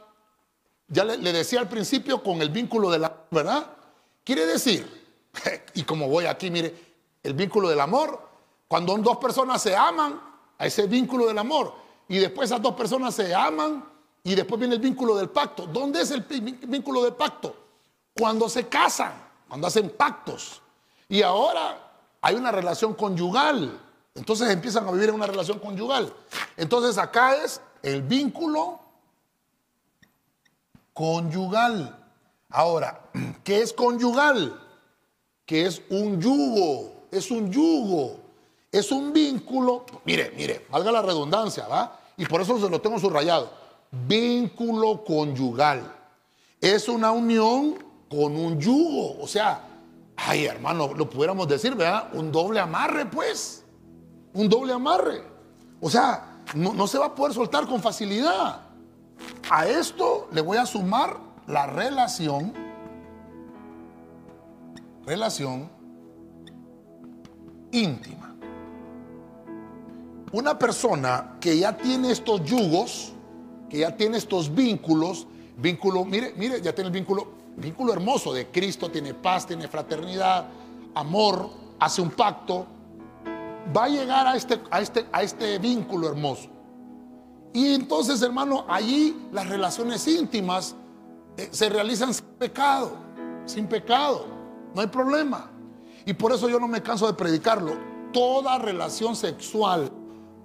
ya 0.87 1.03
le, 1.03 1.17
decía 1.33 1.59
al 1.59 1.69
principio 1.69 2.21
con 2.21 2.41
el 2.41 2.49
vínculo 2.49 2.91
de 2.91 2.99
la, 2.99 3.15
¿verdad? 3.31 3.71
Quiere 4.23 4.45
decir, 4.45 4.87
y 5.73 5.83
como 5.83 6.07
voy 6.07 6.25
aquí, 6.25 6.51
mire, 6.51 6.73
el 7.23 7.33
vínculo 7.33 7.69
del 7.69 7.79
amor, 7.79 8.21
cuando 8.67 8.95
dos 8.97 9.17
personas 9.17 9.61
se 9.61 9.75
aman, 9.75 10.21
a 10.57 10.65
ese 10.65 10.87
vínculo 10.87 11.27
del 11.27 11.37
amor, 11.37 11.73
y 12.07 12.17
después 12.17 12.49
esas 12.49 12.61
dos 12.61 12.75
personas 12.75 13.15
se 13.15 13.33
aman, 13.33 13.83
y 14.23 14.33
después 14.33 14.59
viene 14.59 14.75
el 14.75 14.81
vínculo 14.81 15.15
del 15.15 15.29
pacto. 15.29 15.67
¿Dónde 15.67 16.01
es 16.01 16.09
el 16.09 16.21
vínculo 16.21 17.03
del 17.03 17.13
pacto? 17.13 17.55
Cuando 18.15 18.49
se 18.49 18.67
casan, 18.67 19.13
cuando 19.47 19.67
hacen 19.67 19.91
pactos. 19.91 20.61
Y 21.07 21.21
ahora 21.21 21.77
hay 22.21 22.33
una 22.33 22.51
relación 22.51 22.95
conyugal. 22.95 23.79
Entonces 24.15 24.49
empiezan 24.49 24.87
a 24.87 24.91
vivir 24.91 25.09
en 25.09 25.15
una 25.15 25.27
relación 25.27 25.59
conyugal. 25.59 26.11
Entonces 26.57 26.97
acá 26.97 27.35
es 27.35 27.61
el 27.83 28.01
vínculo 28.01 28.79
conyugal. 30.95 31.95
Ahora, 32.49 33.01
¿qué 33.43 33.61
es 33.61 33.71
conyugal? 33.73 34.59
Que 35.45 35.67
es 35.67 35.83
un 35.91 36.19
yugo, 36.19 37.05
es 37.11 37.29
un 37.29 37.51
yugo, 37.51 38.17
es 38.71 38.91
un 38.91 39.13
vínculo. 39.13 39.85
Mire, 40.05 40.33
mire, 40.35 40.65
valga 40.71 40.91
la 40.91 41.03
redundancia, 41.03 41.67
¿va? 41.67 41.99
Y 42.17 42.25
por 42.25 42.41
eso 42.41 42.59
se 42.59 42.67
lo 42.67 42.81
tengo 42.81 42.97
subrayado. 42.97 43.51
Vínculo 43.91 45.03
conyugal. 45.03 45.93
Es 46.59 46.87
una 46.87 47.11
unión 47.11 47.75
con 48.09 48.35
un 48.35 48.59
yugo. 48.59 49.21
O 49.21 49.27
sea, 49.27 49.61
ay 50.15 50.45
hermano, 50.45 50.93
lo 50.93 51.07
pudiéramos 51.07 51.47
decir, 51.47 51.75
¿verdad? 51.75 52.09
Un 52.13 52.31
doble 52.31 52.59
amarre, 52.59 53.05
pues. 53.05 53.63
Un 54.33 54.49
doble 54.49 54.73
amarre. 54.73 55.21
O 55.81 55.89
sea, 55.89 56.41
no, 56.55 56.87
se 56.87 56.97
va 56.97 57.07
a 57.07 57.15
poder 57.15 57.33
soltar 57.33 57.67
con 57.67 57.81
facilidad. 57.81 58.61
A 59.49 59.67
esto 59.67 60.27
le 60.31 60.41
voy 60.41 60.57
a 60.57 60.65
sumar 60.65 61.17
la 61.47 61.67
relación, 61.67 62.53
relación 65.05 65.69
íntima. 67.71 68.35
Una 70.31 70.57
persona 70.57 71.37
que 71.39 71.57
ya 71.57 71.77
tiene 71.77 72.11
estos 72.11 72.43
yugos, 72.43 73.13
que 73.69 73.79
ya 73.79 73.95
tiene 73.95 74.17
estos 74.17 74.53
vínculos, 74.53 75.27
vínculo, 75.57 76.03
mire, 76.03 76.33
mire, 76.35 76.61
ya 76.61 76.73
tiene 76.73 76.87
el 76.87 76.93
vínculo, 76.93 77.27
vínculo 77.55 77.93
hermoso 77.93 78.33
de 78.33 78.47
Cristo, 78.47 78.89
tiene 78.89 79.13
paz, 79.13 79.45
tiene 79.45 79.67
fraternidad, 79.67 80.45
amor, 80.93 81.49
hace 81.79 82.01
un 82.01 82.09
pacto, 82.09 82.65
va 83.75 83.85
a 83.85 83.89
llegar 83.89 84.27
a 84.27 84.35
este, 84.35 84.59
a 84.71 84.81
este, 84.81 85.05
a 85.11 85.23
este 85.23 85.59
vínculo 85.59 86.07
hermoso. 86.07 86.54
Y 87.55 87.73
entonces, 87.73 88.21
hermano, 88.21 88.65
allí 88.67 89.15
las 89.31 89.47
relaciones 89.47 90.05
íntimas 90.09 90.75
eh, 91.37 91.47
se 91.51 91.69
realizan 91.69 92.13
sin 92.13 92.25
pecado, 92.37 92.91
sin 93.45 93.65
pecado, 93.65 94.25
no 94.73 94.81
hay 94.81 94.87
problema. 94.87 95.49
Y 96.05 96.13
por 96.13 96.33
eso 96.33 96.49
yo 96.49 96.59
no 96.59 96.67
me 96.67 96.83
canso 96.83 97.07
de 97.07 97.13
predicarlo. 97.13 97.77
Toda 98.11 98.57
relación 98.57 99.15
sexual 99.15 99.89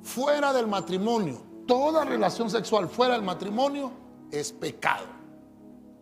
fuera 0.04 0.52
del 0.52 0.68
matrimonio, 0.68 1.42
toda 1.66 2.04
relación 2.04 2.48
sexual 2.48 2.88
fuera 2.88 3.14
del 3.14 3.22
matrimonio 3.24 3.90
es 4.30 4.52
pecado. 4.52 5.06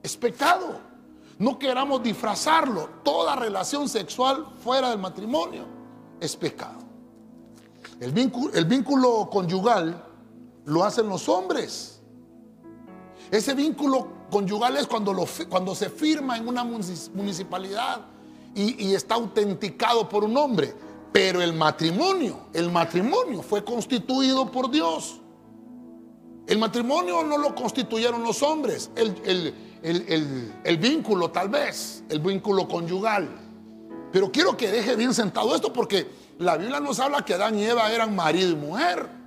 Es 0.02 0.14
pecado. 0.14 0.78
No 1.38 1.58
queramos 1.58 2.02
disfrazarlo. 2.02 2.86
Toda 3.02 3.34
relación 3.34 3.88
sexual 3.88 4.44
fuera 4.62 4.90
del 4.90 4.98
matrimonio 4.98 5.64
es 6.20 6.36
pecado. 6.36 6.80
El 7.98 8.12
vínculo, 8.12 9.30
conyugal 9.30 10.04
lo 10.68 10.84
hacen 10.84 11.08
los 11.08 11.28
hombres. 11.28 12.00
Ese 13.30 13.54
vínculo 13.54 14.08
conyugal 14.30 14.76
es 14.76 14.86
cuando, 14.86 15.14
cuando 15.48 15.74
se 15.74 15.90
firma 15.90 16.36
en 16.36 16.46
una 16.46 16.62
municipalidad 16.64 18.02
y, 18.54 18.94
está 18.94 19.14
autenticado 19.14 20.08
por 20.08 20.24
un 20.24 20.36
hombre. 20.36 20.74
Pero 21.12 21.40
el 21.40 21.54
matrimonio, 21.54 22.48
el 22.52 22.70
matrimonio 22.70 23.42
fue 23.42 23.64
constituido 23.64 24.50
por 24.50 24.70
Dios. 24.70 25.20
El 26.46 26.58
matrimonio 26.58 27.24
no 27.24 27.38
lo 27.38 27.54
constituyeron 27.54 28.22
los 28.22 28.42
hombres, 28.42 28.90
el, 28.94 29.54
el 29.82 30.76
vínculo 30.78 31.30
tal 31.30 31.48
vez, 31.48 32.04
el 32.08 32.20
vínculo 32.20 32.68
conyugal. 32.68 33.28
Pero 34.12 34.30
quiero 34.30 34.56
que 34.56 34.70
deje 34.70 34.96
bien 34.96 35.14
sentado 35.14 35.54
esto 35.54 35.72
porque 35.72 36.08
la 36.38 36.56
Biblia 36.56 36.80
nos 36.80 37.00
habla 37.00 37.24
que 37.24 37.34
Adán 37.34 37.58
y 37.58 37.64
Eva 37.64 37.90
eran 37.92 38.14
marido 38.14 38.50
y 38.50 38.56
mujer. 38.56 39.17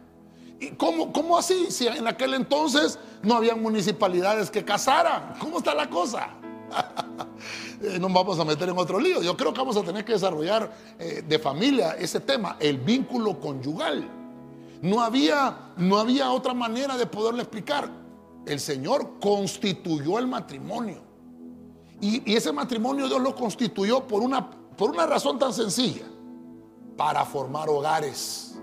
¿Y 0.61 0.69
cómo, 0.73 1.11
cómo 1.11 1.39
así? 1.39 1.71
Si 1.71 1.87
en 1.87 2.07
aquel 2.07 2.35
entonces 2.35 2.99
no 3.23 3.33
había 3.33 3.55
municipalidades 3.55 4.51
que 4.51 4.63
casaran. 4.63 5.33
¿Cómo 5.39 5.57
está 5.57 5.73
la 5.73 5.89
cosa? 5.89 6.29
Eh, 7.83 7.97
no 7.97 8.09
vamos 8.09 8.37
a 8.37 8.45
meter 8.45 8.69
en 8.69 8.77
otro 8.77 8.99
lío. 8.99 9.23
Yo 9.23 9.35
creo 9.35 9.51
que 9.51 9.57
vamos 9.57 9.75
a 9.75 9.81
tener 9.81 10.05
que 10.05 10.13
desarrollar 10.13 10.71
eh, 10.99 11.23
de 11.27 11.39
familia 11.39 11.93
ese 11.93 12.19
tema, 12.19 12.55
el 12.59 12.77
vínculo 12.77 13.39
conyugal. 13.39 14.07
No 14.83 15.01
había, 15.01 15.73
no 15.77 15.97
había 15.97 16.29
otra 16.29 16.53
manera 16.53 16.95
de 16.95 17.07
poderlo 17.07 17.41
explicar. 17.41 17.89
El 18.45 18.59
Señor 18.59 19.19
constituyó 19.19 20.19
el 20.19 20.27
matrimonio. 20.27 21.01
Y, 21.99 22.31
y 22.31 22.35
ese 22.35 22.51
matrimonio 22.51 23.07
Dios 23.07 23.19
lo 23.19 23.33
constituyó 23.33 24.05
por 24.07 24.21
una, 24.21 24.51
por 24.51 24.91
una 24.91 25.07
razón 25.07 25.39
tan 25.39 25.51
sencilla 25.51 26.05
para 26.95 27.25
formar 27.25 27.67
hogares. 27.67 28.60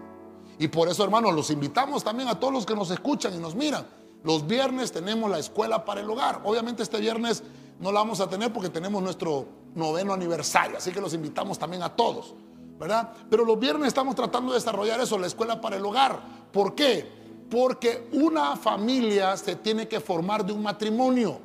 Y 0.58 0.68
por 0.68 0.88
eso, 0.88 1.04
hermanos, 1.04 1.34
los 1.34 1.50
invitamos 1.50 2.02
también 2.02 2.28
a 2.28 2.38
todos 2.38 2.52
los 2.52 2.66
que 2.66 2.74
nos 2.74 2.90
escuchan 2.90 3.34
y 3.34 3.38
nos 3.38 3.54
miran. 3.54 3.86
Los 4.24 4.46
viernes 4.46 4.90
tenemos 4.90 5.30
la 5.30 5.38
escuela 5.38 5.84
para 5.84 6.00
el 6.00 6.10
hogar. 6.10 6.40
Obviamente 6.44 6.82
este 6.82 6.98
viernes 6.98 7.42
no 7.78 7.92
la 7.92 8.00
vamos 8.00 8.20
a 8.20 8.28
tener 8.28 8.52
porque 8.52 8.68
tenemos 8.68 9.02
nuestro 9.02 9.46
noveno 9.74 10.12
aniversario, 10.12 10.78
así 10.78 10.90
que 10.90 11.00
los 11.00 11.14
invitamos 11.14 11.58
también 11.58 11.82
a 11.82 11.94
todos, 11.94 12.34
¿verdad? 12.78 13.12
Pero 13.30 13.44
los 13.44 13.58
viernes 13.58 13.88
estamos 13.88 14.16
tratando 14.16 14.52
de 14.52 14.58
desarrollar 14.58 15.00
eso, 15.00 15.16
la 15.18 15.28
escuela 15.28 15.60
para 15.60 15.76
el 15.76 15.84
hogar. 15.84 16.20
¿Por 16.52 16.74
qué? 16.74 17.08
Porque 17.48 18.08
una 18.12 18.56
familia 18.56 19.36
se 19.36 19.56
tiene 19.56 19.86
que 19.86 20.00
formar 20.00 20.44
de 20.44 20.52
un 20.52 20.62
matrimonio 20.62 21.38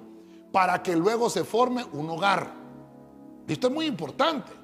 para 0.52 0.82
que 0.82 0.96
luego 0.96 1.30
se 1.30 1.44
forme 1.44 1.86
un 1.94 2.10
hogar. 2.10 2.52
Esto 3.48 3.68
es 3.68 3.74
muy 3.74 3.86
importante. 3.86 4.63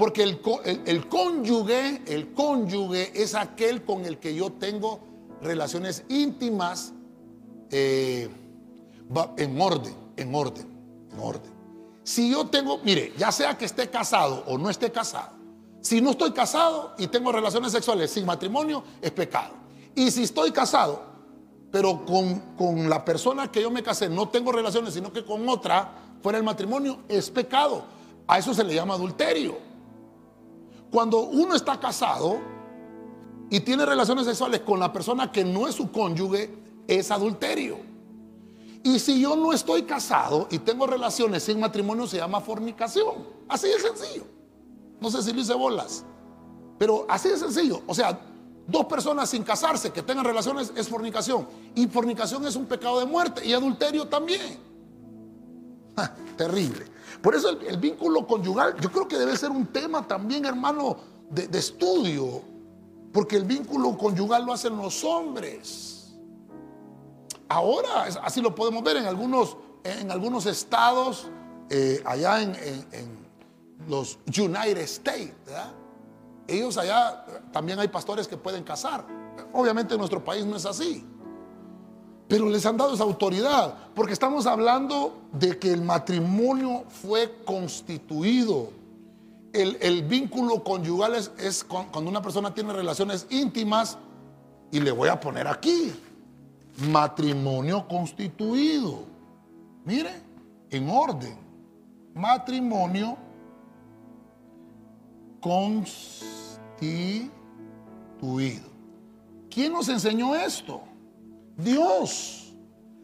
Porque 0.00 0.22
el, 0.22 0.40
cónyuge, 0.40 2.00
el 2.06 2.32
cónyuge 2.32 3.22
es 3.22 3.34
aquel 3.34 3.84
con 3.84 4.06
el 4.06 4.16
que 4.16 4.34
yo 4.34 4.50
tengo 4.50 4.98
relaciones 5.42 6.04
íntimas 6.08 6.94
eh, 7.70 8.30
en 9.36 9.60
orden, 9.60 9.94
en 10.16 10.34
orden, 10.34 10.66
en 11.12 11.20
orden. 11.20 11.52
Si 12.02 12.30
yo 12.30 12.46
tengo, 12.46 12.78
mire, 12.78 13.12
ya 13.18 13.30
sea 13.30 13.58
que 13.58 13.66
esté 13.66 13.90
casado 13.90 14.42
o 14.46 14.56
no 14.56 14.70
esté 14.70 14.90
casado, 14.90 15.32
si 15.82 16.00
no 16.00 16.12
estoy 16.12 16.32
casado 16.32 16.94
y 16.96 17.08
tengo 17.08 17.30
relaciones 17.30 17.70
sexuales 17.70 18.10
sin 18.10 18.24
matrimonio, 18.24 18.82
es 19.02 19.10
pecado. 19.10 19.52
Y 19.94 20.10
si 20.10 20.22
estoy 20.22 20.50
casado, 20.50 21.02
pero 21.70 22.06
con, 22.06 22.38
con 22.56 22.88
la 22.88 23.04
persona 23.04 23.52
que 23.52 23.60
yo 23.60 23.70
me 23.70 23.82
casé 23.82 24.08
no 24.08 24.30
tengo 24.30 24.50
relaciones, 24.50 24.94
sino 24.94 25.12
que 25.12 25.26
con 25.26 25.46
otra 25.46 25.92
fuera 26.22 26.38
el 26.38 26.44
matrimonio, 26.44 27.00
es 27.06 27.28
pecado. 27.28 27.84
A 28.26 28.38
eso 28.38 28.54
se 28.54 28.64
le 28.64 28.74
llama 28.74 28.94
adulterio. 28.94 29.69
Cuando 30.90 31.20
uno 31.20 31.54
está 31.54 31.78
casado 31.78 32.38
y 33.48 33.60
tiene 33.60 33.86
relaciones 33.86 34.26
sexuales 34.26 34.60
con 34.60 34.80
la 34.80 34.92
persona 34.92 35.30
que 35.30 35.44
no 35.44 35.68
es 35.68 35.74
su 35.74 35.90
cónyuge, 35.90 36.50
es 36.86 37.10
adulterio. 37.10 37.78
Y 38.82 38.98
si 38.98 39.20
yo 39.20 39.36
no 39.36 39.52
estoy 39.52 39.82
casado 39.82 40.48
y 40.50 40.58
tengo 40.58 40.86
relaciones 40.86 41.42
sin 41.44 41.60
matrimonio, 41.60 42.06
se 42.06 42.16
llama 42.16 42.40
fornicación. 42.40 43.26
Así 43.48 43.68
de 43.68 43.78
sencillo. 43.78 44.24
No 45.00 45.10
sé 45.10 45.22
si 45.22 45.32
lo 45.32 45.40
hice 45.40 45.54
bolas. 45.54 46.04
Pero 46.78 47.04
así 47.08 47.28
de 47.28 47.36
sencillo. 47.36 47.82
O 47.86 47.94
sea, 47.94 48.18
dos 48.66 48.86
personas 48.86 49.28
sin 49.28 49.42
casarse 49.42 49.92
que 49.92 50.02
tengan 50.02 50.24
relaciones 50.24 50.72
es 50.74 50.88
fornicación. 50.88 51.46
Y 51.74 51.86
fornicación 51.88 52.46
es 52.46 52.56
un 52.56 52.66
pecado 52.66 53.00
de 53.00 53.06
muerte. 53.06 53.44
Y 53.46 53.52
adulterio 53.52 54.08
también. 54.08 54.58
terrible. 56.36 56.86
Por 57.22 57.34
eso 57.34 57.50
el, 57.50 57.76
vínculo 57.76 58.26
conyugal 58.26 58.76
yo 58.80 58.90
creo 58.90 59.06
que 59.06 59.18
debe 59.18 59.36
ser 59.36 59.50
un 59.50 59.66
tema 59.66 60.06
también, 60.06 60.46
hermano, 60.46 60.96
de, 61.30 61.58
estudio. 61.58 62.42
Porque 63.12 63.36
el 63.36 63.44
vínculo 63.44 63.96
conyugal 63.98 64.46
lo 64.46 64.52
hacen 64.52 64.76
los 64.76 65.04
hombres. 65.04 66.14
Ahora, 67.48 68.04
así 68.22 68.40
lo 68.40 68.54
podemos 68.54 68.82
ver 68.84 68.98
en 68.98 69.06
algunos, 69.06 69.56
en 69.82 70.10
algunos 70.10 70.46
estados, 70.46 71.28
eh, 71.68 72.02
allá 72.06 72.42
en, 72.42 72.54
los 73.88 74.18
United 74.26 74.78
States. 74.78 75.34
Ellos 76.46 76.76
allá 76.76 77.24
también 77.52 77.78
hay 77.80 77.88
pastores 77.88 78.28
que 78.28 78.36
pueden 78.36 78.62
casar. 78.62 79.04
Obviamente 79.52 79.94
en 79.94 79.98
nuestro 79.98 80.22
país 80.22 80.44
no 80.44 80.56
es 80.56 80.66
así. 80.66 81.04
Pero 82.30 82.48
les 82.48 82.64
han 82.64 82.76
dado 82.76 82.94
esa 82.94 83.02
autoridad, 83.02 83.74
porque 83.92 84.12
estamos 84.12 84.46
hablando 84.46 85.18
de 85.32 85.58
que 85.58 85.72
el 85.72 85.82
matrimonio 85.82 86.84
fue 86.88 87.42
constituido. 87.44 88.70
El, 89.52 90.04
vínculo 90.04 90.62
conyugal 90.62 91.16
es, 91.16 91.32
es, 91.38 91.64
cuando 91.64 92.08
una 92.08 92.22
persona 92.22 92.54
tiene 92.54 92.72
relaciones 92.72 93.26
íntimas, 93.30 93.98
y 94.70 94.78
le 94.78 94.92
voy 94.92 95.08
a 95.08 95.18
poner 95.18 95.48
aquí, 95.48 95.92
matrimonio 96.88 97.88
constituido. 97.88 99.02
Mire, 99.84 100.12
en 100.70 100.88
orden. 100.88 101.36
Matrimonio 102.14 103.16
constituido. 105.40 106.30
¿Quién 109.50 109.72
nos 109.72 109.88
enseñó 109.88 110.36
esto? 110.36 110.82
Dios. 111.62 112.52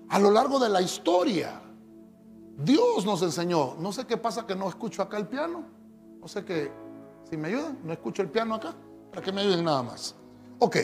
A 0.08 0.18
lo 0.18 0.30
largo 0.30 0.58
de 0.58 0.68
la 0.68 0.80
historia. 0.80 1.60
Dios 2.58 3.04
nos 3.04 3.22
enseñó. 3.22 3.74
No 3.78 3.92
sé 3.92 4.06
qué 4.06 4.16
pasa 4.16 4.46
que 4.46 4.54
no 4.54 4.68
escucho 4.68 5.02
acá 5.02 5.18
el 5.18 5.26
piano. 5.26 5.64
No 6.20 6.28
sé 6.28 6.44
qué. 6.44 6.70
Si 7.28 7.36
me 7.36 7.48
ayudan, 7.48 7.78
no 7.84 7.92
escucho 7.92 8.22
el 8.22 8.30
piano 8.30 8.54
acá. 8.54 8.74
Para 9.10 9.22
que 9.22 9.32
me 9.32 9.42
ayuden 9.42 9.64
nada 9.64 9.82
más. 9.82 10.14
Ok. 10.58 10.76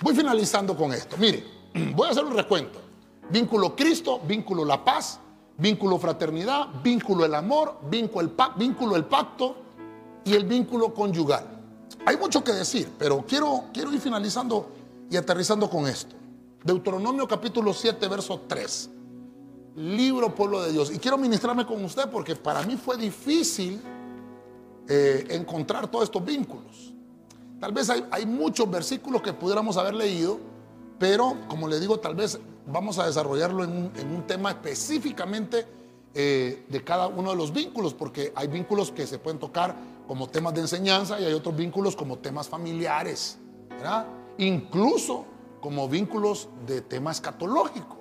Voy 0.00 0.14
finalizando 0.14 0.76
con 0.76 0.92
esto. 0.92 1.16
Mire, 1.18 1.44
voy 1.94 2.08
a 2.08 2.10
hacer 2.10 2.24
un 2.24 2.34
recuento. 2.34 2.80
Vínculo 3.30 3.76
Cristo, 3.76 4.20
vínculo 4.26 4.64
la 4.64 4.82
paz, 4.82 5.20
vínculo 5.58 5.98
fraternidad, 5.98 6.68
vínculo 6.82 7.26
el 7.26 7.34
amor, 7.34 7.78
vínculo 7.90 8.26
el, 8.26 8.34
vínculo 8.56 8.96
el 8.96 9.04
pacto 9.04 9.56
y 10.24 10.34
el 10.34 10.44
vínculo 10.44 10.94
conyugal. 10.94 11.44
Hay 12.06 12.16
mucho 12.16 12.42
que 12.42 12.52
decir, 12.52 12.90
pero 12.98 13.24
quiero, 13.26 13.64
quiero 13.72 13.92
ir 13.92 14.00
finalizando 14.00 14.70
y 15.10 15.16
aterrizando 15.16 15.68
con 15.68 15.86
esto. 15.86 16.17
Deuteronomio 16.64 17.26
capítulo 17.28 17.72
7, 17.72 18.08
verso 18.08 18.40
3. 18.46 18.90
Libro 19.76 20.34
pueblo 20.34 20.60
de 20.62 20.72
Dios. 20.72 20.92
Y 20.92 20.98
quiero 20.98 21.16
ministrarme 21.16 21.64
con 21.64 21.84
usted 21.84 22.08
porque 22.10 22.34
para 22.34 22.62
mí 22.62 22.76
fue 22.76 22.96
difícil 22.96 23.80
eh, 24.88 25.26
encontrar 25.30 25.88
todos 25.88 26.04
estos 26.04 26.24
vínculos. 26.24 26.92
Tal 27.60 27.72
vez 27.72 27.90
hay, 27.90 28.26
muchos 28.26 28.70
versículos 28.70 29.22
que 29.22 29.32
pudiéramos 29.32 29.76
haber 29.76 29.94
leído, 29.94 30.38
pero 30.98 31.36
como 31.48 31.66
le 31.66 31.80
digo, 31.80 31.98
tal 31.98 32.14
vez 32.14 32.38
vamos 32.66 32.98
a 32.98 33.06
desarrollarlo 33.06 33.64
en 33.64 33.90
un, 34.14 34.26
tema 34.26 34.50
específicamente 34.50 35.66
eh, 36.14 36.64
de 36.68 36.84
cada 36.84 37.08
uno 37.08 37.30
de 37.30 37.36
los 37.36 37.52
vínculos, 37.52 37.94
porque 37.94 38.32
hay 38.36 38.46
vínculos 38.46 38.92
que 38.92 39.06
se 39.06 39.18
pueden 39.18 39.40
tocar 39.40 39.74
como 40.06 40.28
temas 40.28 40.54
de 40.54 40.60
enseñanza 40.60 41.20
y 41.20 41.24
hay 41.24 41.32
otros 41.32 41.56
vínculos 41.56 41.96
como 41.96 42.18
temas 42.18 42.48
familiares, 42.48 43.38
¿verdad? 43.70 44.06
incluso 44.38 45.26
como 45.60 45.88
vínculos 45.88 46.48
de 46.66 46.80
tema 46.82 47.10
escatológico. 47.10 47.98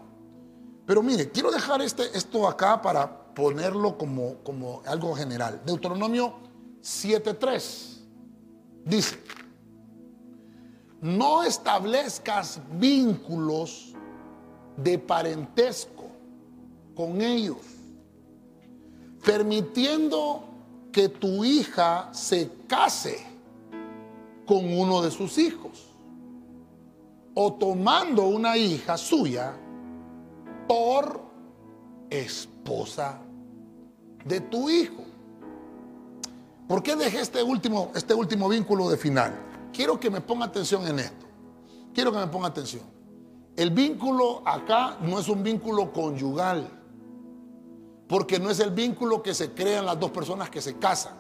Pero 0.86 1.04
mire, 1.04 1.30
quiero 1.32 1.52
dejar 1.52 1.82
este, 1.82 2.18
esto 2.18 2.48
acá 2.48 2.82
para 2.82 3.34
ponerlo 3.34 3.98
como, 3.98 4.36
como 4.44 4.82
algo 4.86 5.14
general. 5.16 5.62
Deuteronomio 5.66 6.36
7.3 6.82 8.00
dice, 8.86 9.20
no 11.02 11.44
establezcas 11.44 12.62
vínculos 12.80 13.94
de 14.78 14.98
parentesco 14.98 16.06
con 16.96 17.22
ellos, 17.22 17.58
permitiendo 19.26 20.44
que 20.92 21.10
tu 21.10 21.44
hija 21.44 22.10
se 22.14 22.50
case 22.68 23.20
con 24.46 24.72
uno 24.72 25.02
de 25.02 25.12
sus 25.12 25.38
hijos 25.38 25.87
o 27.40 27.54
tomando 27.54 28.24
una 28.24 28.58
hija 28.58 28.98
suya 28.98 29.54
por 30.68 31.22
esposa 32.10 33.20
de 34.26 34.42
tu 34.42 34.68
hijo. 34.72 35.04
¿Por 36.68 36.82
qué 36.82 36.96
dejé 36.96 37.22
este 37.22 37.44
último, 37.44 37.92
este 37.94 38.16
último 38.16 38.50
vínculo 38.50 38.90
de 38.90 38.98
final? 38.98 39.36
Quiero 39.72 40.00
que 40.00 40.10
me 40.10 40.20
ponga 40.20 40.46
atención 40.46 40.88
en 40.88 40.98
esto. 40.98 41.28
Quiero 41.94 42.12
que 42.12 42.18
me 42.18 42.26
ponga 42.26 42.48
atención. 42.48 42.82
El 43.56 43.70
vínculo 43.70 44.42
acá 44.44 44.98
no 45.02 45.20
es 45.20 45.30
un 45.30 45.44
vínculo 45.44 45.94
conyugal, 45.94 46.68
porque 48.08 48.40
no 48.40 48.50
es 48.50 48.60
el 48.60 48.72
vínculo 48.72 49.22
que 49.22 49.36
se 49.36 49.52
crean 49.52 49.86
las 49.86 50.00
dos 50.00 50.10
personas 50.10 50.50
que 50.50 50.60
se 50.60 50.80
casan. 50.80 51.14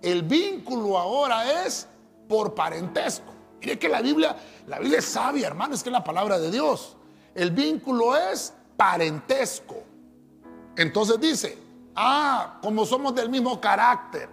El 0.00 0.22
vínculo 0.22 0.96
ahora 0.96 1.66
es 1.66 1.86
por 2.30 2.54
parentesco. 2.54 3.39
Mire 3.60 3.78
que 3.78 3.88
la 3.88 4.00
Biblia, 4.00 4.36
la 4.66 4.78
Biblia 4.78 4.98
es 4.98 5.04
sabia, 5.04 5.46
hermano, 5.46 5.74
es 5.74 5.82
que 5.82 5.90
es 5.90 5.92
la 5.92 6.02
palabra 6.02 6.38
de 6.38 6.50
Dios. 6.50 6.96
El 7.34 7.50
vínculo 7.50 8.16
es 8.16 8.54
parentesco. 8.76 9.82
Entonces 10.76 11.20
dice, 11.20 11.58
ah, 11.94 12.58
como 12.62 12.86
somos 12.86 13.14
del 13.14 13.28
mismo 13.28 13.60
carácter, 13.60 14.28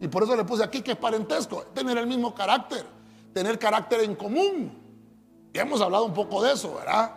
y 0.00 0.08
por 0.08 0.22
eso 0.22 0.34
le 0.34 0.44
puse 0.44 0.64
aquí 0.64 0.80
que 0.80 0.92
es 0.92 0.96
parentesco, 0.96 1.64
tener 1.74 1.98
el 1.98 2.06
mismo 2.06 2.34
carácter, 2.34 2.86
tener 3.34 3.58
carácter 3.58 4.00
en 4.00 4.14
común. 4.14 4.72
Ya 5.52 5.62
hemos 5.62 5.80
hablado 5.82 6.06
un 6.06 6.14
poco 6.14 6.42
de 6.42 6.54
eso, 6.54 6.74
¿verdad? 6.76 7.16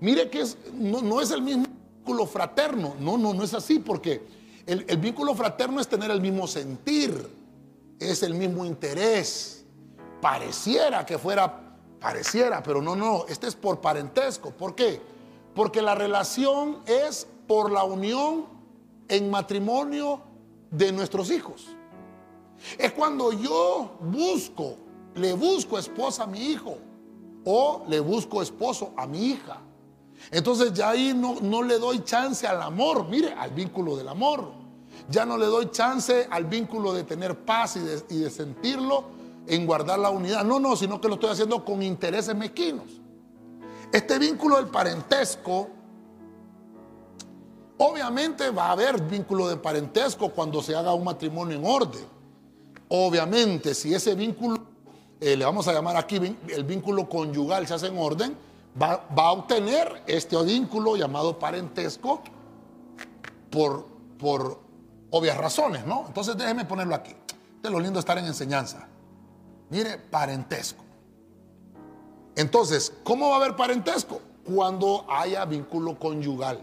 Mire 0.00 0.30
que 0.30 0.40
es, 0.40 0.56
no, 0.72 1.20
es 1.20 1.30
el 1.30 1.42
mismo 1.42 1.66
vínculo 1.98 2.26
fraterno, 2.26 2.94
no, 2.98 3.18
no, 3.18 3.34
no 3.34 3.42
es 3.42 3.52
así, 3.52 3.80
porque 3.80 4.22
el 4.66 4.96
vínculo 4.96 5.34
fraterno 5.34 5.80
es 5.80 5.88
tener 5.88 6.10
el 6.10 6.20
mismo 6.20 6.46
sentir, 6.46 7.28
es 7.98 8.22
el 8.22 8.34
mismo 8.34 8.64
interés 8.64 9.55
pareciera 10.20 11.04
que 11.04 11.18
fuera, 11.18 11.60
pareciera, 12.00 12.62
pero 12.62 12.80
no, 12.82 12.96
no, 12.96 13.24
este 13.28 13.46
es 13.46 13.54
por 13.54 13.80
parentesco. 13.80 14.50
¿Por 14.50 14.74
qué? 14.74 15.00
Porque 15.54 15.82
la 15.82 15.94
relación 15.94 16.78
es 16.86 17.26
por 17.46 17.70
la 17.70 17.84
unión 17.84 18.46
en 19.08 19.30
matrimonio 19.30 20.20
de 20.70 20.92
nuestros 20.92 21.30
hijos. 21.30 21.66
Es 22.78 22.92
cuando 22.92 23.32
yo 23.32 23.96
busco, 24.00 24.76
le 25.14 25.32
busco 25.32 25.78
esposa 25.78 26.24
a 26.24 26.26
mi 26.26 26.40
hijo 26.40 26.78
o 27.44 27.84
le 27.88 28.00
busco 28.00 28.42
esposo 28.42 28.92
a 28.96 29.06
mi 29.06 29.26
hija. 29.26 29.60
Entonces 30.30 30.72
ya 30.72 30.90
ahí 30.90 31.14
no, 31.14 31.36
no 31.40 31.62
le 31.62 31.78
doy 31.78 32.02
chance 32.02 32.46
al 32.46 32.60
amor, 32.62 33.06
mire, 33.08 33.32
al 33.32 33.50
vínculo 33.50 33.96
del 33.96 34.08
amor. 34.08 34.52
Ya 35.08 35.24
no 35.24 35.36
le 35.36 35.46
doy 35.46 35.70
chance 35.70 36.26
al 36.30 36.46
vínculo 36.46 36.92
de 36.92 37.04
tener 37.04 37.44
paz 37.44 37.76
y 37.76 37.80
de, 37.80 38.02
y 38.10 38.18
de 38.18 38.30
sentirlo, 38.30 39.04
en 39.46 39.66
guardar 39.66 39.98
la 39.98 40.10
unidad. 40.10 40.44
No, 40.44 40.58
no, 40.58 40.76
sino 40.76 41.00
que 41.00 41.08
lo 41.08 41.14
estoy 41.14 41.30
haciendo 41.30 41.64
con 41.64 41.82
intereses 41.82 42.34
mezquinos. 42.34 43.00
Este 43.92 44.18
vínculo 44.18 44.56
del 44.56 44.66
parentesco, 44.66 45.68
obviamente 47.78 48.50
va 48.50 48.66
a 48.66 48.72
haber 48.72 49.00
vínculo 49.02 49.48
de 49.48 49.56
parentesco 49.56 50.30
cuando 50.30 50.62
se 50.62 50.74
haga 50.74 50.92
un 50.92 51.04
matrimonio 51.04 51.56
en 51.56 51.64
orden. 51.64 52.04
Obviamente, 52.88 53.74
si 53.74 53.94
ese 53.94 54.14
vínculo, 54.14 54.58
eh, 55.20 55.36
le 55.36 55.44
vamos 55.44 55.66
a 55.68 55.72
llamar 55.72 55.96
aquí 55.96 56.16
el 56.48 56.64
vínculo 56.64 57.08
conyugal, 57.08 57.66
se 57.66 57.74
hace 57.74 57.86
en 57.86 57.98
orden, 57.98 58.36
va, 58.80 59.06
a 59.16 59.32
obtener 59.32 60.02
este 60.06 60.40
vínculo 60.44 60.96
llamado 60.96 61.38
parentesco 61.38 62.22
por, 63.50 63.86
por 64.18 64.60
obvias 65.10 65.36
razones, 65.36 65.86
¿no? 65.86 66.04
Entonces 66.06 66.36
déjeme 66.36 66.64
ponerlo 66.64 66.94
aquí. 66.94 67.14
De 67.62 67.70
lo 67.70 67.80
lindo 67.80 67.98
estar 67.98 68.18
en 68.18 68.26
enseñanza. 68.26 68.88
Mire, 69.70 69.98
parentesco. 69.98 70.84
Entonces, 72.36 72.92
¿cómo 73.02 73.28
va 73.30 73.36
a 73.36 73.38
haber 73.38 73.56
parentesco? 73.56 74.20
Cuando 74.44 75.04
haya 75.08 75.44
vínculo 75.44 75.98
conyugal. 75.98 76.62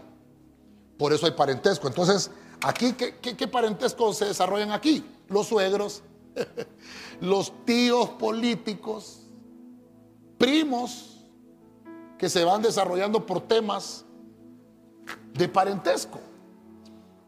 Por 0.96 1.12
eso 1.12 1.26
hay 1.26 1.32
parentesco. 1.32 1.88
Entonces, 1.88 2.30
aquí, 2.62 2.92
¿qué, 2.92 3.14
qué, 3.16 3.48
parentesco 3.48 4.12
se 4.12 4.26
desarrollan 4.26 4.70
aquí? 4.70 5.04
Los 5.28 5.48
suegros, 5.48 6.02
los 7.20 7.52
tíos 7.64 8.10
políticos, 8.10 9.26
primos 10.38 11.24
que 12.16 12.28
se 12.28 12.44
van 12.44 12.62
desarrollando 12.62 13.26
por 13.26 13.40
temas 13.40 14.04
de 15.32 15.48
parentesco. 15.48 16.20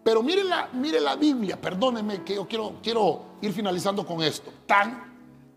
Pero 0.04 0.22
mire 0.22 0.44
la, 0.44 0.68
mire 0.72 1.00
la 1.00 1.16
Biblia, 1.16 1.60
perdóneme 1.60 2.22
que 2.22 2.36
yo 2.36 2.46
quiero, 2.46 2.74
quiero 2.80 3.22
ir 3.42 3.52
finalizando 3.52 4.06
con 4.06 4.22
esto. 4.22 4.52
Tan, 4.64 5.05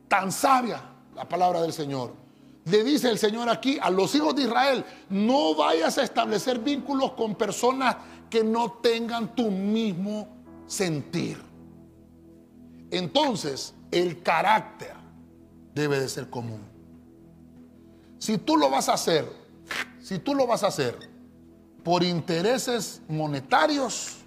tan 0.09 0.31
sabia 0.31 0.81
la 1.15 1.27
palabra 1.27 1.61
del 1.61 1.71
Señor. 1.71 2.13
Le 2.65 2.83
dice 2.83 3.09
el 3.09 3.17
Señor 3.17 3.47
aquí 3.47 3.77
a 3.81 3.89
los 3.89 4.13
hijos 4.15 4.35
de 4.35 4.43
Israel, 4.43 4.83
no 5.09 5.55
vayas 5.55 5.97
a 5.97 6.03
establecer 6.03 6.59
vínculos 6.59 7.13
con 7.13 7.35
personas 7.35 7.95
que 8.29 8.43
no 8.43 8.73
tengan 8.73 9.33
tu 9.33 9.49
mismo 9.49 10.27
sentir. 10.67 11.41
Entonces, 12.91 13.73
el 13.91 14.21
carácter 14.21 14.93
debe 15.73 15.99
de 15.99 16.09
ser 16.09 16.29
común. 16.29 16.61
Si 18.17 18.37
tú 18.37 18.57
lo 18.57 18.69
vas 18.69 18.89
a 18.89 18.93
hacer, 18.93 19.25
si 20.01 20.19
tú 20.19 20.35
lo 20.35 20.45
vas 20.45 20.63
a 20.63 20.67
hacer 20.67 20.97
por 21.83 22.03
intereses 22.03 23.01
monetarios, 23.07 24.17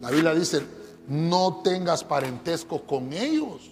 la 0.00 0.10
Biblia 0.10 0.34
dice, 0.34 0.64
no 1.08 1.60
tengas 1.64 2.04
parentesco 2.04 2.82
con 2.82 3.12
ellos. 3.12 3.69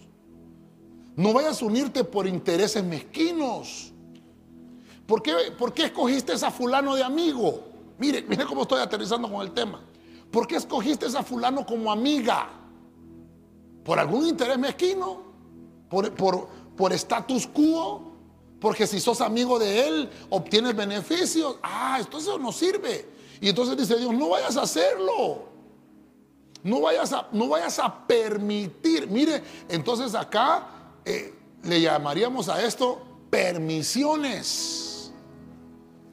No 1.19 1.33
vayas 1.33 1.61
a 1.61 1.65
unirte 1.65 2.05
por 2.05 2.29
intereses 2.29 2.85
mezquinos. 2.85 3.93
¿Por 5.05 5.21
qué, 5.21 5.35
¿Por 5.59 5.75
qué 5.75 5.87
escogiste 5.87 6.33
a 6.33 6.51
fulano 6.53 6.95
de 6.95 7.03
amigo? 7.03 7.65
Mire, 7.99 8.23
mire 8.23 8.45
cómo 8.45 8.63
estoy 8.63 8.81
aterrizando 8.81 9.29
con 9.29 9.41
el 9.41 9.51
tema. 9.51 9.83
¿Por 10.31 10.47
qué 10.47 10.55
escogiste 10.55 11.07
a 11.07 11.25
fulano 11.25 11.67
como 11.67 11.91
amiga? 11.91 12.49
¿Por 13.83 13.99
algún 13.99 14.29
interés 14.29 14.59
mezquino? 14.59 15.23
¿Por, 15.91 16.15
por, 16.15 16.47
por 16.77 16.93
status 16.93 17.49
quo? 17.49 18.13
Porque 18.61 18.87
si 18.87 19.01
sos 19.01 19.21
amigo 19.21 19.59
de 19.59 19.89
él, 19.89 20.11
obtienes 20.31 20.77
beneficios. 20.77 21.57
Ah, 21.65 21.97
entonces 21.99 22.33
no 22.39 22.53
sirve. 22.53 23.09
Y 23.41 23.49
entonces 23.49 23.77
dice 23.77 23.97
Dios, 23.99 24.15
no 24.15 24.29
vayas 24.29 24.57
a 24.57 24.63
hacerlo. 24.63 25.49
No 26.63 26.81
vayas 26.81 27.13
a, 27.13 27.27
no 27.33 27.49
vayas 27.49 27.77
a 27.81 28.07
permitir. 28.07 29.09
Mire, 29.09 29.43
entonces 29.69 30.15
acá 30.15 30.78
eh, 31.05 31.35
le 31.63 31.81
llamaríamos 31.81 32.49
a 32.49 32.63
esto 32.63 33.03
permisiones. 33.31 35.13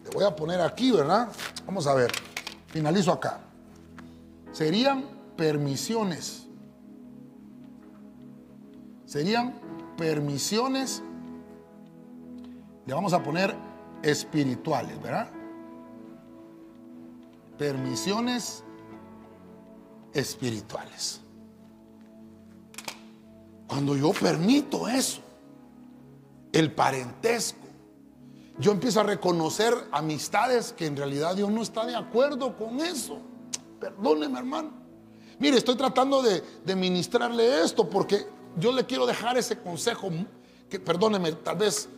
Le 0.03 0.09
voy 0.11 0.23
a 0.23 0.35
poner 0.35 0.61
aquí, 0.61 0.91
¿verdad? 0.91 1.29
Vamos 1.65 1.87
a 1.87 1.93
ver. 1.93 2.11
Finalizo 2.67 3.11
acá. 3.11 3.39
Serían 4.51 5.05
permisiones. 5.35 6.47
Serían 9.05 9.53
permisiones 9.97 11.01
le 12.85 12.93
vamos 12.93 13.13
a 13.13 13.23
poner 13.23 13.55
espirituales, 14.03 15.01
¿verdad? 15.01 15.29
Permisiones 17.57 18.63
espirituales. 20.13 21.21
Cuando 23.75 23.97
yo 23.97 24.13
permito 24.13 24.87
eso, 24.87 25.19
el 26.53 26.71
parentesco, 26.71 27.67
yo 28.57 28.71
empiezo 28.71 29.01
a 29.01 29.03
reconocer 29.03 29.73
amistades 29.91 30.71
que 30.71 30.85
en 30.85 30.95
realidad 30.95 31.35
Dios 31.35 31.51
no 31.51 31.61
está 31.61 31.85
de 31.85 31.93
acuerdo 31.93 32.55
con 32.55 32.79
eso. 32.79 33.17
Perdóneme, 33.77 34.39
hermano. 34.39 34.71
Mire, 35.39 35.57
estoy 35.57 35.75
tratando 35.75 36.23
de, 36.23 36.41
ministrarle 36.73 37.63
esto 37.63 37.89
porque 37.89 38.25
yo 38.57 38.71
le 38.71 38.85
quiero 38.85 39.05
dejar 39.05 39.37
ese 39.37 39.59
consejo 39.59 40.09
que, 40.69 40.79
perdóneme, 40.79 41.33
tal 41.33 41.57
vez 41.57 41.89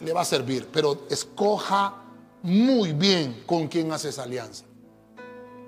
le 0.00 0.14
va 0.14 0.22
a 0.22 0.24
servir, 0.24 0.66
pero 0.72 1.02
escoja 1.10 1.96
muy 2.42 2.94
bien 2.94 3.42
con 3.44 3.68
quién 3.68 3.92
haces 3.92 4.18
alianza. 4.18 4.64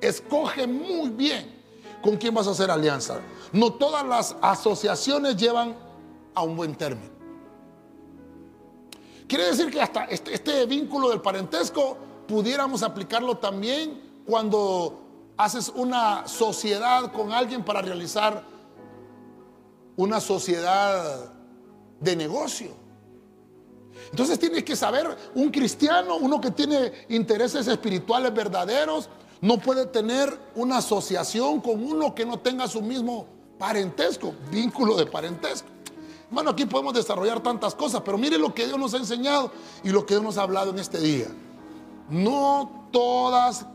Escoge 0.00 0.66
muy 0.66 1.10
bien 1.10 1.58
con 2.00 2.16
quién 2.16 2.32
vas 2.32 2.46
a 2.46 2.52
hacer 2.52 2.70
alianza. 2.70 3.20
No 3.52 3.72
todas 3.74 4.06
las 4.06 4.36
asociaciones 4.40 5.36
llevan 5.36 5.76
a 6.34 6.42
un 6.42 6.56
buen 6.56 6.74
término. 6.74 7.18
Quiere 9.26 9.44
decir 9.44 9.70
que 9.70 9.80
hasta 9.80 10.04
este, 10.04 10.34
este 10.34 10.66
vínculo 10.66 11.10
del 11.10 11.20
parentesco 11.20 11.96
pudiéramos 12.26 12.82
aplicarlo 12.82 13.36
también 13.36 14.22
cuando 14.26 15.00
haces 15.36 15.70
una 15.74 16.26
sociedad 16.26 17.12
con 17.12 17.32
alguien 17.32 17.64
para 17.64 17.82
realizar 17.82 18.44
una 19.96 20.20
sociedad 20.20 21.32
de 22.00 22.16
negocio. 22.16 22.70
Entonces 24.10 24.38
tienes 24.38 24.64
que 24.64 24.76
saber, 24.76 25.16
un 25.34 25.50
cristiano, 25.50 26.16
uno 26.16 26.40
que 26.40 26.50
tiene 26.50 26.92
intereses 27.08 27.66
espirituales 27.66 28.32
verdaderos, 28.32 29.10
no 29.40 29.58
puede 29.58 29.86
tener 29.86 30.38
una 30.54 30.78
asociación 30.78 31.60
con 31.60 31.82
uno 31.84 32.14
que 32.14 32.24
no 32.24 32.38
tenga 32.38 32.66
su 32.66 32.80
mismo 32.80 33.37
parentesco, 33.58 34.34
vínculo 34.50 34.96
de 34.96 35.06
parentesco. 35.06 35.68
Bueno, 36.30 36.50
aquí 36.50 36.66
podemos 36.66 36.92
desarrollar 36.92 37.42
tantas 37.42 37.74
cosas, 37.74 38.02
pero 38.04 38.18
mire 38.18 38.38
lo 38.38 38.52
que 38.54 38.66
Dios 38.66 38.78
nos 38.78 38.92
ha 38.94 38.98
enseñado 38.98 39.50
y 39.82 39.90
lo 39.90 40.04
que 40.04 40.14
Dios 40.14 40.22
nos 40.22 40.38
ha 40.38 40.42
hablado 40.42 40.70
en 40.70 40.78
este 40.78 40.98
día. 40.98 41.28
No 42.10 42.88
todas 42.92 43.66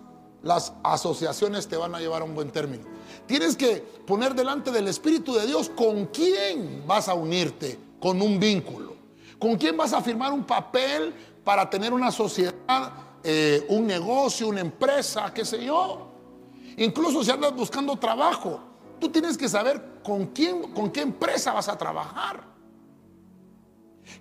las 0.43 0.73
asociaciones 0.84 1.67
te 1.67 1.77
van 1.77 1.95
a 1.95 1.99
llevar 1.99 2.21
a 2.21 2.25
un 2.25 2.36
buen 2.36 2.51
término. 2.51 2.84
Tienes 3.25 3.55
que 3.55 3.77
poner 4.05 4.36
delante 4.36 4.71
del 4.71 4.88
Espíritu 4.88 5.34
de 5.34 5.47
Dios 5.47 5.69
con 5.69 6.07
quién 6.07 6.84
vas 6.86 7.07
a 7.07 7.13
unirte 7.13 7.79
con 7.99 8.21
un 8.21 8.39
vínculo. 8.39 8.93
¿Con 9.39 9.57
quién 9.57 9.75
vas 9.75 9.93
a 9.93 10.01
firmar 10.01 10.31
un 10.31 10.43
papel 10.43 11.13
para 11.43 11.69
tener 11.69 11.93
una 11.93 12.11
sociedad, 12.11 12.91
eh, 13.23 13.65
un 13.69 13.88
negocio, 13.88 14.47
una 14.47 14.61
empresa, 14.61 15.34
qué 15.34 15.43
sé 15.43 15.63
yo? 15.65 16.09
Incluso 16.77 17.23
si 17.23 17.31
andas 17.31 17.55
buscando 17.55 17.95
trabajo, 17.95 18.59
tú 19.03 19.09
tienes 19.09 19.37
que 19.37 19.49
saber 19.49 19.99
con 20.01 20.27
quién, 20.27 20.71
con 20.71 20.89
qué 20.89 21.01
empresa 21.01 21.51
vas 21.51 21.67
a 21.67 21.77
trabajar. 21.77 22.41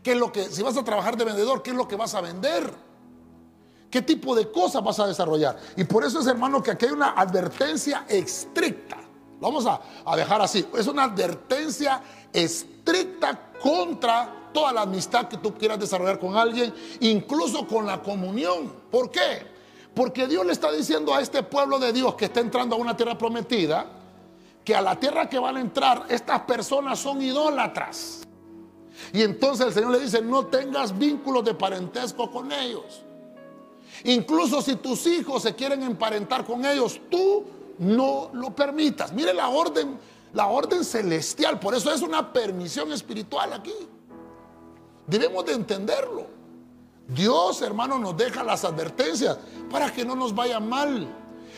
¿Qué 0.03 0.11
es 0.11 0.19
lo 0.19 0.33
que, 0.33 0.43
si 0.47 0.61
vas 0.61 0.77
a 0.77 0.83
trabajar 0.83 1.17
de 1.17 1.25
vendedor, 1.25 1.63
qué 1.63 1.71
es 1.71 1.77
lo 1.77 1.87
que 1.87 1.95
vas 1.95 2.17
a 2.17 2.21
vender? 2.21 2.69
¿Qué 3.89 4.03
tipo 4.03 4.35
de 4.35 4.51
cosas 4.51 4.83
vas 4.83 4.99
a 4.99 5.07
desarrollar? 5.07 5.57
Y 5.77 5.85
por 5.85 6.05
eso 6.05 6.19
es, 6.19 6.27
hermano, 6.27 6.61
que 6.61 6.73
aquí 6.73 6.87
hay 6.87 6.91
una 6.91 7.11
advertencia 7.11 8.07
estricta. 8.09 8.97
Vamos 9.39 9.65
a, 9.67 9.81
a 10.05 10.17
dejar 10.17 10.43
así. 10.43 10.67
Es 10.77 10.89
una 10.89 11.05
advertencia 11.05 12.03
estricta 12.33 13.53
contra 13.63 14.51
toda 14.53 14.73
la 14.73 14.83
amistad 14.83 15.29
que 15.29 15.37
tú 15.37 15.55
quieras 15.55 15.79
desarrollar 15.79 16.19
con 16.19 16.37
alguien, 16.37 16.75
incluso 16.99 17.69
con 17.69 17.87
la 17.87 18.03
comunión. 18.03 18.73
¿Por 18.91 19.13
qué? 19.13 19.47
Porque 19.95 20.27
Dios 20.27 20.45
le 20.45 20.53
está 20.53 20.73
diciendo 20.73 21.15
a 21.15 21.21
este 21.21 21.45
pueblo 21.45 21.79
de 21.79 21.93
Dios 21.93 22.17
que 22.17 22.25
está 22.25 22.41
entrando 22.41 22.75
a 22.75 22.79
una 22.81 22.97
tierra 22.97 23.17
prometida, 23.17 24.02
que 24.65 24.75
a 24.75 24.81
la 24.81 24.99
tierra 24.99 25.29
que 25.29 25.39
van 25.39 25.57
a 25.57 25.61
entrar, 25.61 26.07
estas 26.09 26.41
personas 26.43 26.99
son 26.99 27.21
idólatras. 27.21 28.23
Y 29.13 29.23
entonces 29.23 29.67
el 29.67 29.73
Señor 29.73 29.91
le 29.93 30.01
dice, 30.01 30.23
no 30.23 30.47
tengas 30.47 30.97
vínculos 30.97 31.45
de 31.45 31.55
parentesco 31.55 32.31
con 32.31 32.53
ellos. 32.53 33.03
Incluso 34.05 34.63
si 34.63 34.77
tus 34.77 35.07
hijos 35.07 35.43
se 35.43 35.55
quieren 35.55 35.83
emparentar 35.83 36.45
con 36.45 36.65
ellos, 36.65 37.01
tú 37.11 37.45
no 37.79 38.31
lo 38.33 38.55
permitas. 38.55 39.13
Mire 39.13 39.35
la 39.35 39.49
orden, 39.49 39.99
la 40.33 40.47
orden 40.47 40.85
celestial, 40.85 41.59
por 41.59 41.75
eso 41.75 41.93
es 41.93 42.03
una 42.03 42.33
permisión 42.33 42.93
espiritual 42.93 43.53
aquí. 43.53 43.75
Debemos 45.07 45.45
de 45.45 45.53
entenderlo. 45.53 46.27
Dios, 47.09 47.61
hermano, 47.63 47.99
nos 47.99 48.17
deja 48.17 48.43
las 48.43 48.65
advertencias 48.65 49.37
para 49.71 49.93
que 49.93 50.05
no 50.05 50.15
nos 50.15 50.35
vaya 50.35 50.61
mal. 50.61 51.07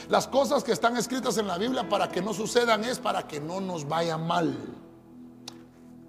Las 0.09 0.29
cosas 0.29 0.63
que 0.63 0.73
están 0.73 0.97
escritas 0.97 1.39
en 1.39 1.47
la 1.47 1.59
Biblia 1.59 1.89
para 1.89 2.09
que 2.09 2.21
no 2.21 2.35
sucedan 2.35 2.85
es 2.85 2.99
para 2.99 3.27
que 3.27 3.41
no 3.41 3.61
nos 3.61 3.89
vaya 3.89 4.19
mal. 4.19 4.57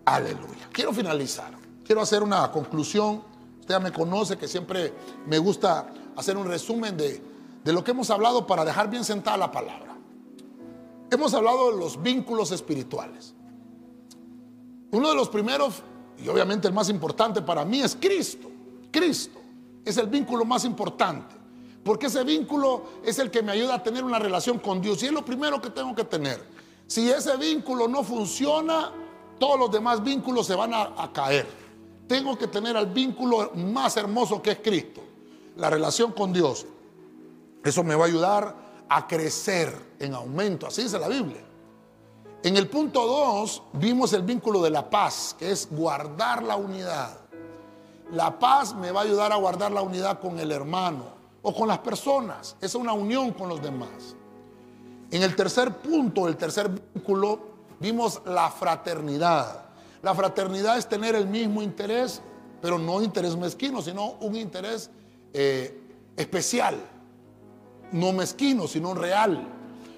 Aleluya. 0.06 0.70
Quiero 0.72 0.94
finalizar. 0.94 1.52
Quiero 1.84 2.02
hacer 2.02 2.22
una 2.24 2.52
conclusión. 2.52 3.24
Usted 3.60 3.76
ya 3.76 3.80
me 3.80 3.92
conoce 3.92 4.38
que 4.38 4.48
siempre 4.48 4.94
me 5.26 5.38
gusta 5.38 5.88
hacer 6.16 6.38
un 6.38 6.48
resumen 6.48 6.98
de, 6.98 7.22
de 7.64 7.74
lo 7.74 7.84
que 7.84 7.92
hemos 7.92 8.10
hablado 8.10 8.46
para 8.46 8.66
dejar 8.66 8.90
bien 8.90 9.04
sentada 9.04 9.38
la 9.38 9.52
palabra. 9.52 9.96
Hemos 11.10 11.34
hablado 11.34 11.72
de 11.72 11.78
los 11.78 12.02
vínculos 12.02 12.52
espirituales. 12.52 13.34
Uno 14.92 15.10
de 15.10 15.16
los 15.16 15.30
primeros 15.30 15.84
y 16.24 16.28
obviamente 16.28 16.68
el 16.68 16.74
más 16.74 16.90
importante 16.90 17.42
para 17.42 17.66
mí 17.66 17.82
es 17.82 17.98
Cristo. 18.00 18.50
Cristo 18.92 19.40
es 19.84 19.98
el 19.98 20.08
vínculo 20.08 20.46
más 20.46 20.66
importante. 20.66 21.35
Porque 21.86 22.08
ese 22.08 22.24
vínculo 22.24 22.82
es 23.04 23.20
el 23.20 23.30
que 23.30 23.44
me 23.44 23.52
ayuda 23.52 23.76
a 23.76 23.84
tener 23.84 24.04
una 24.04 24.18
relación 24.18 24.58
con 24.58 24.82
Dios. 24.82 25.04
Y 25.04 25.06
es 25.06 25.12
lo 25.12 25.24
primero 25.24 25.62
que 25.62 25.70
tengo 25.70 25.94
que 25.94 26.04
tener. 26.04 26.44
Si 26.88 27.12
ese 27.12 27.38
vínculo 27.38 27.88
no 27.88 28.04
funciona, 28.04 28.92
todos 29.38 29.60
los 29.60 29.70
demás 29.70 30.04
vínculos 30.04 30.48
se 30.48 30.56
van 30.56 30.74
a, 30.74 31.12
caer. 31.14 31.48
Tengo 32.08 32.36
que 32.40 32.48
tener 32.48 32.76
el 32.76 32.88
vínculo 32.88 33.52
más 33.54 33.98
hermoso 33.98 34.42
que 34.42 34.54
es 34.54 34.60
Cristo. 34.64 35.02
La 35.58 35.70
relación 35.70 36.12
con 36.12 36.34
Dios. 36.34 36.66
Eso 37.64 37.84
me 37.84 37.94
va 37.94 38.06
a 38.06 38.08
ayudar 38.08 38.56
a 38.90 39.06
crecer 39.06 39.72
en 40.00 40.16
aumento. 40.16 40.66
Así 40.66 40.82
dice 40.82 40.98
la 40.98 41.08
Biblia. 41.08 41.46
En 42.42 42.58
el 42.58 42.68
punto 42.68 43.06
2 43.06 43.62
vimos 43.74 44.12
el 44.14 44.24
vínculo 44.24 44.60
de 44.64 44.72
la 44.72 44.90
paz, 44.90 45.36
que 45.38 45.52
es 45.52 45.68
guardar 45.70 46.42
la 46.42 46.56
unidad. 46.56 47.20
La 48.12 48.40
paz 48.40 48.74
me 48.74 48.90
va 48.90 49.02
a 49.02 49.04
ayudar 49.04 49.32
a 49.32 49.36
guardar 49.36 49.72
la 49.72 49.84
unidad 49.84 50.20
con 50.20 50.40
el 50.40 50.52
hermano 50.52 51.15
o 51.46 51.54
con 51.54 51.68
las 51.68 51.78
personas. 51.78 52.56
Es 52.60 52.74
una 52.74 52.92
unión 52.94 53.32
con 53.32 53.48
los 53.48 53.62
demás. 53.62 54.16
En 55.12 55.22
el 55.22 55.36
tercer 55.36 55.78
punto, 55.78 56.28
el 56.28 56.36
tercer 56.38 56.70
vínculo, 56.70 57.40
vimos 57.80 58.20
la 58.26 58.50
fraternidad. 58.50 59.66
La 60.02 60.16
fraternidad 60.16 60.80
es 60.80 60.90
tener 60.90 61.14
el 61.14 61.28
mismo 61.28 61.62
interés, 61.62 62.20
pero 62.62 62.80
no 62.80 63.00
interés 63.02 63.38
mezquino, 63.38 63.80
sino 63.84 64.14
un 64.22 64.36
interés 64.36 64.90
eh, 65.34 65.82
especial. 66.18 66.78
No 67.92 68.12
mezquino, 68.12 68.68
sino 68.68 68.96
real. 68.96 69.48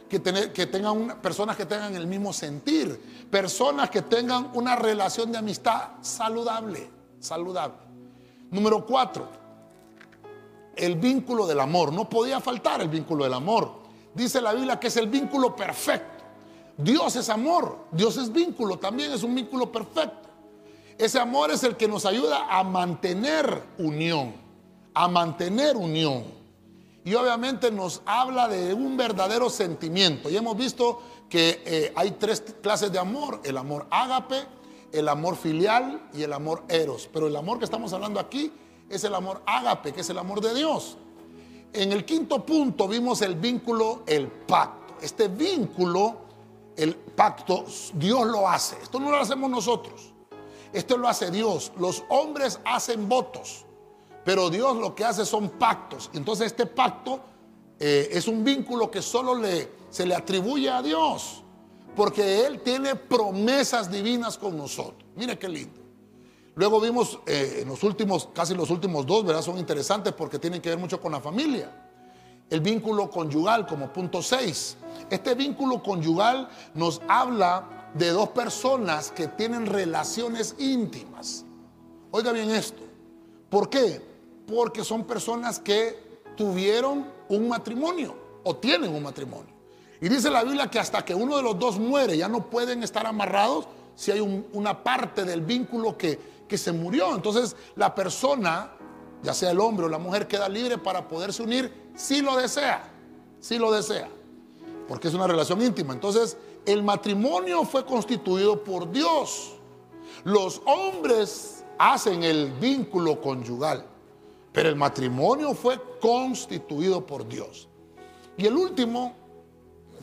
Que, 0.10 0.20
tener, 0.20 0.52
que 0.52 0.66
tengan 0.66 1.22
personas 1.22 1.56
que 1.56 1.66
tengan 1.66 1.96
el 1.96 2.08
mismo 2.08 2.34
sentir, 2.34 3.28
personas 3.32 3.90
que 3.90 4.02
tengan 4.02 4.52
una 4.54 4.76
relación 4.76 5.32
de 5.32 5.38
amistad 5.38 5.92
saludable, 6.02 6.90
saludable. 7.22 7.78
Número 8.52 8.86
cuatro, 8.86 9.28
el 10.78 10.96
vínculo 10.96 11.46
del 11.48 11.60
amor. 11.60 11.92
No 11.92 12.10
podía 12.10 12.40
faltar 12.40 12.82
el 12.82 12.90
vínculo 12.90 13.24
del 13.24 13.34
amor. 13.34 13.72
Dice 14.14 14.42
la 14.42 14.54
Biblia 14.54 14.80
que 14.80 14.88
es 14.88 14.98
el 14.98 15.08
vínculo 15.08 15.56
perfecto. 15.56 16.18
Dios 16.78 17.16
es 17.16 17.30
amor, 17.30 17.86
Dios 17.92 18.18
es 18.18 18.32
vínculo, 18.32 18.78
también 18.78 19.12
es 19.12 19.24
un 19.24 19.34
vínculo 19.34 19.72
perfecto. 19.72 20.30
Ese 20.98 21.20
amor 21.20 21.52
es 21.52 21.64
el 21.64 21.76
que 21.76 21.88
nos 21.88 22.06
ayuda 22.06 22.48
a 22.50 22.64
mantener 22.64 23.64
unión, 23.80 24.34
a 24.94 25.08
mantener 25.08 25.76
unión. 25.76 26.24
Y 27.04 27.14
obviamente 27.16 27.72
nos 27.72 28.02
habla 28.06 28.48
de 28.48 28.74
un 28.74 28.98
verdadero 28.98 29.50
sentimiento. 29.50 30.30
Y 30.30 30.38
hemos 30.38 30.58
visto 30.58 31.02
que 31.30 31.62
eh, 31.66 31.94
hay 31.96 32.12
tres 32.12 32.44
clases 32.62 32.92
de 32.92 33.00
amor, 33.00 33.42
el 33.44 33.58
amor 33.58 33.88
ágape, 33.90 34.44
el 34.92 35.08
amor 35.08 35.36
filial 35.36 36.10
y 36.14 36.24
el 36.24 36.34
amor 36.34 36.64
eros. 36.68 37.10
Pero 37.12 37.28
el 37.28 37.36
amor 37.36 37.60
que 37.60 37.66
estamos 37.66 37.94
hablando 37.94 38.20
aquí 38.20 38.52
es 38.90 39.04
el 39.04 39.14
amor 39.14 39.42
ágape, 39.46 39.94
que 39.94 40.02
es 40.02 40.10
el 40.10 40.18
amor 40.18 40.42
de 40.42 40.54
Dios. 40.54 40.98
En 41.74 41.92
el 41.92 42.06
quinto 42.06 42.46
punto 42.46 42.88
vimos 42.88 43.22
el 43.22 43.36
vínculo, 43.36 44.04
el 44.06 44.28
pacto. 44.28 44.96
Este 45.02 45.28
vínculo, 45.28 46.18
el 46.76 46.96
pacto, 46.96 47.66
Dios 47.94 48.26
lo 48.26 48.48
hace. 48.48 48.78
Esto 48.82 49.00
no 49.00 49.12
lo 49.12 49.18
hacemos 49.18 49.50
nosotros. 49.50 50.14
Esto 50.74 50.98
lo 50.98 51.08
hace 51.08 51.32
Dios. 51.32 51.72
Los 51.78 52.04
hombres 52.10 52.60
hacen 52.66 53.08
votos, 53.08 53.66
pero 54.24 54.50
Dios 54.50 54.78
lo 54.78 54.96
que 54.96 55.06
hace 55.06 55.26
son 55.26 55.50
pactos. 55.50 56.10
Entonces 56.14 56.48
este 56.48 56.66
pacto 56.66 57.20
eh, 57.80 58.10
es 58.12 58.28
un 58.28 58.44
vínculo 58.44 58.90
que 58.90 59.02
solo 59.02 59.40
se 59.90 60.06
le 60.06 60.16
atribuye 60.16 60.70
a 60.70 60.82
Dios, 60.82 61.44
porque 61.96 62.46
Él 62.46 62.62
tiene 62.62 62.96
promesas 62.96 63.92
divinas 63.92 64.38
con 64.38 64.58
nosotros. 64.58 65.06
Mire 65.16 65.38
qué 65.38 65.48
lindo. 65.48 65.87
Luego 66.58 66.82
vimos 66.82 67.20
eh, 67.28 67.60
en 67.62 67.68
los 67.68 67.84
últimos, 67.84 68.30
casi 68.34 68.56
los 68.56 68.72
últimos 68.72 69.06
dos, 69.06 69.24
¿verdad? 69.24 69.44
Son 69.44 69.60
interesantes 69.60 70.12
porque 70.14 70.40
tienen 70.40 70.60
que 70.60 70.70
ver 70.70 70.80
mucho 70.80 71.00
con 71.00 71.12
la 71.12 71.22
familia. 71.22 71.72
El 72.50 72.62
vínculo 72.62 73.12
conyugal 73.12 73.68
como 73.68 73.94
punto 73.94 74.24
6. 74.24 74.78
Este 75.12 75.36
vínculo 75.36 75.84
conyugal 75.84 76.50
nos 76.74 77.00
habla 77.08 77.92
de 77.94 78.10
dos 78.10 78.30
personas 78.30 79.12
que 79.12 79.28
tienen 79.28 79.68
relaciones 79.68 80.56
íntimas. 80.58 81.46
Oiga 82.10 82.32
bien 82.32 82.50
esto. 82.50 82.82
¿Por 83.52 83.70
qué? 83.70 84.02
Porque 84.48 84.84
son 84.84 85.04
personas 85.04 85.60
que 85.60 86.22
tuvieron 86.36 87.06
un 87.30 87.48
matrimonio 87.48 88.16
o 88.44 88.56
tienen 88.56 88.96
un 88.96 89.04
matrimonio. 89.04 89.54
Y 90.02 90.10
dice 90.10 90.32
la 90.32 90.44
Biblia 90.44 90.72
que 90.72 90.80
hasta 90.80 91.06
que 91.06 91.14
uno 91.14 91.38
de 91.38 91.44
los 91.44 91.60
dos 91.60 91.78
muere 91.78 92.18
ya 92.18 92.28
no 92.28 92.50
pueden 92.50 92.82
estar 92.82 93.06
amarrados 93.06 93.68
si 93.94 94.12
hay 94.12 94.20
una 94.54 94.84
parte 94.84 95.24
del 95.24 95.42
vínculo 95.42 95.98
que, 95.98 96.37
que 96.48 96.58
se 96.58 96.72
murió. 96.72 97.16
Entonces 97.16 97.56
la 97.76 97.94
persona, 97.94 98.72
ya 99.24 99.34
sea 99.34 99.52
el 99.52 99.60
hombre 99.60 99.86
o 99.86 99.90
la 99.90 99.98
mujer, 99.98 100.28
queda 100.28 100.48
libre 100.50 100.78
para 100.78 101.08
poderse 101.08 101.44
unir 101.44 101.92
si 101.96 102.22
lo 102.22 102.38
desea, 102.38 102.92
si 103.40 103.58
lo 103.58 103.72
desea, 103.72 104.10
porque 104.88 105.08
es 105.08 105.14
una 105.14 105.28
relación 105.28 105.62
íntima. 105.62 105.94
Entonces 105.94 106.38
el 106.66 106.84
matrimonio 106.84 107.64
fue 107.64 107.86
constituido 107.86 108.64
por 108.64 108.92
Dios. 108.92 109.54
Los 110.24 110.62
hombres 110.66 111.64
hacen 111.78 112.24
el 112.24 112.52
vínculo 112.54 113.22
conyugal, 113.22 113.86
pero 114.52 114.70
el 114.70 114.76
matrimonio 114.76 115.54
fue 115.54 115.80
constituido 116.02 117.06
por 117.06 117.28
Dios. 117.28 117.68
Y 118.38 118.46
el 118.46 118.56
último, 118.56 119.14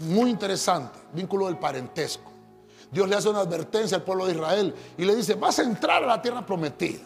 muy 0.01 0.31
interesante, 0.31 0.99
vínculo 1.13 1.47
del 1.47 1.59
parentesco. 1.59 2.34
Dios 2.95 3.09
le 3.09 3.17
hace 3.17 3.29
una 3.29 3.41
advertencia 3.41 3.97
al 3.97 4.05
pueblo 4.05 4.25
de 4.25 4.35
Israel 4.35 4.73
y 4.97 5.05
le 5.05 5.17
dice, 5.17 5.35
vas 5.35 5.59
a 5.59 5.65
entrar 5.65 6.05
a 6.05 6.07
la 6.07 6.23
tierra 6.23 6.47
prometida, 6.47 7.03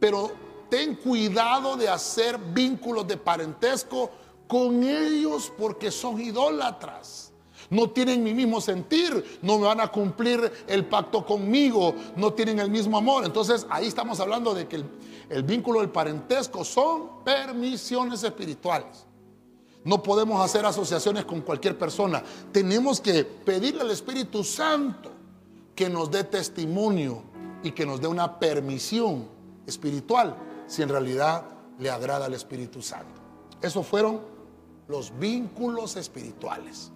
pero 0.00 0.32
ten 0.68 0.96
cuidado 0.96 1.76
de 1.76 1.88
hacer 1.88 2.36
vínculos 2.36 3.06
de 3.06 3.16
parentesco 3.16 4.10
con 4.48 4.82
ellos 4.82 5.52
porque 5.56 5.92
son 5.92 6.20
idólatras. 6.20 7.32
No 7.68 7.90
tienen 7.90 8.24
mi 8.24 8.34
mismo 8.34 8.60
sentir, 8.60 9.38
no 9.42 9.58
me 9.58 9.66
van 9.66 9.80
a 9.80 9.86
cumplir 9.86 10.50
el 10.66 10.84
pacto 10.86 11.24
conmigo, 11.24 11.94
no 12.16 12.32
tienen 12.32 12.58
el 12.58 12.68
mismo 12.68 12.98
amor. 12.98 13.24
Entonces 13.24 13.64
ahí 13.70 13.86
estamos 13.86 14.18
hablando 14.18 14.52
de 14.52 14.66
que 14.66 14.82
el, 15.28 15.42
vínculo 15.44 15.78
del 15.78 15.90
parentesco 15.90 16.64
son 16.64 17.22
permisiones 17.24 18.24
espirituales. 18.24 19.06
No 19.84 20.02
podemos 20.02 20.44
hacer 20.44 20.66
asociaciones 20.66 21.24
con 21.24 21.42
cualquier 21.42 21.78
persona. 21.78 22.20
Tenemos 22.50 23.00
que 23.00 23.22
pedirle 23.22 23.82
al 23.82 23.90
Espíritu 23.92 24.42
Santo 24.42 25.19
que 25.80 25.88
nos 25.88 26.10
dé 26.10 26.24
testimonio 26.24 27.22
y 27.62 27.70
que 27.72 27.86
nos 27.86 28.02
dé 28.02 28.06
una 28.06 28.38
permisión 28.38 29.26
espiritual 29.66 30.36
si 30.66 30.82
en 30.82 30.90
realidad 30.90 31.46
le 31.78 31.88
agrada 31.88 32.26
al 32.26 32.34
Espíritu 32.34 32.82
Santo. 32.82 33.18
Esos 33.62 33.86
fueron 33.86 34.20
los 34.88 35.18
vínculos 35.18 35.96
espirituales. 35.96 36.92